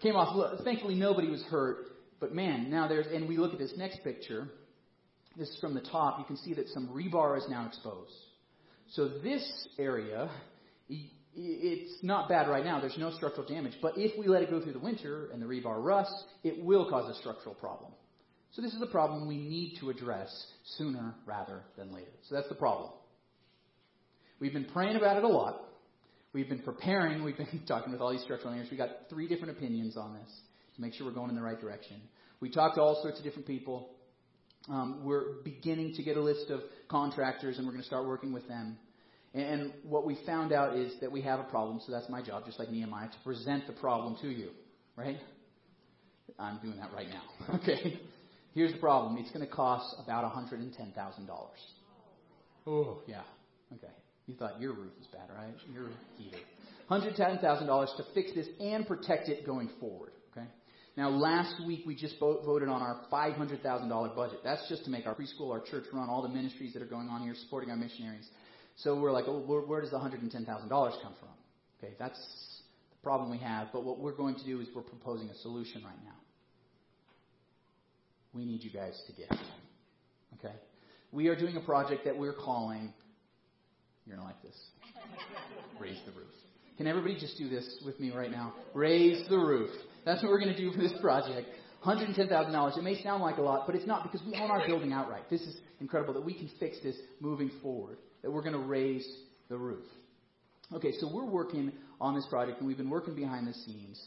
Came 0.00 0.16
off. 0.16 0.64
Thankfully, 0.64 0.94
nobody 0.94 1.28
was 1.28 1.42
hurt. 1.42 1.88
But 2.20 2.34
man, 2.34 2.70
now 2.70 2.88
there's, 2.88 3.04
and 3.12 3.28
we 3.28 3.36
look 3.36 3.52
at 3.52 3.58
this 3.58 3.74
next 3.76 4.02
picture. 4.02 4.48
This 5.36 5.50
is 5.50 5.58
from 5.60 5.74
the 5.74 5.82
top. 5.82 6.18
You 6.20 6.24
can 6.24 6.38
see 6.38 6.54
that 6.54 6.68
some 6.68 6.88
rebar 6.88 7.36
is 7.36 7.44
now 7.50 7.66
exposed. 7.66 8.14
So 8.92 9.08
this 9.22 9.68
area, 9.78 10.30
it's 11.36 12.02
not 12.02 12.30
bad 12.30 12.48
right 12.48 12.64
now. 12.64 12.80
There's 12.80 12.96
no 12.96 13.10
structural 13.10 13.46
damage. 13.46 13.74
But 13.82 13.98
if 13.98 14.18
we 14.18 14.26
let 14.28 14.40
it 14.40 14.48
go 14.48 14.62
through 14.62 14.72
the 14.72 14.78
winter 14.78 15.28
and 15.34 15.42
the 15.42 15.46
rebar 15.46 15.84
rusts, 15.84 16.24
it 16.44 16.64
will 16.64 16.88
cause 16.88 17.14
a 17.14 17.20
structural 17.20 17.56
problem. 17.56 17.92
So 18.52 18.62
this 18.62 18.72
is 18.72 18.80
a 18.80 18.86
problem 18.86 19.28
we 19.28 19.36
need 19.36 19.76
to 19.80 19.90
address 19.90 20.34
sooner 20.78 21.14
rather 21.26 21.60
than 21.76 21.92
later. 21.92 22.12
So 22.26 22.36
that's 22.36 22.48
the 22.48 22.54
problem. 22.54 22.90
We've 24.40 24.54
been 24.54 24.64
praying 24.64 24.96
about 24.96 25.18
it 25.18 25.24
a 25.24 25.28
lot. 25.28 25.66
We've 26.32 26.48
been 26.48 26.62
preparing. 26.62 27.24
We've 27.24 27.36
been 27.36 27.62
talking 27.68 27.92
with 27.92 28.00
all 28.00 28.12
these 28.12 28.22
structural 28.22 28.52
engineers. 28.52 28.70
We've 28.70 28.78
got 28.78 29.08
three 29.08 29.28
different 29.28 29.56
opinions 29.56 29.96
on 29.96 30.14
this 30.14 30.30
to 30.76 30.80
make 30.80 30.94
sure 30.94 31.06
we're 31.06 31.12
going 31.12 31.30
in 31.30 31.36
the 31.36 31.42
right 31.42 31.60
direction. 31.60 32.00
We 32.40 32.50
talked 32.50 32.76
to 32.76 32.82
all 32.82 33.00
sorts 33.02 33.18
of 33.18 33.24
different 33.24 33.46
people. 33.46 33.90
Um, 34.68 35.02
we're 35.04 35.42
beginning 35.42 35.94
to 35.94 36.02
get 36.02 36.16
a 36.16 36.20
list 36.20 36.50
of 36.50 36.60
contractors, 36.88 37.56
and 37.58 37.66
we're 37.66 37.72
going 37.72 37.82
to 37.82 37.88
start 37.88 38.06
working 38.06 38.32
with 38.32 38.46
them. 38.46 38.76
And 39.32 39.72
what 39.84 40.04
we 40.04 40.18
found 40.26 40.52
out 40.52 40.76
is 40.76 40.92
that 41.00 41.10
we 41.10 41.22
have 41.22 41.40
a 41.40 41.44
problem, 41.44 41.80
so 41.84 41.92
that's 41.92 42.08
my 42.08 42.20
job, 42.22 42.44
just 42.46 42.58
like 42.58 42.70
Nehemiah, 42.70 43.08
to 43.08 43.18
present 43.24 43.66
the 43.66 43.72
problem 43.74 44.16
to 44.22 44.28
you, 44.28 44.50
right? 44.96 45.18
I'm 46.38 46.58
doing 46.60 46.76
that 46.78 46.92
right 46.92 47.08
now. 47.08 47.22
Okay. 47.56 48.00
Here's 48.52 48.72
the 48.72 48.78
problem. 48.78 49.16
It's 49.18 49.30
going 49.30 49.46
to 49.46 49.52
cost 49.52 49.94
about 50.04 50.24
$110,000. 50.24 51.28
Oh, 52.66 52.98
yeah. 53.06 53.20
Okay. 53.72 53.92
You 54.30 54.36
thought 54.36 54.60
your 54.60 54.74
roof 54.74 54.92
was 54.96 55.08
bad, 55.08 55.28
right? 55.36 55.52
Your 55.74 55.88
heater. 56.16 56.38
$110,000 56.88 57.96
to 57.96 58.04
fix 58.14 58.32
this 58.32 58.46
and 58.60 58.86
protect 58.86 59.28
it 59.28 59.44
going 59.44 59.68
forward. 59.80 60.12
Okay. 60.30 60.46
Now, 60.96 61.08
last 61.08 61.66
week 61.66 61.80
we 61.84 61.96
just 61.96 62.14
voted 62.20 62.68
on 62.68 62.80
our 62.80 63.00
$500,000 63.12 64.14
budget. 64.14 64.38
That's 64.44 64.68
just 64.68 64.84
to 64.84 64.90
make 64.90 65.06
our 65.08 65.16
preschool, 65.16 65.50
our 65.50 65.60
church 65.60 65.86
run, 65.92 66.08
all 66.08 66.22
the 66.22 66.28
ministries 66.28 66.74
that 66.74 66.82
are 66.82 66.86
going 66.86 67.08
on 67.08 67.22
here, 67.22 67.34
supporting 67.34 67.70
our 67.70 67.76
missionaries. 67.76 68.28
So 68.76 69.00
we're 69.00 69.10
like, 69.10 69.24
oh, 69.26 69.40
where, 69.40 69.62
where 69.62 69.80
does 69.80 69.90
the 69.90 69.98
$110,000 69.98 70.46
come 70.46 70.68
from? 70.68 71.28
Okay, 71.82 71.94
that's 71.98 72.18
the 72.90 73.02
problem 73.02 73.32
we 73.32 73.38
have. 73.38 73.68
But 73.72 73.82
what 73.82 73.98
we're 73.98 74.14
going 74.14 74.36
to 74.36 74.44
do 74.44 74.60
is 74.60 74.68
we're 74.76 74.82
proposing 74.82 75.28
a 75.28 75.34
solution 75.38 75.82
right 75.82 76.04
now. 76.04 76.14
We 78.32 78.44
need 78.44 78.62
you 78.62 78.70
guys 78.70 79.02
to 79.08 79.12
give. 79.12 79.36
Okay? 80.38 80.54
We 81.10 81.26
are 81.26 81.34
doing 81.36 81.56
a 81.56 81.60
project 81.60 82.04
that 82.04 82.16
we're 82.16 82.32
calling, 82.32 82.92
you're 84.10 84.18
going 84.18 84.28
to 84.28 84.34
like 84.34 84.42
this, 84.42 84.58
Raise 85.78 85.98
the 86.04 86.12
Roof. 86.12 86.32
Can 86.76 86.86
everybody 86.86 87.14
just 87.18 87.38
do 87.38 87.48
this 87.48 87.80
with 87.84 88.00
me 88.00 88.10
right 88.10 88.30
now? 88.30 88.54
Raise 88.74 89.28
the 89.28 89.36
roof. 89.36 89.70
That's 90.04 90.22
what 90.22 90.30
we're 90.30 90.40
going 90.40 90.54
to 90.54 90.58
do 90.58 90.72
for 90.72 90.78
this 90.78 90.92
project. 91.00 91.46
$110,000. 91.84 92.78
It 92.78 92.82
may 92.82 93.02
sound 93.02 93.22
like 93.22 93.36
a 93.36 93.42
lot, 93.42 93.66
but 93.66 93.76
it's 93.76 93.86
not 93.86 94.02
because 94.02 94.26
we 94.26 94.34
own 94.34 94.50
our 94.50 94.66
building 94.66 94.92
outright. 94.92 95.30
This 95.30 95.42
is 95.42 95.56
incredible 95.80 96.14
that 96.14 96.24
we 96.24 96.34
can 96.34 96.50
fix 96.58 96.78
this 96.82 96.96
moving 97.20 97.50
forward 97.62 97.98
that 98.22 98.30
we're 98.30 98.42
going 98.42 98.54
to 98.54 98.58
raise 98.58 99.06
the 99.48 99.56
roof. 99.56 99.84
Okay, 100.72 100.92
so 100.98 101.10
we're 101.12 101.24
working 101.24 101.72
on 102.00 102.14
this 102.14 102.26
project, 102.26 102.58
and 102.58 102.66
we've 102.66 102.76
been 102.76 102.90
working 102.90 103.14
behind 103.14 103.46
the 103.46 103.54
scenes. 103.54 104.02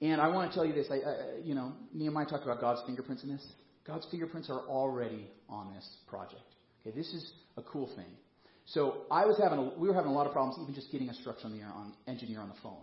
And 0.00 0.20
I 0.20 0.28
want 0.28 0.50
to 0.50 0.54
tell 0.54 0.64
you 0.64 0.72
this. 0.72 0.88
I, 0.90 0.94
I, 0.94 1.14
you 1.44 1.54
know, 1.54 1.72
Nehemiah 1.92 2.26
talked 2.26 2.44
about 2.44 2.60
God's 2.60 2.82
fingerprints 2.86 3.22
in 3.22 3.30
this. 3.30 3.46
God's 3.86 4.06
fingerprints 4.10 4.50
are 4.50 4.60
already 4.60 5.28
on 5.48 5.72
this 5.74 5.88
project. 6.08 6.42
Okay, 6.84 6.96
this 6.96 7.06
is 7.08 7.32
a 7.56 7.62
cool 7.62 7.88
thing. 7.94 8.06
So 8.66 9.02
I 9.10 9.26
was 9.26 9.38
having, 9.42 9.58
a, 9.58 9.78
we 9.78 9.88
were 9.88 9.94
having 9.94 10.10
a 10.10 10.14
lot 10.14 10.26
of 10.26 10.32
problems 10.32 10.58
even 10.62 10.74
just 10.74 10.90
getting 10.90 11.10
a 11.10 11.14
structural 11.14 11.52
engineer 11.52 11.70
on, 11.74 11.92
engineer 12.08 12.40
on 12.40 12.48
the 12.48 12.54
phone 12.62 12.82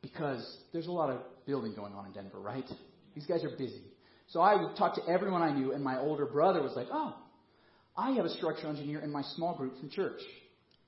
because 0.00 0.58
there's 0.72 0.86
a 0.86 0.92
lot 0.92 1.10
of 1.10 1.20
building 1.46 1.74
going 1.74 1.92
on 1.92 2.06
in 2.06 2.12
Denver, 2.12 2.40
right? 2.40 2.64
These 3.14 3.26
guys 3.26 3.44
are 3.44 3.50
busy. 3.50 3.82
So 4.28 4.40
I 4.40 4.54
would 4.54 4.76
talk 4.76 4.94
to 4.96 5.06
everyone 5.08 5.42
I 5.42 5.52
knew, 5.52 5.72
and 5.72 5.84
my 5.84 5.98
older 5.98 6.24
brother 6.24 6.62
was 6.62 6.72
like, 6.74 6.88
"Oh, 6.90 7.14
I 7.96 8.12
have 8.12 8.24
a 8.24 8.30
structural 8.30 8.70
engineer 8.70 9.00
in 9.00 9.10
my 9.10 9.22
small 9.34 9.56
group 9.56 9.78
from 9.78 9.90
church. 9.90 10.20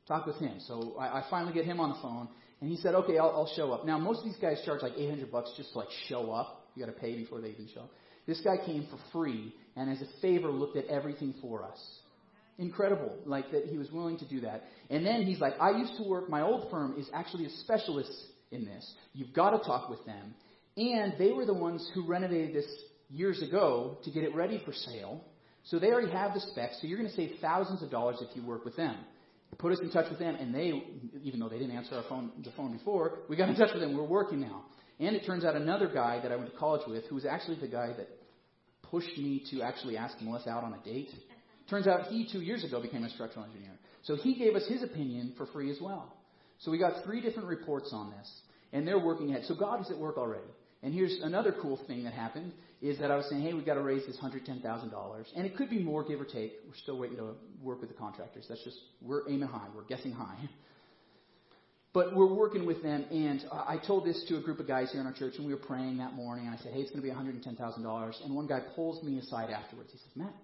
Talk 0.09 0.27
with 0.27 0.37
him. 0.37 0.59
So 0.67 0.97
I, 0.99 1.21
I 1.21 1.25
finally 1.31 1.53
get 1.53 1.65
him 1.65 1.81
on 1.81 1.91
the 1.91 1.97
phone, 2.03 2.29
and 2.61 2.71
he 2.71 2.77
said, 2.77 2.95
okay, 2.95 3.19
I'll, 3.19 3.31
I'll 3.31 3.53
show 3.57 3.73
up. 3.73 3.85
Now, 3.85 3.99
most 3.99 4.21
of 4.21 4.25
these 4.25 4.37
guys 4.37 4.61
charge 4.65 4.83
like 4.83 4.95
800 4.97 5.31
bucks 5.31 5.53
just 5.57 5.73
to 5.73 5.79
like 5.79 5.89
show 6.09 6.33
up. 6.33 6.69
You 6.75 6.85
got 6.85 6.93
to 6.93 6.99
pay 6.99 7.17
before 7.17 7.41
they 7.41 7.49
even 7.49 7.69
show 7.73 7.83
up. 7.83 7.91
This 8.27 8.41
guy 8.41 8.57
came 8.65 8.87
for 8.91 8.99
free, 9.13 9.55
and 9.77 9.91
as 9.91 10.01
a 10.03 10.21
favor, 10.21 10.49
looked 10.49 10.77
at 10.77 10.87
everything 10.87 11.35
for 11.41 11.63
us. 11.65 11.79
Incredible, 12.59 13.15
like 13.27 13.51
that 13.53 13.67
he 13.67 13.77
was 13.77 13.91
willing 13.91 14.19
to 14.19 14.29
do 14.29 14.41
that. 14.41 14.65
And 14.89 15.05
then 15.05 15.23
he's 15.23 15.41
like, 15.41 15.55
I 15.61 15.73
used 15.73 15.97
to 15.99 16.05
work. 16.09 16.31
My 16.31 16.43
old 16.43 16.71
firm 16.71 16.95
is 16.99 17.07
actually 17.13 17.45
a 17.45 17.51
specialist 17.51 18.13
in 18.51 18.65
this. 18.65 18.95
You've 19.13 19.35
got 19.35 19.51
to 19.51 19.59
talk 19.59 19.91
with 19.91 20.05
them. 20.07 20.35
And 20.77 21.15
they 21.19 21.33
were 21.33 21.45
the 21.45 21.55
ones 21.55 21.89
who 21.95 22.07
renovated 22.07 22.55
this 22.55 22.67
years 23.11 23.43
ago 23.43 23.99
to 24.05 24.11
get 24.11 24.25
it 24.25 24.35
ready 24.35 24.61
for 24.65 24.73
sale. 24.73 25.23
So 25.65 25.79
they 25.79 25.89
already 25.89 26.13
have 26.13 26.33
the 26.33 26.41
specs, 26.41 26.79
so 26.81 26.87
you're 26.87 26.99
going 26.99 27.11
to 27.11 27.17
save 27.17 27.39
thousands 27.41 27.83
of 27.83 27.91
dollars 27.91 28.19
if 28.21 28.35
you 28.37 28.47
work 28.47 28.65
with 28.65 28.77
them. 28.77 28.97
Put 29.59 29.73
us 29.73 29.81
in 29.81 29.91
touch 29.91 30.11
with 30.11 30.19
them, 30.19 30.35
and 30.35 30.55
they, 30.55 30.83
even 31.23 31.41
though 31.41 31.49
they 31.49 31.59
didn't 31.59 31.77
answer 31.77 31.97
our 31.97 32.05
phone, 32.09 32.31
the 32.45 32.51
phone 32.53 32.77
before, 32.77 33.21
we 33.29 33.37
got 33.37 33.49
in 33.49 33.57
touch 33.57 33.71
with 33.73 33.81
them. 33.81 33.97
We're 33.97 34.05
working 34.05 34.41
now. 34.41 34.65
And 35.01 35.17
it 35.17 35.25
turns 35.25 35.45
out 35.45 35.57
another 35.57 35.89
guy 35.89 36.21
that 36.23 36.31
I 36.31 36.37
went 36.37 36.53
to 36.53 36.59
college 36.59 36.83
with, 36.87 37.05
who 37.07 37.15
was 37.15 37.25
actually 37.25 37.59
the 37.59 37.69
guy 37.69 37.89
that 37.97 38.09
pushed 38.83 39.17
me 39.17 39.45
to 39.51 39.63
actually 39.63 39.97
ask 39.97 40.21
Melissa 40.21 40.51
out 40.51 40.63
on 40.63 40.75
a 40.75 40.85
date. 40.85 41.11
Turns 41.69 41.87
out 41.87 42.07
he 42.07 42.29
two 42.31 42.41
years 42.41 42.65
ago 42.65 42.81
became 42.81 43.05
a 43.05 43.11
structural 43.11 43.45
engineer. 43.45 43.73
So 44.03 44.17
he 44.17 44.35
gave 44.35 44.55
us 44.55 44.67
his 44.69 44.83
opinion 44.83 45.35
for 45.37 45.47
free 45.47 45.71
as 45.71 45.79
well. 45.81 46.13
So 46.61 46.71
we 46.71 46.79
got 46.79 47.05
three 47.05 47.21
different 47.21 47.49
reports 47.49 47.91
on 47.93 48.13
this, 48.13 48.31
and 48.73 48.87
they're 48.87 48.99
working 48.99 49.31
ahead. 49.31 49.45
So 49.47 49.55
God 49.55 49.81
is 49.81 49.91
at 49.91 49.99
work 49.99 50.17
already. 50.17 50.49
And 50.83 50.95
here's 50.95 51.19
another 51.23 51.55
cool 51.61 51.81
thing 51.87 52.05
that 52.05 52.13
happened 52.13 52.53
is 52.81 52.99
that 52.99 53.11
I 53.11 53.17
was 53.17 53.27
saying, 53.29 53.43
hey, 53.43 53.55
we've 53.55 53.67
got 53.67 53.75
to 53.75 53.83
raise 53.83 54.07
this 54.07 54.19
$110,000. 54.23 55.25
And 55.35 55.47
it 55.47 55.57
could 55.57 55.71
be 55.71 55.79
more, 55.79 56.05
give 56.05 56.21
or 56.21 56.25
take. 56.25 56.53
We're 56.67 56.77
still 56.77 56.99
waiting 56.99 57.17
to 57.17 57.35
work 57.63 57.81
with 57.81 57.89
the 57.89 57.97
contractors. 57.97 58.47
That's 58.49 58.63
just, 58.63 58.77
we're 59.03 59.29
aiming 59.29 59.49
high. 59.49 59.67
We're 59.75 59.85
guessing 59.85 60.13
high. 60.13 60.37
But 61.93 62.15
we're 62.15 62.27
working 62.27 62.67
with 62.67 62.83
them, 62.83 63.07
and 63.11 63.43
I 63.51 63.79
told 63.79 64.05
this 64.05 64.23
to 64.29 64.37
a 64.37 64.41
group 64.43 64.61
of 64.61 64.69
guys 64.69 64.93
here 64.93 65.01
in 65.01 65.07
our 65.07 65.15
church, 65.15 65.37
and 65.39 65.47
we 65.47 65.55
were 65.55 65.59
praying 65.59 65.97
that 65.97 66.13
morning, 66.13 66.45
and 66.45 66.55
I 66.55 66.59
said, 66.59 66.75
hey, 66.75 66.81
it's 66.81 66.91
going 66.91 67.03
to 67.03 67.09
be 67.09 67.15
$110,000. 67.15 68.23
And 68.23 68.35
one 68.37 68.47
guy 68.47 68.61
pulls 68.75 69.03
me 69.03 69.19
aside 69.19 69.49
afterwards. 69.49 69.93
He 69.93 69.97
says, 69.97 70.11
Matt, 70.15 70.35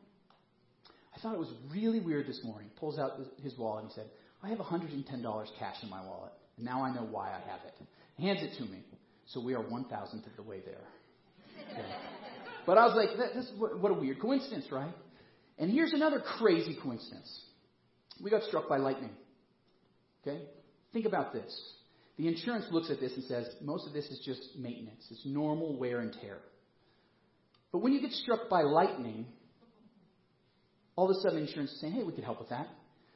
I 1.15 1.21
thought 1.21 1.35
it 1.35 1.39
was 1.39 1.53
really 1.71 2.01
weird 2.01 2.27
this 2.27 2.41
morning. 2.43 2.71
Pulls 2.77 2.99
out 2.99 3.13
his 3.43 3.57
wallet 3.59 3.85
and 3.85 3.93
he 3.93 3.95
said, 3.95 4.07
I 4.43 4.49
have 4.49 4.59
$110 4.59 5.47
cash 5.59 5.77
in 5.83 5.91
my 5.91 6.05
wallet, 6.05 6.33
and 6.57 6.67
now 6.67 6.83
I 6.83 6.93
know 6.93 7.07
why 7.09 7.29
I 7.29 7.51
have 7.51 7.61
it. 7.67 7.75
He 8.17 8.27
hands 8.27 8.41
it 8.43 8.57
to 8.59 8.65
me. 8.65 8.85
So 9.27 9.41
we 9.41 9.55
are 9.55 9.63
one 9.63 9.85
thousandth 9.85 10.27
of 10.27 10.37
the 10.37 10.43
way 10.43 10.61
there. 10.65 10.85
Okay. 11.71 11.89
But 12.67 12.77
I 12.79 12.87
was 12.87 12.95
like, 12.97 13.17
this, 13.35 13.51
what 13.57 13.91
a 13.91 13.95
weird 13.95 14.21
coincidence, 14.21 14.67
right? 14.71 14.95
And 15.59 15.71
here's 15.71 15.93
another 15.93 16.21
crazy 16.39 16.77
coincidence. 16.83 17.41
We 18.23 18.31
got 18.31 18.43
struck 18.45 18.69
by 18.69 18.79
lightning. 18.79 19.11
Okay? 20.27 20.43
Think 20.93 21.07
about 21.07 21.33
this. 21.33 21.53
The 22.19 22.29
insurance 22.29 22.67
looks 22.71 22.91
at 22.91 23.01
this 23.01 23.13
and 23.15 23.25
says, 23.25 23.49
most 23.61 23.87
of 23.87 23.93
this 23.93 24.07
is 24.07 24.21
just 24.25 24.43
maintenance. 24.59 25.05
It's 25.11 25.25
normal 25.25 25.79
wear 25.79 26.01
and 26.01 26.13
tear. 26.21 26.39
But 27.73 27.79
when 27.79 27.93
you 27.93 28.01
get 28.01 28.13
struck 28.13 28.49
by 28.51 28.63
lightning, 28.63 29.27
all 30.97 31.11
of 31.11 31.17
a 31.17 31.21
sudden 31.21 31.39
insurance 31.39 31.73
is 31.73 31.81
saying, 31.81 31.95
hey, 31.95 32.03
we 32.03 32.13
could 32.13 32.25
help 32.25 32.39
with 32.39 32.51
that. 32.51 32.69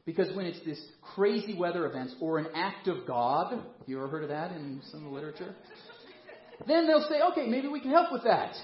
Because 0.05 0.35
when 0.37 0.47
it's 0.47 0.61
this 0.65 0.81
crazy 1.15 1.55
weather 1.59 1.85
events 1.87 2.15
or 2.21 2.39
an 2.39 2.47
act 2.55 2.87
of 2.87 3.07
God, 3.07 3.61
you 3.87 3.99
ever 3.99 4.09
heard 4.09 4.23
of 4.23 4.29
that 4.29 4.53
in 4.53 4.81
some 4.91 5.05
of 5.05 5.11
the 5.11 5.15
literature? 5.15 5.55
then 6.67 6.87
they'll 6.87 7.07
say, 7.09 7.21
okay, 7.33 7.47
maybe 7.49 7.69
we 7.69 7.81
can 7.81 7.91
help 7.91 8.13
with 8.13 8.23
that. 8.25 8.55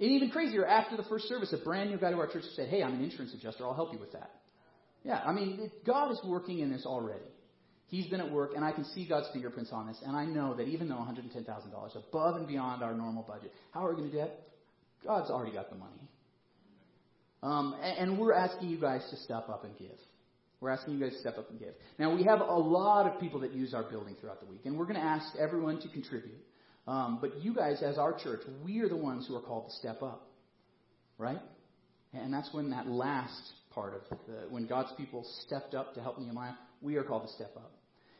And 0.00 0.10
even 0.12 0.30
crazier, 0.30 0.66
after 0.66 0.96
the 0.96 1.02
first 1.04 1.28
service, 1.28 1.52
a 1.52 1.62
brand 1.62 1.90
new 1.90 1.98
guy 1.98 2.10
to 2.10 2.16
our 2.16 2.26
church 2.26 2.44
said, 2.56 2.68
Hey, 2.68 2.82
I'm 2.82 2.94
an 2.94 3.04
insurance 3.04 3.34
adjuster. 3.34 3.64
I'll 3.64 3.74
help 3.74 3.92
you 3.92 3.98
with 3.98 4.12
that. 4.12 4.30
Yeah, 5.04 5.20
I 5.24 5.32
mean, 5.32 5.70
God 5.86 6.10
is 6.10 6.20
working 6.24 6.60
in 6.60 6.70
this 6.70 6.86
already. 6.86 7.24
He's 7.88 8.06
been 8.06 8.20
at 8.20 8.30
work, 8.30 8.52
and 8.54 8.64
I 8.64 8.72
can 8.72 8.84
see 8.84 9.06
God's 9.06 9.28
fingerprints 9.32 9.72
on 9.72 9.88
this. 9.88 9.98
And 10.04 10.16
I 10.16 10.24
know 10.24 10.54
that 10.54 10.68
even 10.68 10.88
though 10.88 10.96
$110,000 10.96 11.96
above 11.96 12.36
and 12.36 12.46
beyond 12.46 12.82
our 12.82 12.94
normal 12.94 13.24
budget, 13.24 13.52
how 13.72 13.84
are 13.84 13.90
we 13.90 13.96
going 13.96 14.10
to 14.10 14.16
do 14.16 14.18
that? 14.22 14.40
God's 15.04 15.30
already 15.30 15.52
got 15.52 15.70
the 15.70 15.76
money. 15.76 16.08
Um, 17.42 17.74
and, 17.82 18.18
we're 18.18 18.34
asking 18.34 18.68
you 18.68 18.78
guys 18.78 19.02
to 19.10 19.16
step 19.16 19.48
up 19.48 19.64
and 19.64 19.76
give. 19.78 19.98
We're 20.60 20.70
asking 20.70 20.94
you 20.94 21.00
guys 21.00 21.12
to 21.14 21.20
step 21.20 21.38
up 21.38 21.48
and 21.50 21.58
give. 21.58 21.72
Now, 21.98 22.14
we 22.14 22.24
have 22.24 22.40
a 22.40 22.44
lot 22.44 23.06
of 23.06 23.18
people 23.18 23.40
that 23.40 23.54
use 23.54 23.72
our 23.72 23.82
building 23.82 24.14
throughout 24.20 24.40
the 24.40 24.46
week, 24.46 24.60
and 24.66 24.78
we're 24.78 24.84
going 24.84 25.00
to 25.00 25.06
ask 25.06 25.26
everyone 25.38 25.80
to 25.80 25.88
contribute. 25.88 26.36
Um, 26.86 27.18
but 27.20 27.42
you 27.42 27.54
guys, 27.54 27.82
as 27.82 27.96
our 27.96 28.12
church, 28.12 28.40
we 28.62 28.80
are 28.80 28.88
the 28.88 28.96
ones 28.96 29.26
who 29.26 29.36
are 29.36 29.40
called 29.40 29.70
to 29.70 29.76
step 29.76 30.02
up, 30.02 30.28
right? 31.16 31.40
And 32.12 32.32
that's 32.32 32.52
when 32.52 32.70
that 32.70 32.86
last 32.86 33.52
part 33.70 33.94
of 33.94 34.18
the, 34.26 34.48
when 34.50 34.66
God's 34.66 34.92
people 34.96 35.24
stepped 35.46 35.74
up 35.74 35.94
to 35.94 36.02
help 36.02 36.18
Nehemiah, 36.18 36.54
we 36.82 36.96
are 36.96 37.04
called 37.04 37.26
to 37.26 37.32
step 37.32 37.52
up. 37.56 37.72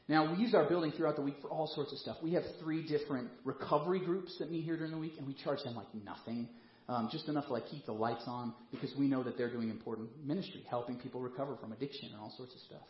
Now, 0.08 0.32
we 0.32 0.38
use 0.42 0.54
our 0.54 0.68
building 0.68 0.92
throughout 0.92 1.16
the 1.16 1.22
week 1.22 1.36
for 1.40 1.48
all 1.50 1.68
sorts 1.68 1.92
of 1.92 1.98
stuff. 1.98 2.16
We 2.22 2.32
have 2.32 2.42
three 2.60 2.86
different 2.86 3.28
recovery 3.44 4.00
groups 4.00 4.36
that 4.38 4.50
meet 4.50 4.64
here 4.64 4.76
during 4.76 4.92
the 4.92 4.98
week, 4.98 5.14
and 5.18 5.26
we 5.26 5.34
charge 5.34 5.62
them 5.62 5.76
like 5.76 5.86
nothing. 6.04 6.48
Um, 6.90 7.08
just 7.12 7.28
enough 7.28 7.46
to 7.46 7.52
like 7.52 7.66
keep 7.70 7.86
the 7.86 7.92
lights 7.92 8.24
on 8.26 8.52
because 8.72 8.92
we 8.98 9.06
know 9.06 9.22
that 9.22 9.38
they're 9.38 9.52
doing 9.52 9.70
important 9.70 10.08
ministry, 10.26 10.64
helping 10.68 10.96
people 10.96 11.20
recover 11.20 11.56
from 11.60 11.70
addiction 11.70 12.08
and 12.12 12.20
all 12.20 12.34
sorts 12.36 12.52
of 12.52 12.60
stuff. 12.62 12.88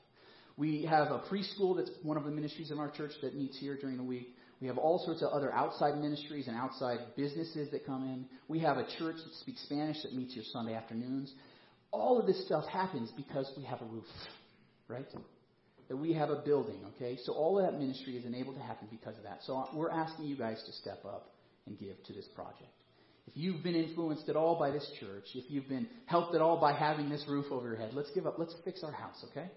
We 0.57 0.87
have 0.87 1.09
a 1.09 1.19
preschool 1.31 1.77
that's 1.77 1.91
one 2.03 2.17
of 2.17 2.25
the 2.25 2.31
ministries 2.31 2.71
in 2.71 2.79
our 2.79 2.91
church 2.91 3.13
that 3.21 3.37
meets 3.37 3.59
here 3.59 3.77
during 3.79 3.99
the 3.99 4.03
week. 4.03 4.35
We 4.59 4.69
have 4.69 4.79
all 4.79 5.05
sorts 5.05 5.21
of 5.21 5.29
other 5.33 5.53
outside 5.53 5.99
ministries 5.99 6.49
and 6.49 6.57
outside 6.57 6.99
businesses 7.15 7.71
that 7.73 7.85
come 7.85 8.05
in. 8.05 8.25
We 8.49 8.61
have 8.61 8.79
a 8.79 8.87
church 8.99 9.17
that 9.17 9.35
speaks 9.35 9.63
Spanish 9.65 10.03
that 10.03 10.15
meets 10.15 10.33
here 10.33 10.45
Sunday 10.51 10.73
afternoons. 10.73 11.35
All 11.91 12.19
of 12.19 12.27
this 12.27 12.43
stuff 12.47 12.65
happens 12.69 13.11
because 13.19 13.53
we 13.55 13.65
have 13.65 13.83
a 13.83 13.87
roof, 13.87 14.07
right? 14.89 15.07
that 15.89 15.97
we 15.97 16.13
have 16.15 16.31
a 16.31 16.37
building, 16.37 16.79
okay? 16.95 17.19
So 17.25 17.33
all 17.33 17.59
of 17.59 17.71
that 17.71 17.77
ministry 17.77 18.17
is 18.17 18.25
enabled 18.25 18.55
to 18.57 18.63
happen 18.63 18.87
because 18.91 19.17
of 19.19 19.25
that. 19.25 19.41
So 19.43 19.69
we're 19.75 19.91
asking 19.91 20.27
you 20.27 20.37
guys 20.37 20.63
to 20.65 20.73
step 20.73 21.05
up 21.05 21.35
and 21.67 21.77
give 21.79 22.03
to 22.05 22.13
this 22.13 22.29
project. 22.35 22.80
If 23.31 23.37
you've 23.37 23.63
been 23.63 23.77
influenced 23.77 24.29
at 24.29 24.35
all 24.35 24.59
by 24.59 24.71
this 24.71 24.89
church, 24.99 25.25
if 25.35 25.45
you've 25.49 25.69
been 25.69 25.87
helped 26.07 26.35
at 26.35 26.41
all 26.41 26.61
by 26.61 26.73
having 26.73 27.09
this 27.09 27.25
roof 27.29 27.47
over 27.51 27.69
your 27.69 27.77
head, 27.77 27.91
let's 27.95 28.11
give 28.11 28.27
up. 28.27 28.39
Let's 28.39 28.55
fix 28.65 28.83
our 28.83 28.91
house, 28.91 29.25
okay? 29.31 29.49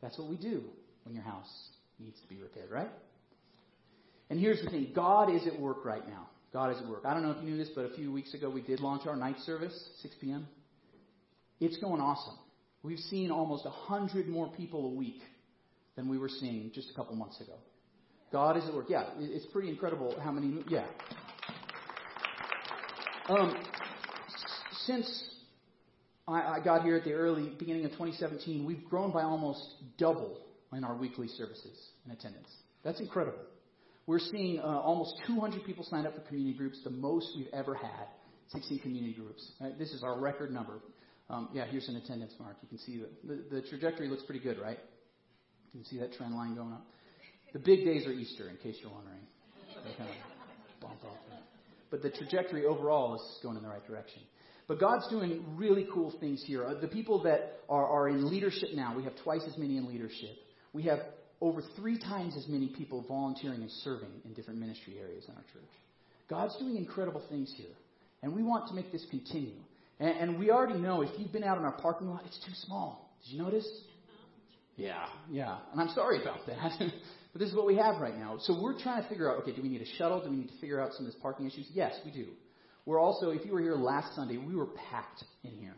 That's 0.00 0.16
what 0.18 0.28
we 0.28 0.36
do 0.36 0.62
when 1.02 1.14
your 1.14 1.24
house 1.24 1.50
needs 1.98 2.20
to 2.20 2.28
be 2.28 2.40
repaired, 2.40 2.70
right? 2.70 2.90
And 4.30 4.38
here's 4.38 4.62
the 4.62 4.70
thing 4.70 4.92
God 4.94 5.34
is 5.34 5.46
at 5.46 5.58
work 5.58 5.84
right 5.84 6.06
now. 6.06 6.28
God 6.52 6.70
is 6.70 6.80
at 6.80 6.88
work. 6.88 7.02
I 7.04 7.14
don't 7.14 7.24
know 7.24 7.32
if 7.32 7.38
you 7.42 7.50
knew 7.50 7.56
this, 7.56 7.70
but 7.74 7.82
a 7.86 7.94
few 7.94 8.12
weeks 8.12 8.32
ago 8.32 8.48
we 8.48 8.62
did 8.62 8.78
launch 8.78 9.06
our 9.08 9.16
night 9.16 9.38
service, 9.40 9.76
6 10.02 10.14
p.m. 10.20 10.46
It's 11.58 11.76
going 11.78 12.00
awesome. 12.00 12.38
We've 12.84 12.98
seen 12.98 13.32
almost 13.32 13.64
100 13.64 14.28
more 14.28 14.48
people 14.56 14.86
a 14.86 14.94
week 14.94 15.20
than 15.96 16.08
we 16.08 16.16
were 16.16 16.28
seeing 16.28 16.70
just 16.72 16.90
a 16.90 16.94
couple 16.94 17.16
months 17.16 17.40
ago. 17.40 17.54
God 18.30 18.56
is 18.56 18.64
at 18.64 18.74
work. 18.74 18.86
Yeah, 18.88 19.06
it's 19.18 19.46
pretty 19.46 19.68
incredible 19.68 20.14
how 20.20 20.30
many. 20.30 20.62
Yeah. 20.68 20.86
Um, 23.28 23.54
since 24.86 25.30
I, 26.28 26.56
I 26.56 26.60
got 26.62 26.82
here 26.82 26.96
at 26.96 27.04
the 27.04 27.12
early 27.12 27.52
beginning 27.58 27.86
of 27.86 27.92
2017, 27.92 28.66
we've 28.66 28.84
grown 28.84 29.12
by 29.12 29.22
almost 29.22 29.62
double 29.98 30.38
in 30.74 30.84
our 30.84 30.94
weekly 30.94 31.28
services 31.28 31.88
and 32.04 32.12
attendance. 32.12 32.48
That's 32.84 33.00
incredible. 33.00 33.38
We're 34.06 34.18
seeing 34.18 34.58
uh, 34.58 34.62
almost 34.64 35.14
200 35.26 35.64
people 35.64 35.84
sign 35.84 36.06
up 36.06 36.14
for 36.14 36.20
community 36.22 36.56
groups, 36.56 36.80
the 36.84 36.90
most 36.90 37.28
we've 37.36 37.48
ever 37.54 37.74
had. 37.74 38.08
16 38.48 38.80
community 38.80 39.14
groups. 39.14 39.52
Right? 39.58 39.78
This 39.78 39.92
is 39.92 40.02
our 40.02 40.20
record 40.20 40.52
number. 40.52 40.80
Um, 41.30 41.48
yeah, 41.54 41.64
here's 41.64 41.88
an 41.88 41.96
attendance 41.96 42.34
mark. 42.38 42.56
You 42.60 42.68
can 42.68 42.78
see 42.78 43.02
the, 43.24 43.34
the, 43.34 43.60
the 43.60 43.68
trajectory 43.68 44.08
looks 44.08 44.24
pretty 44.24 44.40
good, 44.40 44.58
right? 44.58 44.78
You 45.72 45.80
can 45.80 45.88
see 45.88 45.98
that 45.98 46.12
trend 46.12 46.34
line 46.34 46.54
going 46.54 46.72
up. 46.74 46.84
The 47.54 47.58
big 47.58 47.86
days 47.86 48.06
are 48.06 48.12
Easter, 48.12 48.50
in 48.50 48.56
case 48.56 48.76
you're 48.82 48.92
wondering. 48.92 49.20
They 49.82 49.94
kind 49.96 50.10
of 50.10 50.80
bump. 50.82 51.00
But 51.94 52.02
the 52.02 52.10
trajectory 52.10 52.66
overall 52.66 53.14
is 53.14 53.38
going 53.40 53.56
in 53.56 53.62
the 53.62 53.68
right 53.68 53.86
direction. 53.86 54.20
But 54.66 54.80
God's 54.80 55.06
doing 55.10 55.44
really 55.54 55.86
cool 55.94 56.12
things 56.18 56.42
here. 56.44 56.66
Uh, 56.66 56.80
the 56.80 56.88
people 56.88 57.22
that 57.22 57.60
are, 57.68 57.86
are 57.86 58.08
in 58.08 58.28
leadership 58.28 58.70
now, 58.74 58.96
we 58.96 59.04
have 59.04 59.12
twice 59.22 59.42
as 59.46 59.56
many 59.56 59.76
in 59.76 59.86
leadership. 59.86 60.36
We 60.72 60.82
have 60.84 60.98
over 61.40 61.62
three 61.76 61.96
times 61.96 62.36
as 62.36 62.48
many 62.48 62.66
people 62.66 63.04
volunteering 63.06 63.60
and 63.60 63.70
serving 63.70 64.10
in 64.24 64.34
different 64.34 64.58
ministry 64.58 64.94
areas 65.00 65.24
in 65.28 65.36
our 65.36 65.42
church. 65.52 65.70
God's 66.28 66.56
doing 66.58 66.76
incredible 66.76 67.22
things 67.28 67.54
here. 67.56 67.76
And 68.24 68.34
we 68.34 68.42
want 68.42 68.66
to 68.70 68.74
make 68.74 68.90
this 68.90 69.06
continue. 69.08 69.60
And, 70.00 70.18
and 70.18 70.38
we 70.40 70.50
already 70.50 70.80
know 70.80 71.02
if 71.02 71.10
you've 71.16 71.32
been 71.32 71.44
out 71.44 71.58
in 71.58 71.64
our 71.64 71.78
parking 71.78 72.08
lot, 72.08 72.22
it's 72.26 72.44
too 72.44 72.54
small. 72.66 73.08
Did 73.22 73.34
you 73.34 73.38
notice? 73.40 73.68
Yeah, 74.74 75.06
yeah. 75.30 75.58
And 75.70 75.80
I'm 75.80 75.90
sorry 75.90 76.20
about 76.20 76.44
that. 76.48 76.90
but 77.34 77.40
this 77.40 77.50
is 77.50 77.56
what 77.56 77.66
we 77.66 77.76
have 77.76 78.00
right 78.00 78.16
now. 78.16 78.36
So 78.38 78.62
we're 78.62 78.78
trying 78.78 79.02
to 79.02 79.08
figure 79.08 79.28
out 79.28 79.42
okay, 79.42 79.52
do 79.52 79.60
we 79.60 79.68
need 79.68 79.82
a 79.82 79.96
shuttle? 79.98 80.22
Do 80.22 80.30
we 80.30 80.36
need 80.36 80.50
to 80.50 80.58
figure 80.60 80.80
out 80.80 80.92
some 80.94 81.04
of 81.04 81.12
these 81.12 81.20
parking 81.20 81.46
issues? 81.46 81.66
Yes, 81.74 81.92
we 82.04 82.12
do. 82.12 82.28
We're 82.86 83.00
also, 83.00 83.30
if 83.30 83.44
you 83.44 83.52
were 83.52 83.60
here 83.60 83.74
last 83.74 84.14
Sunday, 84.14 84.36
we 84.36 84.54
were 84.54 84.68
packed 84.90 85.24
in 85.42 85.50
here. 85.58 85.74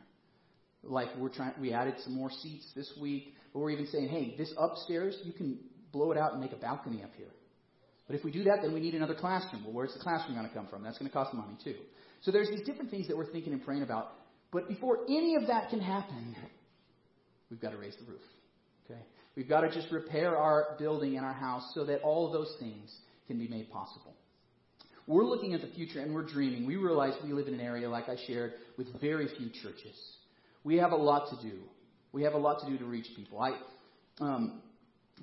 Like 0.82 1.08
we're 1.18 1.30
trying, 1.30 1.54
we 1.58 1.72
added 1.72 1.94
some 2.04 2.14
more 2.14 2.30
seats 2.30 2.66
this 2.76 2.92
week, 3.00 3.34
but 3.52 3.60
we're 3.60 3.70
even 3.70 3.86
saying, 3.86 4.08
hey, 4.08 4.34
this 4.36 4.52
upstairs, 4.58 5.16
you 5.24 5.32
can 5.32 5.58
blow 5.92 6.12
it 6.12 6.18
out 6.18 6.32
and 6.32 6.42
make 6.42 6.52
a 6.52 6.56
balcony 6.56 7.02
up 7.02 7.10
here. 7.16 7.30
But 8.06 8.16
if 8.16 8.24
we 8.24 8.30
do 8.30 8.44
that, 8.44 8.58
then 8.62 8.74
we 8.74 8.80
need 8.80 8.94
another 8.94 9.14
classroom. 9.14 9.64
Well, 9.64 9.72
where's 9.72 9.94
the 9.94 10.00
classroom 10.00 10.36
going 10.36 10.48
to 10.48 10.54
come 10.54 10.66
from? 10.66 10.82
That's 10.82 10.98
going 10.98 11.08
to 11.08 11.14
cost 11.14 11.32
money 11.32 11.56
too. 11.64 11.76
So 12.20 12.30
there's 12.30 12.48
these 12.48 12.62
different 12.66 12.90
things 12.90 13.08
that 13.08 13.16
we're 13.16 13.32
thinking 13.32 13.52
and 13.52 13.64
praying 13.64 13.82
about. 13.82 14.12
But 14.52 14.68
before 14.68 14.98
any 15.08 15.36
of 15.36 15.46
that 15.46 15.70
can 15.70 15.80
happen, 15.80 16.36
we've 17.50 17.60
got 17.60 17.70
to 17.70 17.78
raise 17.78 17.96
the 17.96 18.10
roof. 18.10 18.20
Okay? 18.84 19.00
We've 19.36 19.48
got 19.48 19.60
to 19.60 19.70
just 19.70 19.92
repair 19.92 20.36
our 20.36 20.76
building 20.78 21.16
and 21.16 21.26
our 21.26 21.34
house 21.34 21.70
so 21.74 21.84
that 21.84 22.00
all 22.00 22.26
of 22.26 22.32
those 22.32 22.56
things 22.58 22.94
can 23.26 23.38
be 23.38 23.46
made 23.46 23.70
possible. 23.70 24.14
We're 25.06 25.24
looking 25.24 25.54
at 25.54 25.60
the 25.60 25.68
future 25.68 26.00
and 26.00 26.14
we're 26.14 26.26
dreaming. 26.26 26.66
We 26.66 26.76
realize 26.76 27.12
we 27.22 27.32
live 27.32 27.46
in 27.46 27.54
an 27.54 27.60
area, 27.60 27.88
like 27.88 28.08
I 28.08 28.16
shared, 28.26 28.54
with 28.76 28.88
very 29.00 29.28
few 29.36 29.50
churches. 29.62 29.96
We 30.64 30.76
have 30.76 30.92
a 30.92 30.96
lot 30.96 31.30
to 31.30 31.48
do. 31.48 31.58
We 32.12 32.22
have 32.22 32.32
a 32.32 32.38
lot 32.38 32.60
to 32.60 32.66
do 32.66 32.78
to 32.78 32.84
reach 32.86 33.06
people. 33.14 33.40
I, 33.40 33.52
um, 34.20 34.62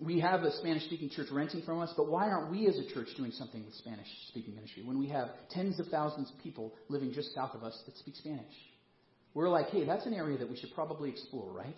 we 0.02 0.20
have 0.22 0.44
a 0.44 0.52
Spanish 0.58 0.84
speaking 0.84 1.10
church 1.10 1.28
renting 1.32 1.64
from 1.64 1.80
us, 1.80 1.92
but 1.98 2.08
why 2.08 2.30
aren't 2.30 2.52
we 2.52 2.68
as 2.68 2.78
a 2.78 2.94
church 2.94 3.10
doing 3.18 3.32
something 3.32 3.66
with 3.66 3.74
Spanish 3.76 4.08
speaking 4.30 4.56
ministry 4.56 4.84
when 4.84 5.00
we 5.00 5.08
have 5.10 5.30
tens 5.50 5.80
of 5.80 5.88
thousands 5.88 6.32
of 6.32 6.42
people 6.42 6.74
living 6.88 7.12
just 7.14 7.34
south 7.36 7.54
of 7.56 7.64
us 7.64 7.78
that 7.86 7.98
speak 7.98 8.16
Spanish? 8.16 8.54
We're 9.34 9.50
like, 9.50 9.68
hey, 9.68 9.86
that's 9.86 10.06
an 10.06 10.14
area 10.14 10.38
that 10.38 10.50
we 10.50 10.56
should 10.56 10.74
probably 10.74 11.10
explore, 11.10 11.52
right? 11.52 11.76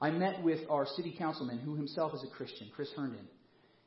I 0.00 0.10
met 0.10 0.42
with 0.42 0.60
our 0.68 0.86
city 0.96 1.14
councilman, 1.16 1.58
who 1.58 1.74
himself 1.74 2.14
is 2.14 2.22
a 2.22 2.36
Christian, 2.36 2.68
Chris 2.74 2.88
Herndon, 2.96 3.26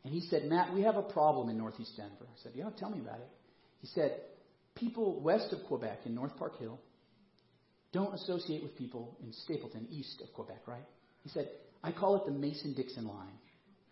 and 0.03 0.13
he 0.13 0.21
said, 0.21 0.45
Matt, 0.45 0.73
we 0.73 0.81
have 0.81 0.95
a 0.95 1.01
problem 1.01 1.49
in 1.49 1.57
northeast 1.57 1.91
Denver. 1.97 2.25
I 2.25 2.41
said, 2.41 2.53
yeah, 2.55 2.69
tell 2.77 2.89
me 2.89 2.99
about 2.99 3.19
it. 3.19 3.29
He 3.81 3.87
said, 3.87 4.21
people 4.75 5.21
west 5.21 5.53
of 5.53 5.59
Quebec 5.67 5.99
in 6.05 6.15
North 6.15 6.35
Park 6.37 6.57
Hill 6.57 6.79
don't 7.91 8.13
associate 8.13 8.63
with 8.63 8.77
people 8.77 9.17
in 9.21 9.33
Stapleton, 9.33 9.87
east 9.89 10.21
of 10.21 10.31
Quebec, 10.33 10.61
right? 10.67 10.85
He 11.23 11.29
said, 11.29 11.49
I 11.83 11.91
call 11.91 12.15
it 12.17 12.25
the 12.25 12.31
Mason 12.31 12.73
Dixon 12.73 13.07
line 13.07 13.37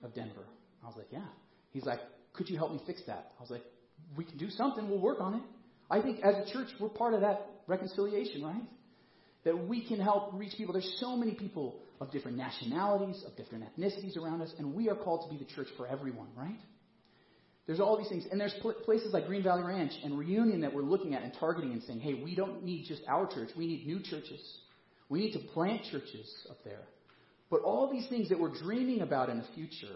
of 0.03 0.13
Denver. 0.13 0.45
I 0.84 0.88
was 0.88 0.95
like, 0.95 1.07
yeah. 1.11 1.26
He's 1.72 1.86
like, 1.86 1.99
could 2.34 2.49
you 2.49 2.57
help 2.57 2.72
me 2.72 2.80
fix 2.86 3.01
that? 3.07 3.32
I 3.38 3.41
was 3.41 3.49
like, 3.49 3.63
we 4.15 4.24
can 4.24 4.38
do 4.38 4.49
something. 4.49 4.89
We'll 4.89 5.01
work 5.01 5.20
on 5.20 5.36
it. 5.36 5.41
I 5.89 6.01
think 6.01 6.20
as 6.24 6.36
a 6.36 6.53
church, 6.53 6.68
we're 6.80 6.89
part 6.89 7.13
of 7.13 7.22
that 7.22 7.49
reconciliation, 7.65 8.43
right? 8.43 8.63
That 9.43 9.68
we 9.68 9.88
can 9.88 9.99
help 9.99 10.32
reach 10.34 10.53
people. 10.57 10.74
There's 10.74 10.97
so 10.99 11.15
many 11.15 11.34
people 11.34 11.80
of 12.00 12.12
different 12.12 12.38
nationalities, 12.38 13.24
of 13.26 13.36
different 13.36 13.64
ethnicities 13.66 14.18
around 14.18 14.41
us, 14.41 14.54
and 14.58 14.74
we 14.74 14.89
are 14.89 14.95
called 14.95 15.30
to 15.30 15.36
be 15.36 15.43
the 15.43 15.50
church 15.52 15.68
for 15.78 15.88
everyone, 15.88 16.28
right? 16.36 16.60
There's 17.68 17.82
all 17.82 17.98
these 17.98 18.08
things. 18.08 18.26
And 18.32 18.39
there's 18.39 18.56
pl- 18.62 18.76
places 18.86 19.14
like 19.14 19.28
Green 19.28 19.43
Valley 19.43 19.64
Ranch 19.64 19.91
and 20.04 20.18
Reunion 20.18 20.62
that 20.62 20.74
we're 20.74 20.84
looking 20.84 21.14
at 21.14 21.24
and 21.24 21.34
targeting 21.38 21.74
and 21.74 21.84
saying, 21.84 22.00
hey, 22.00 22.14
we 22.14 22.34
don't 22.34 22.64
need 22.64 22.86
just 22.88 23.02
our 23.08 23.28
church. 23.28 23.50
We 23.58 23.68
need 23.68 23.86
new 23.86 24.00
churches. 24.00 24.39
We 25.10 25.20
need 25.20 25.34
to 25.34 25.39
plant 25.54 25.84
churches 25.91 26.34
up 26.50 26.58
there. 26.64 26.84
But 27.50 27.62
all 27.62 27.91
these 27.91 28.08
things 28.08 28.30
that 28.30 28.39
we're 28.39 28.54
dreaming 28.54 29.02
about 29.02 29.30
in 29.30 29.38
the 29.38 29.45
future 29.54 29.95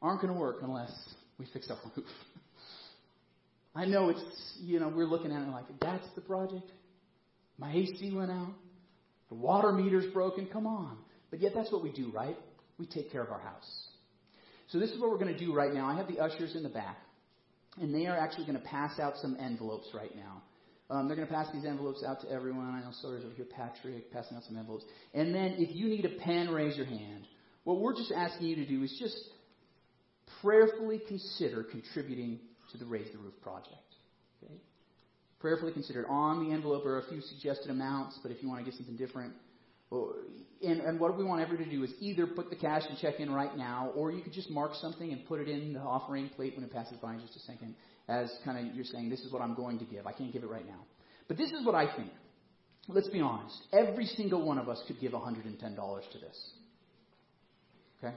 aren't 0.00 0.20
going 0.20 0.32
to 0.32 0.38
work 0.38 0.58
unless 0.62 0.92
we 1.38 1.46
fix 1.52 1.68
up 1.70 1.78
our 1.84 1.92
roof. 1.96 2.06
I 3.74 3.84
know 3.84 4.08
it's, 4.08 4.56
you 4.60 4.80
know, 4.80 4.88
we're 4.88 5.04
looking 5.04 5.32
at 5.32 5.42
it 5.42 5.48
like, 5.48 5.66
that's 5.80 6.06
the 6.14 6.20
project? 6.20 6.70
My 7.58 7.72
AC 7.72 8.12
went 8.14 8.30
out. 8.30 8.54
The 9.28 9.34
water 9.34 9.72
meter's 9.72 10.12
broken. 10.12 10.46
Come 10.46 10.66
on. 10.66 10.98
But 11.30 11.40
yet 11.40 11.52
that's 11.54 11.70
what 11.70 11.82
we 11.82 11.92
do, 11.92 12.10
right? 12.12 12.36
We 12.78 12.86
take 12.86 13.12
care 13.12 13.22
of 13.22 13.30
our 13.30 13.40
house. 13.40 13.88
So 14.68 14.78
this 14.78 14.90
is 14.90 15.00
what 15.00 15.10
we're 15.10 15.18
going 15.18 15.32
to 15.32 15.38
do 15.38 15.54
right 15.54 15.72
now. 15.72 15.86
I 15.86 15.96
have 15.96 16.08
the 16.08 16.20
ushers 16.20 16.54
in 16.54 16.62
the 16.62 16.68
back, 16.68 16.98
and 17.80 17.94
they 17.94 18.06
are 18.06 18.16
actually 18.16 18.46
going 18.46 18.58
to 18.58 18.64
pass 18.64 18.98
out 18.98 19.14
some 19.16 19.36
envelopes 19.40 19.88
right 19.94 20.14
now. 20.14 20.42
Um, 20.90 21.06
they're 21.06 21.16
going 21.16 21.28
to 21.28 21.34
pass 21.34 21.48
these 21.52 21.66
envelopes 21.66 22.02
out 22.06 22.20
to 22.22 22.30
everyone. 22.30 22.66
I 22.66 22.80
know 22.80 22.92
Sawyer's 23.02 23.24
over 23.24 23.34
here, 23.34 23.44
Patrick, 23.44 24.10
passing 24.10 24.36
out 24.36 24.44
some 24.44 24.56
envelopes. 24.56 24.84
And 25.12 25.34
then 25.34 25.56
if 25.58 25.74
you 25.74 25.88
need 25.88 26.06
a 26.06 26.18
pen, 26.20 26.48
raise 26.48 26.76
your 26.76 26.86
hand. 26.86 27.26
What 27.64 27.80
we're 27.80 27.94
just 27.94 28.12
asking 28.12 28.46
you 28.46 28.56
to 28.56 28.66
do 28.66 28.82
is 28.82 28.96
just 28.98 29.18
prayerfully 30.40 31.02
consider 31.06 31.62
contributing 31.62 32.40
to 32.72 32.78
the 32.78 32.86
Raise 32.86 33.10
the 33.12 33.18
Roof 33.18 33.34
project. 33.42 33.74
Okay? 34.42 34.54
Prayerfully 35.40 35.72
consider. 35.72 36.08
On 36.08 36.44
the 36.44 36.52
envelope 36.52 36.84
are 36.84 36.98
a 36.98 37.08
few 37.08 37.20
suggested 37.20 37.70
amounts, 37.70 38.18
but 38.22 38.32
if 38.32 38.42
you 38.42 38.48
want 38.48 38.64
to 38.64 38.64
get 38.64 38.76
something 38.76 38.96
different, 38.96 39.32
and, 39.90 40.80
and 40.80 41.00
what 41.00 41.16
we 41.16 41.24
want 41.24 41.40
everyone 41.40 41.64
to 41.64 41.70
do 41.70 41.82
is 41.84 41.92
either 42.00 42.26
put 42.26 42.50
the 42.50 42.56
cash 42.56 42.82
and 42.88 42.98
check 42.98 43.20
in 43.20 43.32
right 43.32 43.56
now, 43.56 43.92
or 43.94 44.10
you 44.10 44.22
could 44.22 44.32
just 44.32 44.50
mark 44.50 44.72
something 44.74 45.12
and 45.12 45.24
put 45.26 45.40
it 45.40 45.48
in 45.48 45.72
the 45.72 45.80
offering 45.80 46.28
plate 46.30 46.54
when 46.56 46.64
it 46.64 46.72
passes 46.72 46.98
by 46.98 47.14
in 47.14 47.20
just 47.20 47.36
a 47.36 47.40
second, 47.40 47.74
as 48.08 48.30
kind 48.44 48.58
of 48.68 48.74
you're 48.74 48.84
saying, 48.84 49.08
this 49.08 49.20
is 49.20 49.32
what 49.32 49.40
I'm 49.40 49.54
going 49.54 49.78
to 49.78 49.84
give. 49.84 50.06
I 50.06 50.12
can't 50.12 50.32
give 50.32 50.42
it 50.42 50.50
right 50.50 50.66
now. 50.66 50.80
But 51.28 51.36
this 51.36 51.50
is 51.52 51.64
what 51.64 51.74
I 51.74 51.94
think. 51.96 52.10
Let's 52.88 53.08
be 53.08 53.20
honest. 53.20 53.56
Every 53.72 54.06
single 54.06 54.44
one 54.44 54.58
of 54.58 54.68
us 54.68 54.82
could 54.86 54.98
give 54.98 55.12
$110 55.12 55.58
to 55.58 56.18
this. 56.18 56.50
Okay? 58.02 58.14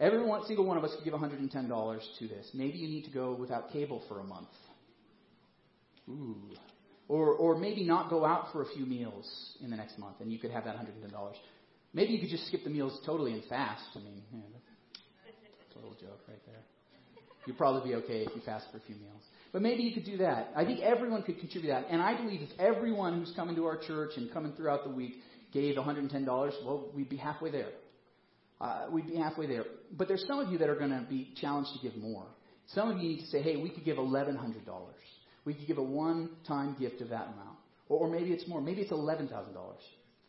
Every 0.00 0.24
one, 0.24 0.44
single 0.46 0.64
one 0.64 0.76
of 0.76 0.84
us 0.84 0.94
could 0.94 1.04
give 1.04 1.14
$110 1.14 2.00
to 2.18 2.28
this. 2.28 2.50
Maybe 2.54 2.78
you 2.78 2.88
need 2.88 3.04
to 3.04 3.10
go 3.10 3.34
without 3.34 3.72
cable 3.72 4.02
for 4.08 4.20
a 4.20 4.24
month. 4.24 4.48
Ooh, 6.08 6.36
or, 7.08 7.34
or 7.34 7.58
maybe 7.58 7.84
not 7.84 8.10
go 8.10 8.24
out 8.24 8.52
for 8.52 8.62
a 8.62 8.66
few 8.74 8.86
meals 8.86 9.56
in 9.62 9.70
the 9.70 9.76
next 9.76 9.98
month, 9.98 10.16
and 10.20 10.32
you 10.32 10.38
could 10.38 10.50
have 10.50 10.64
that 10.64 10.76
$110. 10.76 11.32
Maybe 11.92 12.12
you 12.12 12.18
could 12.18 12.30
just 12.30 12.46
skip 12.46 12.64
the 12.64 12.70
meals 12.70 12.98
totally 13.06 13.32
and 13.32 13.44
fast. 13.44 13.84
I 13.94 13.98
mean, 13.98 14.22
yeah, 14.32 14.40
that's 15.24 15.76
a 15.76 15.78
little 15.78 15.94
joke 15.94 16.20
right 16.28 16.44
there. 16.46 16.60
You'd 17.46 17.58
probably 17.58 17.90
be 17.90 17.94
okay 17.96 18.22
if 18.22 18.34
you 18.34 18.40
fast 18.44 18.66
for 18.72 18.78
a 18.78 18.80
few 18.80 18.96
meals. 18.96 19.22
But 19.52 19.62
maybe 19.62 19.82
you 19.82 19.92
could 19.92 20.04
do 20.04 20.16
that. 20.18 20.50
I 20.56 20.64
think 20.64 20.80
everyone 20.80 21.22
could 21.22 21.38
contribute 21.38 21.70
that. 21.70 21.86
And 21.90 22.02
I 22.02 22.16
believe 22.16 22.40
if 22.42 22.58
everyone 22.58 23.18
who's 23.18 23.32
coming 23.36 23.54
to 23.56 23.66
our 23.66 23.76
church 23.76 24.12
and 24.16 24.32
coming 24.32 24.52
throughout 24.56 24.82
the 24.84 24.90
week 24.90 25.14
gave 25.52 25.76
$110, 25.76 26.26
well, 26.26 26.90
we'd 26.94 27.08
be 27.08 27.16
halfway 27.16 27.50
there. 27.50 27.68
Uh, 28.60 28.86
we'd 28.90 29.06
be 29.06 29.16
halfway 29.16 29.46
there. 29.46 29.64
But 29.96 30.08
there's 30.08 30.24
some 30.26 30.40
of 30.40 30.50
you 30.50 30.58
that 30.58 30.68
are 30.68 30.74
going 30.74 30.90
to 30.90 31.06
be 31.08 31.32
challenged 31.40 31.70
to 31.74 31.88
give 31.88 31.96
more. 31.96 32.26
Some 32.68 32.90
of 32.90 32.98
you 32.98 33.10
need 33.10 33.20
to 33.20 33.26
say, 33.26 33.42
hey, 33.42 33.56
we 33.56 33.68
could 33.68 33.84
give 33.84 33.98
$1,100. 33.98 34.36
We 35.44 35.54
could 35.54 35.66
give 35.66 35.78
a 35.78 35.82
one 35.82 36.30
time 36.46 36.76
gift 36.78 37.00
of 37.00 37.10
that 37.10 37.28
amount. 37.28 37.58
Or, 37.88 38.06
or 38.06 38.08
maybe 38.10 38.30
it's 38.30 38.48
more. 38.48 38.60
Maybe 38.60 38.80
it's 38.80 38.92
$11,000. 38.92 39.28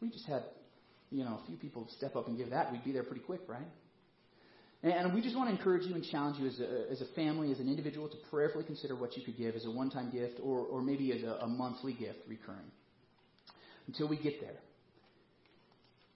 We 0.02 0.10
just 0.10 0.26
had, 0.26 0.44
you 1.10 1.24
know, 1.24 1.40
a 1.44 1.48
few 1.48 1.58
people 1.58 1.88
step 1.98 2.16
up 2.16 2.28
and 2.28 2.38
give 2.38 2.50
that. 2.50 2.72
We'd 2.72 2.84
be 2.84 2.92
there 2.92 3.04
pretty 3.04 3.22
quick, 3.22 3.42
right? 3.48 3.68
And 4.84 5.16
we 5.16 5.22
just 5.22 5.36
want 5.36 5.50
to 5.50 5.56
encourage 5.56 5.84
you 5.88 5.96
and 5.96 6.04
challenge 6.04 6.38
you 6.38 6.48
as 6.48 6.60
a, 6.60 6.92
as 6.92 7.02
a 7.02 7.08
family, 7.16 7.52
as 7.52 7.60
an 7.60 7.68
individual, 7.68 8.08
to 8.08 8.16
prayerfully 8.30 8.66
consider 8.66 8.96
what 8.96 9.18
you 9.18 9.24
could 9.24 9.38
give 9.38 9.56
as 9.56 9.66
a 9.66 9.72
one 9.72 9.90
time 9.90 10.12
gift 10.12 10.40
or, 10.44 10.60
or 10.60 10.82
maybe 10.82 11.12
as 11.12 11.24
a, 11.24 11.40
a 11.42 11.48
monthly 11.48 11.94
gift 11.94 12.20
recurring 12.28 12.72
until 13.88 14.08
we 14.08 14.18
get 14.18 14.42
there. 14.42 14.58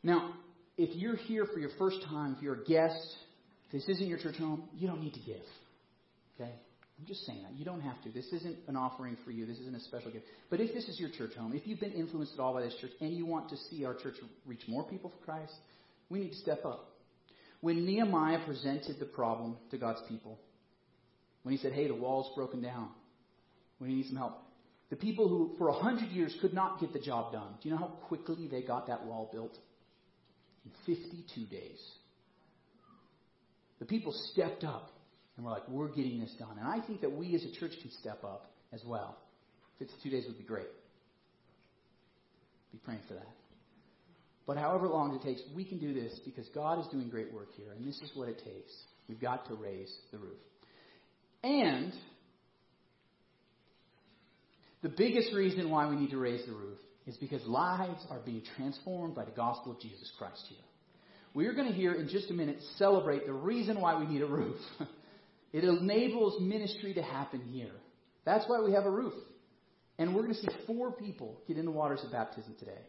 Now, 0.04 0.34
if 0.78 0.96
you're 0.96 1.16
here 1.16 1.46
for 1.52 1.60
your 1.60 1.72
first 1.80 1.98
time, 2.04 2.36
if 2.38 2.44
you're 2.44 2.62
a 2.62 2.64
guest, 2.64 3.16
if 3.68 3.72
this 3.72 3.90
isn't 3.96 4.08
your 4.08 4.20
church 4.20 4.38
home, 4.38 4.70
you 4.78 4.88
don't 4.88 5.02
need 5.02 5.14
to 5.14 5.20
give. 5.20 5.42
Okay? 6.40 6.52
I'm 7.00 7.06
just 7.06 7.26
saying 7.26 7.44
that. 7.44 7.58
You 7.58 7.64
don't 7.64 7.82
have 7.82 8.02
to. 8.04 8.10
This 8.10 8.28
isn't 8.34 8.58
an 8.68 8.76
offering 8.76 9.16
for 9.24 9.32
you. 9.32 9.46
This 9.46 9.58
isn't 9.60 9.76
a 9.76 9.80
special 9.80 10.12
gift. 10.12 10.26
But 10.50 10.60
if 10.60 10.74
this 10.74 10.90
is 10.90 11.00
your 11.00 11.10
church 11.10 11.34
home, 11.34 11.54
if 11.54 11.66
you've 11.66 11.80
been 11.80 11.94
influenced 11.94 12.34
at 12.34 12.40
all 12.40 12.54
by 12.54 12.62
this 12.62 12.76
church 12.82 12.92
and 13.00 13.14
you 13.14 13.26
want 13.26 13.50
to 13.50 13.58
see 13.70 13.86
our 13.86 13.94
church 13.94 14.16
reach 14.46 14.62
more 14.68 14.84
people 14.84 15.10
for 15.10 15.26
Christ, 15.26 15.54
we 16.10 16.20
need 16.20 16.32
to 16.32 16.38
step 16.38 16.66
up. 16.66 16.90
When 17.62 17.86
Nehemiah 17.86 18.40
presented 18.46 19.00
the 19.00 19.06
problem 19.06 19.58
to 19.72 19.78
God's 19.78 20.02
people, 20.10 20.40
when 21.44 21.56
he 21.56 21.62
said, 21.62 21.72
hey, 21.72 21.88
the 21.88 21.96
wall's 21.96 22.36
broken 22.36 22.62
down, 22.62 22.90
when 23.78 23.90
he 23.90 23.96
needs 23.96 24.10
some 24.10 24.18
help, 24.18 24.34
the 24.90 24.96
people 24.98 25.30
who 25.30 25.56
for 25.58 25.70
a 25.70 25.74
hundred 25.74 26.10
years 26.10 26.36
could 26.42 26.54
not 26.54 26.82
get 26.82 26.92
the 26.92 27.00
job 27.00 27.32
done, 27.32 27.54
do 27.62 27.70
you 27.70 27.76
know 27.76 27.80
how 27.80 27.94
quickly 28.08 28.48
they 28.50 28.62
got 28.62 28.88
that 28.88 29.06
wall 29.06 29.30
built? 29.32 29.56
In 30.66 30.72
52 30.86 31.46
days. 31.46 31.80
The 33.80 33.86
people 33.86 34.14
stepped 34.34 34.66
up 34.66 34.92
and 35.40 35.46
we're 35.46 35.54
like, 35.54 35.70
we're 35.70 35.88
getting 35.88 36.20
this 36.20 36.36
done. 36.38 36.58
And 36.60 36.68
I 36.68 36.86
think 36.86 37.00
that 37.00 37.14
we 37.14 37.34
as 37.34 37.46
a 37.46 37.52
church 37.62 37.72
can 37.82 37.90
step 38.02 38.26
up 38.26 38.52
as 38.74 38.84
well. 38.86 39.18
52 39.80 40.10
days 40.10 40.26
would 40.28 40.38
be 40.38 40.44
great. 40.44 40.68
Be 42.74 42.78
praying 42.80 43.00
for 43.08 43.14
that. 43.14 43.38
But 44.46 44.58
however 44.58 44.90
long 44.90 45.16
it 45.16 45.22
takes, 45.22 45.40
we 45.56 45.64
can 45.64 45.80
do 45.80 45.94
this 45.94 46.20
because 46.26 46.46
God 46.50 46.82
is 46.82 46.88
doing 46.88 47.08
great 47.08 47.34
work 47.34 47.48
here, 47.56 47.72
and 47.72 47.88
this 47.88 47.96
is 48.02 48.12
what 48.16 48.28
it 48.28 48.40
takes. 48.40 48.74
We've 49.08 49.22
got 49.22 49.48
to 49.48 49.54
raise 49.54 49.90
the 50.12 50.18
roof. 50.18 50.40
And 51.42 51.94
the 54.84 54.90
biggest 54.90 55.34
reason 55.34 55.70
why 55.70 55.88
we 55.88 55.96
need 55.96 56.10
to 56.10 56.18
raise 56.18 56.46
the 56.46 56.52
roof 56.52 56.80
is 57.08 57.16
because 57.16 57.46
lives 57.46 58.06
are 58.10 58.20
being 58.20 58.44
transformed 58.58 59.16
by 59.16 59.24
the 59.24 59.32
gospel 59.32 59.72
of 59.72 59.80
Jesus 59.80 60.12
Christ 60.18 60.44
here. 60.50 60.60
We 61.34 61.46
are 61.46 61.54
going 61.54 61.70
to 61.70 61.74
hear 61.74 61.94
in 61.94 62.10
just 62.10 62.30
a 62.30 62.34
minute 62.34 62.58
celebrate 62.76 63.26
the 63.26 63.32
reason 63.32 63.80
why 63.80 63.98
we 63.98 64.06
need 64.06 64.22
a 64.22 64.28
roof. 64.28 64.58
it 65.54 65.64
enables 65.64 66.42
ministry 66.42 66.94
to 66.94 67.02
happen 67.02 67.42
here. 67.42 67.72
That's 68.26 68.46
why 68.48 68.62
we 68.62 68.74
have 68.74 68.86
a 68.86 68.92
roof. 68.92 69.14
And 69.98 70.16
we're 70.16 70.22
going 70.22 70.34
to 70.34 70.40
see 70.40 70.48
four 70.66 70.92
people 70.92 71.42
get 71.48 71.58
in 71.58 71.66
the 71.66 71.72
waters 71.72 72.02
of 72.04 72.12
baptism 72.12 72.56
today. 72.58 72.80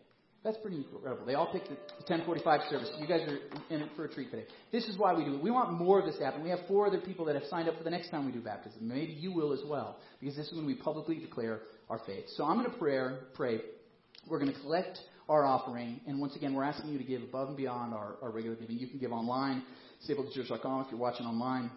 That's 0.42 0.56
pretty 0.58 0.78
incredible. 0.78 1.26
They 1.26 1.34
all 1.34 1.52
picked 1.52 1.68
the 1.68 1.74
1045 2.08 2.60
service. 2.70 2.90
You 2.98 3.06
guys 3.06 3.20
are 3.28 3.38
in 3.74 3.82
it 3.82 3.90
for 3.94 4.06
a 4.06 4.08
treat 4.08 4.30
today. 4.30 4.46
This 4.72 4.86
is 4.86 4.96
why 4.96 5.12
we 5.12 5.24
do 5.24 5.34
it. 5.34 5.42
We 5.42 5.50
want 5.50 5.72
more 5.72 6.00
of 6.00 6.06
this 6.06 6.16
to 6.16 6.24
happen. 6.24 6.42
We 6.42 6.48
have 6.48 6.60
four 6.66 6.86
other 6.86 7.00
people 7.00 7.26
that 7.26 7.34
have 7.34 7.44
signed 7.44 7.68
up 7.68 7.76
for 7.76 7.84
the 7.84 7.90
next 7.90 8.08
time 8.08 8.24
we 8.24 8.32
do 8.32 8.40
baptism. 8.40 8.88
Maybe 8.88 9.12
you 9.12 9.32
will 9.32 9.52
as 9.52 9.60
well, 9.68 9.98
because 10.18 10.36
this 10.36 10.46
is 10.46 10.54
when 10.54 10.64
we 10.64 10.74
publicly 10.74 11.18
declare 11.18 11.60
our 11.90 12.00
faith. 12.06 12.24
So 12.36 12.44
I'm 12.44 12.58
going 12.58 12.70
to 12.70 12.78
pray. 12.78 13.16
pray. 13.34 13.60
We're 14.28 14.38
going 14.38 14.52
to 14.52 14.60
collect 14.60 14.98
our 15.28 15.44
offering, 15.44 16.00
and 16.06 16.20
once 16.20 16.36
again, 16.36 16.54
we're 16.54 16.64
asking 16.64 16.90
you 16.90 16.98
to 16.98 17.04
give 17.04 17.22
above 17.22 17.48
and 17.48 17.56
beyond 17.56 17.92
our, 17.92 18.16
our 18.22 18.30
regular 18.30 18.56
giving. 18.56 18.78
You 18.78 18.88
can 18.88 18.98
give 18.98 19.12
online, 19.12 19.62
staplechurch.com 20.08 20.84
if 20.84 20.90
you're 20.90 21.00
watching 21.00 21.26
online. 21.26 21.70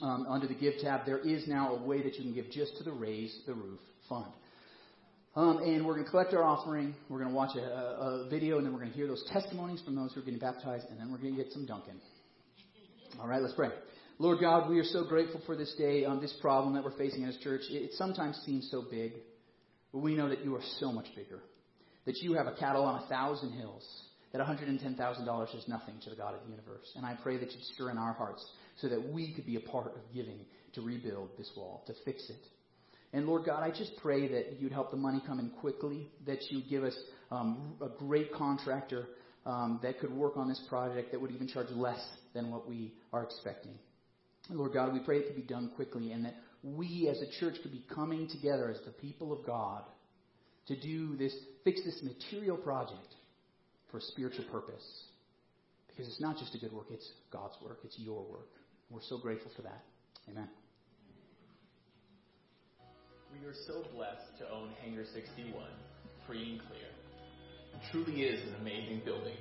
Um, 0.00 0.26
under 0.28 0.46
the 0.46 0.54
Give 0.54 0.74
tab, 0.80 1.06
there 1.06 1.18
is 1.18 1.48
now 1.48 1.74
a 1.74 1.82
way 1.82 2.02
that 2.02 2.14
you 2.14 2.22
can 2.22 2.34
give 2.34 2.50
just 2.50 2.76
to 2.78 2.84
the 2.84 2.92
Raise 2.92 3.36
the 3.46 3.54
Roof 3.54 3.80
Fund. 4.08 4.32
Um, 5.34 5.58
and 5.58 5.86
we're 5.86 5.94
going 5.94 6.04
to 6.04 6.10
collect 6.10 6.34
our 6.34 6.42
offering. 6.42 6.94
We're 7.08 7.18
going 7.18 7.30
to 7.30 7.34
watch 7.34 7.56
a, 7.56 7.60
a, 7.60 8.28
video, 8.28 8.58
and 8.58 8.66
then 8.66 8.72
we're 8.72 8.80
going 8.80 8.90
to 8.90 8.96
hear 8.96 9.06
those 9.06 9.24
testimonies 9.32 9.80
from 9.84 9.94
those 9.94 10.12
who 10.12 10.20
are 10.20 10.24
getting 10.24 10.40
baptized, 10.40 10.86
and 10.90 10.98
then 10.98 11.12
we're 11.12 11.18
going 11.18 11.36
to 11.36 11.42
get 11.42 11.52
some 11.52 11.66
dunking. 11.66 12.00
All 13.20 13.28
right, 13.28 13.40
let's 13.40 13.54
pray. 13.54 13.68
Lord 14.18 14.40
God, 14.40 14.68
we 14.68 14.80
are 14.80 14.84
so 14.84 15.04
grateful 15.04 15.40
for 15.46 15.56
this 15.56 15.72
day, 15.78 16.04
um, 16.04 16.20
this 16.20 16.34
problem 16.40 16.74
that 16.74 16.82
we're 16.82 16.96
facing 16.96 17.24
as 17.24 17.36
church. 17.38 17.62
It, 17.70 17.82
it 17.82 17.90
sometimes 17.92 18.40
seems 18.44 18.68
so 18.70 18.84
big, 18.90 19.12
but 19.92 20.00
we 20.00 20.16
know 20.16 20.28
that 20.28 20.44
you 20.44 20.54
are 20.56 20.62
so 20.80 20.90
much 20.90 21.06
bigger. 21.14 21.40
That 22.04 22.16
you 22.16 22.34
have 22.34 22.46
a 22.46 22.54
cattle 22.54 22.84
on 22.84 23.02
a 23.02 23.06
thousand 23.06 23.52
hills. 23.52 23.86
That 24.32 24.40
$110,000 24.40 25.56
is 25.56 25.68
nothing 25.68 25.94
to 26.02 26.10
the 26.10 26.16
God 26.16 26.34
of 26.34 26.40
the 26.44 26.50
universe. 26.50 26.92
And 26.96 27.06
I 27.06 27.16
pray 27.22 27.38
that 27.38 27.50
you'd 27.52 27.64
stir 27.74 27.90
in 27.90 27.98
our 27.98 28.12
hearts 28.12 28.44
so 28.80 28.88
that 28.88 29.12
we 29.12 29.32
could 29.34 29.46
be 29.46 29.56
a 29.56 29.60
part 29.60 29.86
of 29.86 30.00
giving 30.14 30.40
to 30.74 30.80
rebuild 30.80 31.30
this 31.36 31.50
wall, 31.56 31.82
to 31.86 31.94
fix 32.04 32.28
it, 32.30 32.44
and 33.12 33.26
Lord 33.26 33.44
God, 33.46 33.62
I 33.62 33.70
just 33.70 33.96
pray 34.02 34.28
that 34.28 34.60
you'd 34.60 34.72
help 34.72 34.90
the 34.90 34.96
money 34.96 35.22
come 35.26 35.38
in 35.40 35.50
quickly, 35.50 36.08
that 36.26 36.38
you'd 36.50 36.68
give 36.68 36.84
us 36.84 36.96
um, 37.30 37.74
a 37.80 37.88
great 37.88 38.32
contractor 38.32 39.06
um, 39.46 39.80
that 39.82 39.98
could 39.98 40.12
work 40.12 40.36
on 40.36 40.48
this 40.48 40.60
project 40.68 41.12
that 41.12 41.20
would 41.20 41.30
even 41.30 41.48
charge 41.48 41.70
less 41.70 42.04
than 42.34 42.50
what 42.50 42.68
we 42.68 42.92
are 43.12 43.22
expecting. 43.22 43.72
Lord 44.50 44.74
God, 44.74 44.92
we 44.92 45.00
pray 45.00 45.18
it 45.18 45.26
could 45.26 45.36
be 45.36 45.42
done 45.42 45.70
quickly 45.74 46.12
and 46.12 46.24
that 46.24 46.34
we 46.62 47.08
as 47.08 47.20
a 47.22 47.40
church 47.40 47.54
could 47.62 47.72
be 47.72 47.84
coming 47.94 48.28
together 48.28 48.70
as 48.70 48.84
the 48.84 48.92
people 48.92 49.32
of 49.32 49.44
God 49.46 49.84
to 50.66 50.78
do 50.78 51.16
this, 51.16 51.34
fix 51.64 51.82
this 51.84 52.02
material 52.02 52.58
project 52.58 53.14
for 53.90 53.98
a 53.98 54.02
spiritual 54.02 54.44
purpose. 54.50 54.84
Because 55.88 56.08
it's 56.08 56.20
not 56.20 56.36
just 56.36 56.54
a 56.54 56.58
good 56.58 56.72
work, 56.72 56.86
it's 56.90 57.10
God's 57.32 57.54
work, 57.64 57.78
it's 57.84 57.98
your 57.98 58.22
work. 58.22 58.48
We're 58.90 59.00
so 59.02 59.18
grateful 59.18 59.50
for 59.54 59.62
that. 59.62 59.84
Amen. 60.30 60.48
We 63.30 63.46
are 63.46 63.54
so 63.66 63.84
blessed 63.94 64.38
to 64.38 64.50
own 64.50 64.70
Hangar 64.82 65.04
61, 65.12 65.52
free 66.26 66.52
and 66.52 66.60
clear. 66.68 66.88
It 67.74 67.80
truly 67.92 68.22
is 68.22 68.40
an 68.48 68.54
amazing 68.60 69.02
building, 69.04 69.36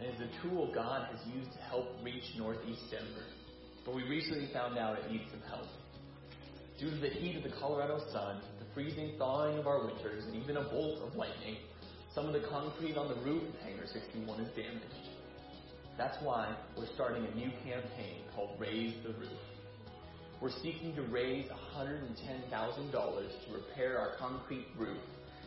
and 0.00 0.12
is 0.12 0.20
a 0.20 0.42
tool 0.42 0.72
God 0.74 1.06
has 1.06 1.20
used 1.34 1.52
to 1.52 1.58
help 1.70 1.86
reach 2.02 2.24
Northeast 2.36 2.82
Denver. 2.90 3.26
But 3.86 3.94
we 3.94 4.02
recently 4.02 4.50
found 4.52 4.76
out 4.76 4.98
it 4.98 5.10
needs 5.10 5.30
some 5.30 5.42
help. 5.48 5.68
Due 6.80 6.90
to 6.90 6.96
the 6.96 7.08
heat 7.08 7.36
of 7.36 7.44
the 7.44 7.56
Colorado 7.60 8.00
sun, 8.12 8.40
the 8.58 8.66
freezing 8.74 9.14
thawing 9.18 9.56
of 9.56 9.68
our 9.68 9.86
winters, 9.86 10.24
and 10.24 10.34
even 10.34 10.56
a 10.56 10.64
bolt 10.64 11.00
of 11.00 11.14
lightning, 11.14 11.58
some 12.12 12.26
of 12.26 12.32
the 12.32 12.48
concrete 12.48 12.96
on 12.96 13.08
the 13.08 13.20
roof 13.22 13.42
of 13.42 13.60
Hangar 13.60 13.86
61 13.86 14.40
is 14.40 14.48
damaged. 14.56 15.13
That's 15.96 16.16
why 16.22 16.52
we're 16.76 16.92
starting 16.94 17.24
a 17.24 17.34
new 17.36 17.50
campaign 17.62 18.22
called 18.34 18.58
Raise 18.58 18.94
the 19.04 19.12
Roof. 19.12 19.30
We're 20.40 20.50
seeking 20.50 20.92
to 20.96 21.02
raise 21.02 21.46
$110,000 21.76 22.90
to 22.90 23.54
repair 23.54 23.98
our 23.98 24.16
concrete 24.18 24.66
roof 24.76 24.98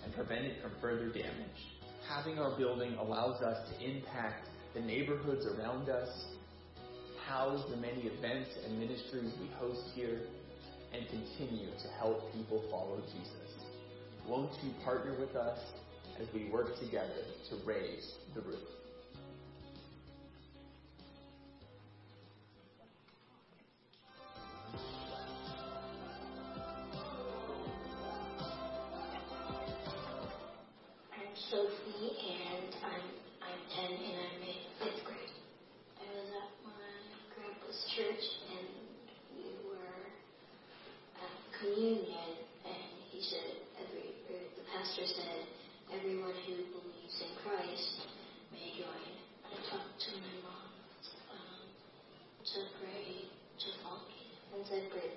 and 0.06 0.16
prevent 0.16 0.46
it 0.46 0.62
from 0.62 0.72
further 0.80 1.10
damage. 1.10 1.76
Having 2.08 2.40
our 2.40 2.58
building 2.58 2.96
allows 2.96 3.42
us 3.42 3.58
to 3.70 3.86
impact 3.86 4.48
the 4.74 4.80
neighborhoods 4.80 5.46
around 5.46 5.90
us, 5.90 6.10
house 7.28 7.62
the 7.70 7.76
many 7.76 8.04
events 8.04 8.50
and 8.66 8.80
ministries 8.80 9.34
we 9.42 9.50
host 9.60 9.82
here, 9.96 10.22
and 10.94 11.10
continue 11.10 11.72
to 11.72 11.90
help 12.00 12.32
people 12.34 12.64
follow 12.72 13.02
Jesus. 13.12 13.66
Won't 14.26 14.54
you 14.64 14.72
partner 14.86 15.20
with 15.20 15.36
us 15.36 15.60
as 16.22 16.28
we 16.34 16.50
work 16.50 16.80
together 16.80 17.26
to 17.50 17.58
raise 17.66 18.14
the 18.34 18.42
roof? 18.42 18.60
Sophie, 31.48 32.12
and 32.12 32.76
I'm 32.84 33.08
I'm 33.40 33.62
10, 33.72 33.88
and 33.88 34.16
I'm 34.20 34.42
in 34.44 34.60
fifth 34.84 35.00
grade. 35.08 35.32
I 35.96 36.04
was 36.12 36.28
at 36.44 36.52
my 36.68 36.92
grandpa's 37.32 37.82
church, 37.96 38.26
and 38.52 38.68
we 39.32 39.56
were 39.64 40.12
at 41.24 41.36
communion, 41.56 42.44
and 42.68 42.92
he 43.16 43.24
said 43.24 43.64
every 43.80 44.12
or 44.28 44.44
the 44.60 44.66
pastor 44.76 45.08
said 45.08 45.48
everyone 45.96 46.36
who 46.52 46.68
believes 46.68 47.16
in 47.24 47.32
Christ 47.40 47.96
may 48.52 48.68
join. 48.76 49.08
I 49.48 49.56
talked 49.72 50.04
to 50.04 50.12
my 50.20 50.36
mom 50.44 50.68
um, 51.32 51.64
to 52.44 52.60
pray 52.84 53.24
to 53.24 53.68
Falky 53.88 54.36
and 54.52 54.68
said 54.68 54.92
pray 54.92 55.16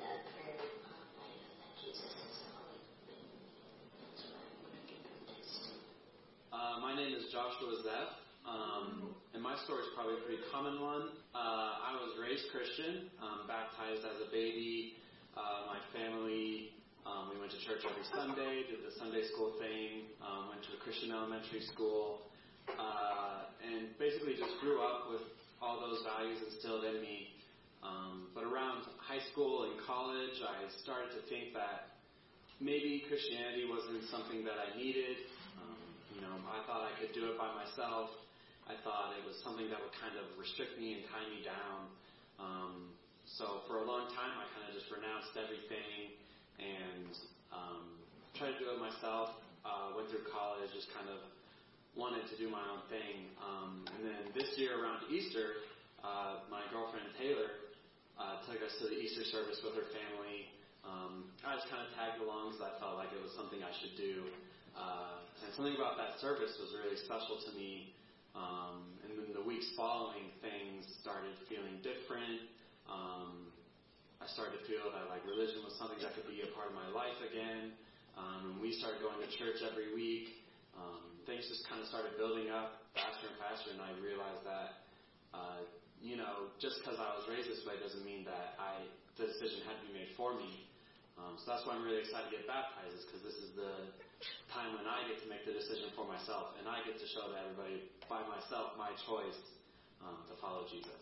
Joshua 7.31 7.79
Zeff. 7.87 8.11
Um, 8.43 9.15
and 9.35 9.39
my 9.39 9.55
story 9.63 9.87
is 9.87 9.91
probably 9.95 10.19
a 10.19 10.23
pretty 10.27 10.43
common 10.51 10.83
one. 10.83 11.15
Uh, 11.31 11.79
I 11.79 11.95
was 12.03 12.19
raised 12.19 12.51
Christian, 12.51 13.07
um, 13.23 13.47
baptized 13.47 14.03
as 14.03 14.19
a 14.19 14.29
baby. 14.35 14.99
Uh, 15.39 15.71
my 15.71 15.79
family, 15.95 16.75
um, 17.07 17.31
we 17.31 17.39
went 17.39 17.55
to 17.55 17.61
church 17.63 17.87
every 17.87 18.03
Sunday, 18.11 18.67
did 18.67 18.83
the 18.83 18.91
Sunday 18.99 19.23
school 19.31 19.55
thing, 19.63 20.11
um, 20.19 20.51
went 20.51 20.67
to 20.67 20.75
a 20.75 20.81
Christian 20.83 21.15
elementary 21.15 21.63
school, 21.71 22.27
uh, 22.75 23.47
and 23.63 23.95
basically 23.95 24.35
just 24.35 24.59
grew 24.59 24.83
up 24.83 25.07
with 25.15 25.23
all 25.63 25.79
those 25.79 26.03
values 26.03 26.43
instilled 26.51 26.83
in 26.83 26.99
me. 26.99 27.31
Um, 27.87 28.35
but 28.35 28.43
around 28.43 28.91
high 28.99 29.23
school 29.31 29.71
and 29.71 29.79
college, 29.87 30.35
I 30.43 30.67
started 30.83 31.15
to 31.15 31.23
think 31.31 31.55
that 31.55 31.95
maybe 32.59 33.07
Christianity 33.07 33.71
wasn't 33.71 34.03
something 34.11 34.43
that 34.43 34.59
I 34.59 34.75
needed. 34.75 35.31
You 36.21 36.29
know, 36.29 36.37
I 36.53 36.61
thought 36.69 36.85
I 36.85 36.93
could 37.01 37.17
do 37.17 37.33
it 37.33 37.41
by 37.41 37.49
myself. 37.57 38.13
I 38.69 38.77
thought 38.85 39.17
it 39.17 39.25
was 39.25 39.41
something 39.41 39.73
that 39.73 39.81
would 39.81 39.97
kind 39.97 40.21
of 40.21 40.29
restrict 40.37 40.77
me 40.77 41.01
and 41.01 41.09
tie 41.09 41.25
me 41.33 41.41
down. 41.41 41.79
Um, 42.37 42.93
so 43.25 43.65
for 43.65 43.81
a 43.81 43.89
long 43.89 44.13
time, 44.13 44.37
I 44.37 44.45
kind 44.53 44.69
of 44.69 44.77
just 44.77 44.93
renounced 44.93 45.33
everything 45.41 46.13
and 46.61 47.09
um, 47.57 48.05
tried 48.37 48.53
to 48.53 48.61
do 48.61 48.69
it 48.69 48.77
myself. 48.77 49.33
Uh, 49.65 49.97
went 49.97 50.13
through 50.13 50.29
college, 50.29 50.69
just 50.77 50.93
kind 50.93 51.09
of 51.09 51.25
wanted 51.97 52.29
to 52.29 52.37
do 52.37 52.53
my 52.53 52.61
own 52.69 52.85
thing. 52.93 53.33
Um, 53.41 53.89
and 53.97 54.05
then 54.05 54.23
this 54.37 54.53
year 54.61 54.77
around 54.77 55.09
Easter, 55.09 55.65
uh, 56.05 56.45
my 56.53 56.61
girlfriend 56.69 57.17
Taylor 57.17 57.49
uh, 58.21 58.45
took 58.45 58.61
us 58.61 58.77
to 58.85 58.93
the 58.93 59.01
Easter 59.01 59.25
service 59.33 59.57
with 59.65 59.73
her 59.73 59.89
family. 59.89 60.53
Um, 60.85 61.33
I 61.49 61.57
just 61.57 61.73
kind 61.73 61.81
of 61.81 61.89
tagged 61.97 62.21
along 62.21 62.53
because 62.53 62.69
I 62.69 62.77
felt 62.77 63.01
like 63.01 63.09
it 63.09 63.25
was 63.25 63.33
something 63.33 63.65
I 63.65 63.73
should 63.81 63.97
do. 63.97 64.29
Uh, 64.77 65.23
and 65.45 65.51
something 65.57 65.75
about 65.75 65.97
that 65.97 66.19
service 66.21 66.55
was 66.61 66.71
really 66.77 66.99
special 67.03 67.41
to 67.41 67.51
me. 67.57 67.95
Um, 68.37 68.95
and 69.03 69.19
then 69.19 69.35
the 69.35 69.43
weeks 69.43 69.67
following, 69.75 70.31
things 70.39 70.87
started 71.03 71.35
feeling 71.51 71.83
different. 71.83 72.47
Um, 72.87 73.51
I 74.21 74.29
started 74.31 74.61
to 74.61 74.63
feel 74.69 74.87
that 74.93 75.09
like 75.09 75.25
religion 75.27 75.65
was 75.65 75.75
something 75.81 75.99
that 76.05 76.15
could 76.15 76.29
be 76.29 76.45
a 76.45 76.51
part 76.55 76.71
of 76.71 76.77
my 76.77 76.87
life 76.93 77.17
again. 77.25 77.75
Um, 78.15 78.53
and 78.53 78.57
we 78.61 78.77
started 78.77 79.01
going 79.01 79.19
to 79.19 79.31
church 79.41 79.65
every 79.65 79.97
week. 79.97 80.45
Um, 80.77 81.19
things 81.27 81.49
just 81.51 81.67
kind 81.67 81.83
of 81.83 81.89
started 81.91 82.15
building 82.21 82.53
up 82.53 82.87
faster 82.95 83.27
and 83.27 83.39
faster, 83.41 83.75
and 83.75 83.83
I 83.83 83.91
realized 83.99 84.45
that, 84.47 84.71
uh, 85.35 85.61
you 85.99 86.17
know, 86.17 86.53
just 86.63 86.81
because 86.81 86.97
I 86.97 87.11
was 87.17 87.27
raised 87.27 87.51
this 87.51 87.63
way 87.67 87.77
doesn't 87.81 88.05
mean 88.07 88.25
that 88.25 88.57
I 88.57 88.87
the 89.19 89.29
decision 89.29 89.61
had 89.69 89.77
to 89.77 89.85
be 89.91 89.93
made 89.93 90.17
for 90.17 90.33
me. 90.33 90.65
Um, 91.21 91.37
so 91.37 91.53
that's 91.53 91.69
why 91.69 91.77
I'm 91.77 91.85
really 91.85 92.01
excited 92.01 92.33
to 92.33 92.35
get 92.41 92.49
baptized, 92.49 92.97
is 92.97 93.05
because 93.05 93.21
this 93.21 93.37
is 93.37 93.53
the 93.53 93.93
time 94.53 94.77
when 94.77 94.85
I 94.85 95.07
get 95.09 95.17
to 95.25 95.29
make 95.33 95.49
the 95.49 95.57
decision 95.57 95.89
for 95.97 96.05
myself, 96.05 96.53
and 96.61 96.69
I 96.69 96.85
get 96.85 97.01
to 97.01 97.09
show 97.09 97.33
to 97.33 97.37
everybody 97.41 97.89
by 98.05 98.21
myself 98.29 98.77
my 98.77 98.93
choice 99.09 99.41
um, 100.05 100.21
to 100.29 100.35
follow 100.37 100.69
Jesus. 100.69 101.01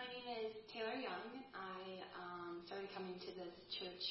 My 0.00 0.08
name 0.08 0.24
is 0.48 0.56
Taylor 0.72 0.96
Young. 0.96 1.44
I 1.52 2.00
um, 2.16 2.64
started 2.64 2.88
coming 2.96 3.20
to 3.20 3.30
this 3.36 3.52
church 3.68 4.04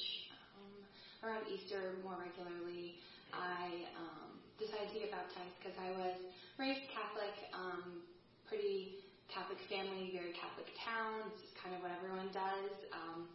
um, 0.53 0.85
around 1.25 1.49
Easter 1.49 1.97
more 2.05 2.13
regularly. 2.21 3.01
I 3.33 3.89
um, 3.97 4.37
decided 4.61 4.93
to 4.93 4.97
get 5.01 5.09
baptized 5.09 5.57
because 5.57 5.77
I 5.81 5.89
was 5.97 6.17
raised 6.61 6.85
Catholic, 6.93 7.33
um, 7.57 8.05
pretty 8.45 9.01
Catholic 9.33 9.57
family, 9.65 10.13
very 10.13 10.37
Catholic 10.37 10.69
town. 10.77 11.25
It's 11.33 11.41
just 11.41 11.57
kind 11.57 11.73
of 11.73 11.81
what 11.81 11.89
everyone 11.97 12.29
does. 12.29 12.69
Um, 12.93 13.25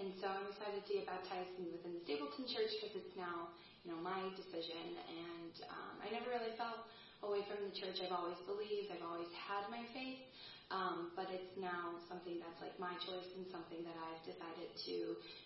and 0.00 0.16
so 0.16 0.32
I'm 0.32 0.48
excited 0.48 0.80
to 0.80 0.92
get 0.96 1.04
baptized 1.04 1.60
within 1.60 1.92
the 1.92 2.02
Stapleton 2.08 2.48
Church 2.48 2.72
because 2.80 2.96
it's 2.96 3.16
now, 3.20 3.52
you 3.84 3.92
know, 3.92 4.00
my 4.00 4.32
decision. 4.32 4.96
And 4.96 5.54
um, 5.68 5.94
I 6.00 6.08
never 6.08 6.32
really 6.32 6.56
felt 6.56 6.88
away 7.20 7.44
from 7.44 7.60
the 7.68 7.74
church. 7.76 8.00
I've 8.00 8.16
always 8.16 8.40
believed. 8.48 8.88
I've 8.88 9.04
always 9.04 9.28
had 9.36 9.68
my 9.68 9.84
faith. 9.92 10.24
Um, 10.72 11.10
but 11.18 11.26
it's 11.34 11.52
now 11.58 11.98
something 12.06 12.38
that's 12.38 12.56
like 12.62 12.72
my 12.78 12.94
choice 13.02 13.26
and 13.34 13.42
something 13.50 13.82
that 13.82 13.98
I've 13.98 14.22
decided 14.22 14.70
to 14.70 14.96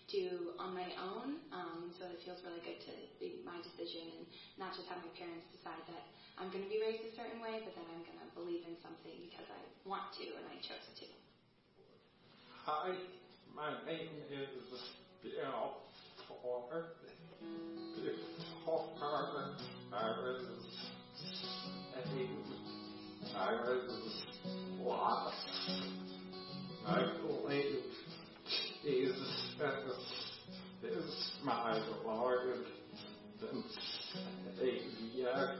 do 0.07 0.53
on 0.61 0.71
my 0.77 0.87
own. 1.01 1.41
Um, 1.49 1.91
so 1.97 2.05
it 2.07 2.21
feels 2.23 2.39
really 2.45 2.61
good 2.61 2.79
to 2.87 2.93
be 3.17 3.41
my 3.41 3.57
decision 3.59 4.05
and 4.05 4.23
not 4.61 4.77
just 4.77 4.85
have 4.87 5.01
my 5.01 5.09
parents 5.17 5.49
decide 5.49 5.81
that 5.89 6.05
I'm 6.37 6.53
going 6.53 6.61
to 6.61 6.69
be 6.69 6.77
raised 6.77 7.09
a 7.09 7.13
certain 7.17 7.41
way, 7.41 7.59
but 7.65 7.73
that 7.73 7.87
I'm 7.89 8.05
going 8.05 8.21
to 8.21 8.29
believe 8.37 8.63
in 8.69 8.77
something 8.85 9.17
because 9.25 9.49
I 9.49 9.59
want 9.83 10.13
to 10.21 10.29
and 10.29 10.45
I 10.45 10.61
chose 10.61 10.85
to. 11.01 11.07
Hi, 12.69 12.93
my 13.55 13.71
name 13.89 14.09
is 14.29 14.79
Bill 15.23 15.77
Ford. 16.27 16.83
I 19.85 19.99
was 19.99 20.41
I 23.35 23.51
was 23.53 24.23
lost. 24.81 25.71
I 26.85 26.99
believe 27.21 27.83
Jesus 28.83 29.55
is 30.83 31.31
my 31.43 31.79
Lord 32.05 32.57
and 33.41 33.63
Savior. 34.59 35.59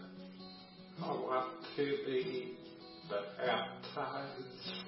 I 1.02 1.08
want 1.08 1.52
to 1.78 1.98
be 2.06 2.58
baptized 3.10 4.86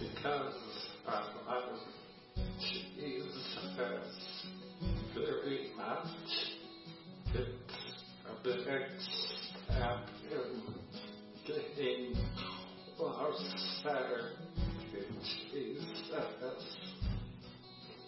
because 0.00 0.81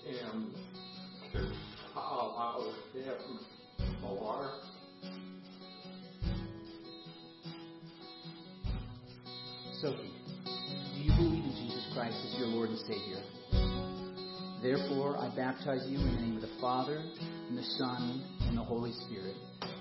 And 0.07 0.55
to 1.33 1.53
follow 1.95 2.73
Him 2.93 3.39
more. 4.03 4.74
Christ 11.95 12.17
as 12.27 12.39
your 12.39 12.49
Lord 12.49 12.71
and 12.71 12.79
Savior? 12.81 13.23
Therefore, 14.61 15.17
I 15.17 15.29
baptize 15.37 15.87
you 15.89 15.99
in 15.99 16.15
the 16.17 16.21
name 16.21 16.37
of 16.37 16.43
the 16.43 16.61
Father, 16.61 16.97
and 17.49 17.57
the 17.57 17.63
Son, 17.79 18.21
and 18.49 18.59
the 18.59 18.63
Holy 18.63 18.93
Spirit, 19.07 19.37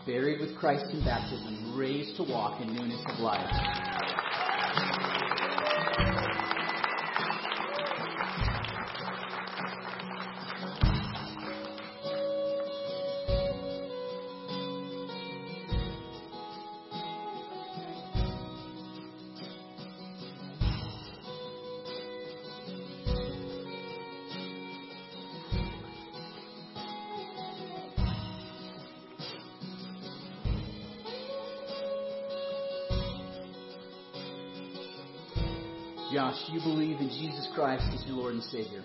buried 0.05 0.39
with 0.39 0.55
Christ 0.57 0.85
in 0.93 1.03
baptism, 1.03 1.75
raised 1.75 2.15
to 2.17 2.23
walk 2.23 2.61
in 2.61 2.75
newness 2.75 3.03
of 3.09 3.19
life. 3.19 3.49
Jesus 37.13 37.47
Christ 37.53 37.83
as 37.93 38.03
your 38.05 38.17
Lord 38.17 38.33
and 38.33 38.43
Savior. 38.43 38.83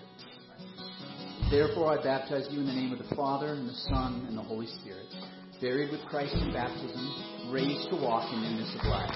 Therefore, 1.49 1.97
I 1.97 2.03
baptize 2.03 2.47
you 2.51 2.59
in 2.59 2.67
the 2.67 2.73
name 2.73 2.93
of 2.93 2.99
the 2.99 3.15
Father, 3.15 3.53
and 3.53 3.67
the 3.67 3.73
Son, 3.89 4.25
and 4.27 4.37
the 4.37 4.43
Holy 4.43 4.67
Spirit, 4.67 5.07
buried 5.59 5.91
with 5.91 6.01
Christ 6.09 6.35
in 6.35 6.53
baptism, 6.53 7.51
raised 7.51 7.89
to 7.89 7.95
walk 7.95 8.31
in 8.31 8.41
newness 8.41 8.75
of 8.75 8.85
life. 8.85 9.15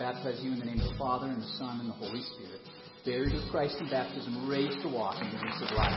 Baptize 0.00 0.40
you 0.42 0.50
in 0.50 0.58
the 0.58 0.64
name 0.64 0.80
of 0.80 0.88
the 0.88 0.98
Father, 0.98 1.26
and 1.26 1.42
the 1.42 1.46
Son, 1.58 1.78
and 1.78 1.90
the 1.90 1.92
Holy 1.92 2.22
Spirit, 2.22 2.62
buried 3.04 3.34
with 3.34 3.46
Christ 3.50 3.76
in 3.80 3.90
baptism, 3.90 4.48
raised 4.48 4.80
to 4.80 4.88
walk 4.88 5.20
in 5.20 5.28
the 5.28 5.36
newness 5.36 5.60
of 5.60 5.76
life. 5.76 5.92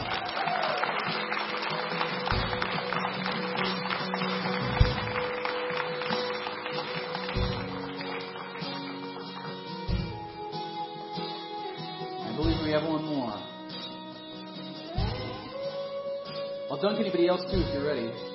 I 12.20 12.36
believe 12.36 12.60
we 12.66 12.72
have 12.72 12.84
one 12.84 13.06
more. 13.06 13.40
I'll 16.70 16.82
dunk 16.82 17.00
anybody 17.00 17.30
else 17.30 17.40
too 17.50 17.62
if 17.62 17.74
you're 17.74 17.88
ready. 17.88 18.33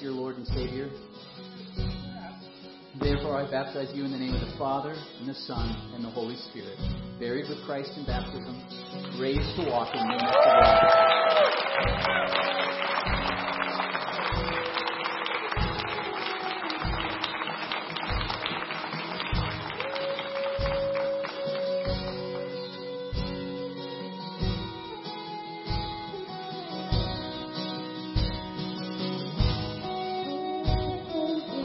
Your 0.00 0.12
Lord 0.12 0.36
and 0.36 0.46
Savior? 0.46 0.88
Therefore, 3.00 3.36
I 3.36 3.50
baptize 3.50 3.90
you 3.94 4.04
in 4.04 4.12
the 4.12 4.18
name 4.18 4.34
of 4.34 4.40
the 4.40 4.56
Father, 4.56 4.94
and 5.18 5.28
the 5.28 5.34
Son, 5.34 5.74
and 5.94 6.04
the 6.04 6.10
Holy 6.10 6.36
Spirit, 6.50 6.78
buried 7.18 7.48
with 7.48 7.64
Christ 7.66 7.90
in 7.96 8.04
baptism, 8.06 8.62
raised 9.20 9.56
to 9.56 9.68
walk 9.70 9.92
in 9.94 10.08
newness 10.08 10.34
of 10.34 10.62
life. 10.62 12.67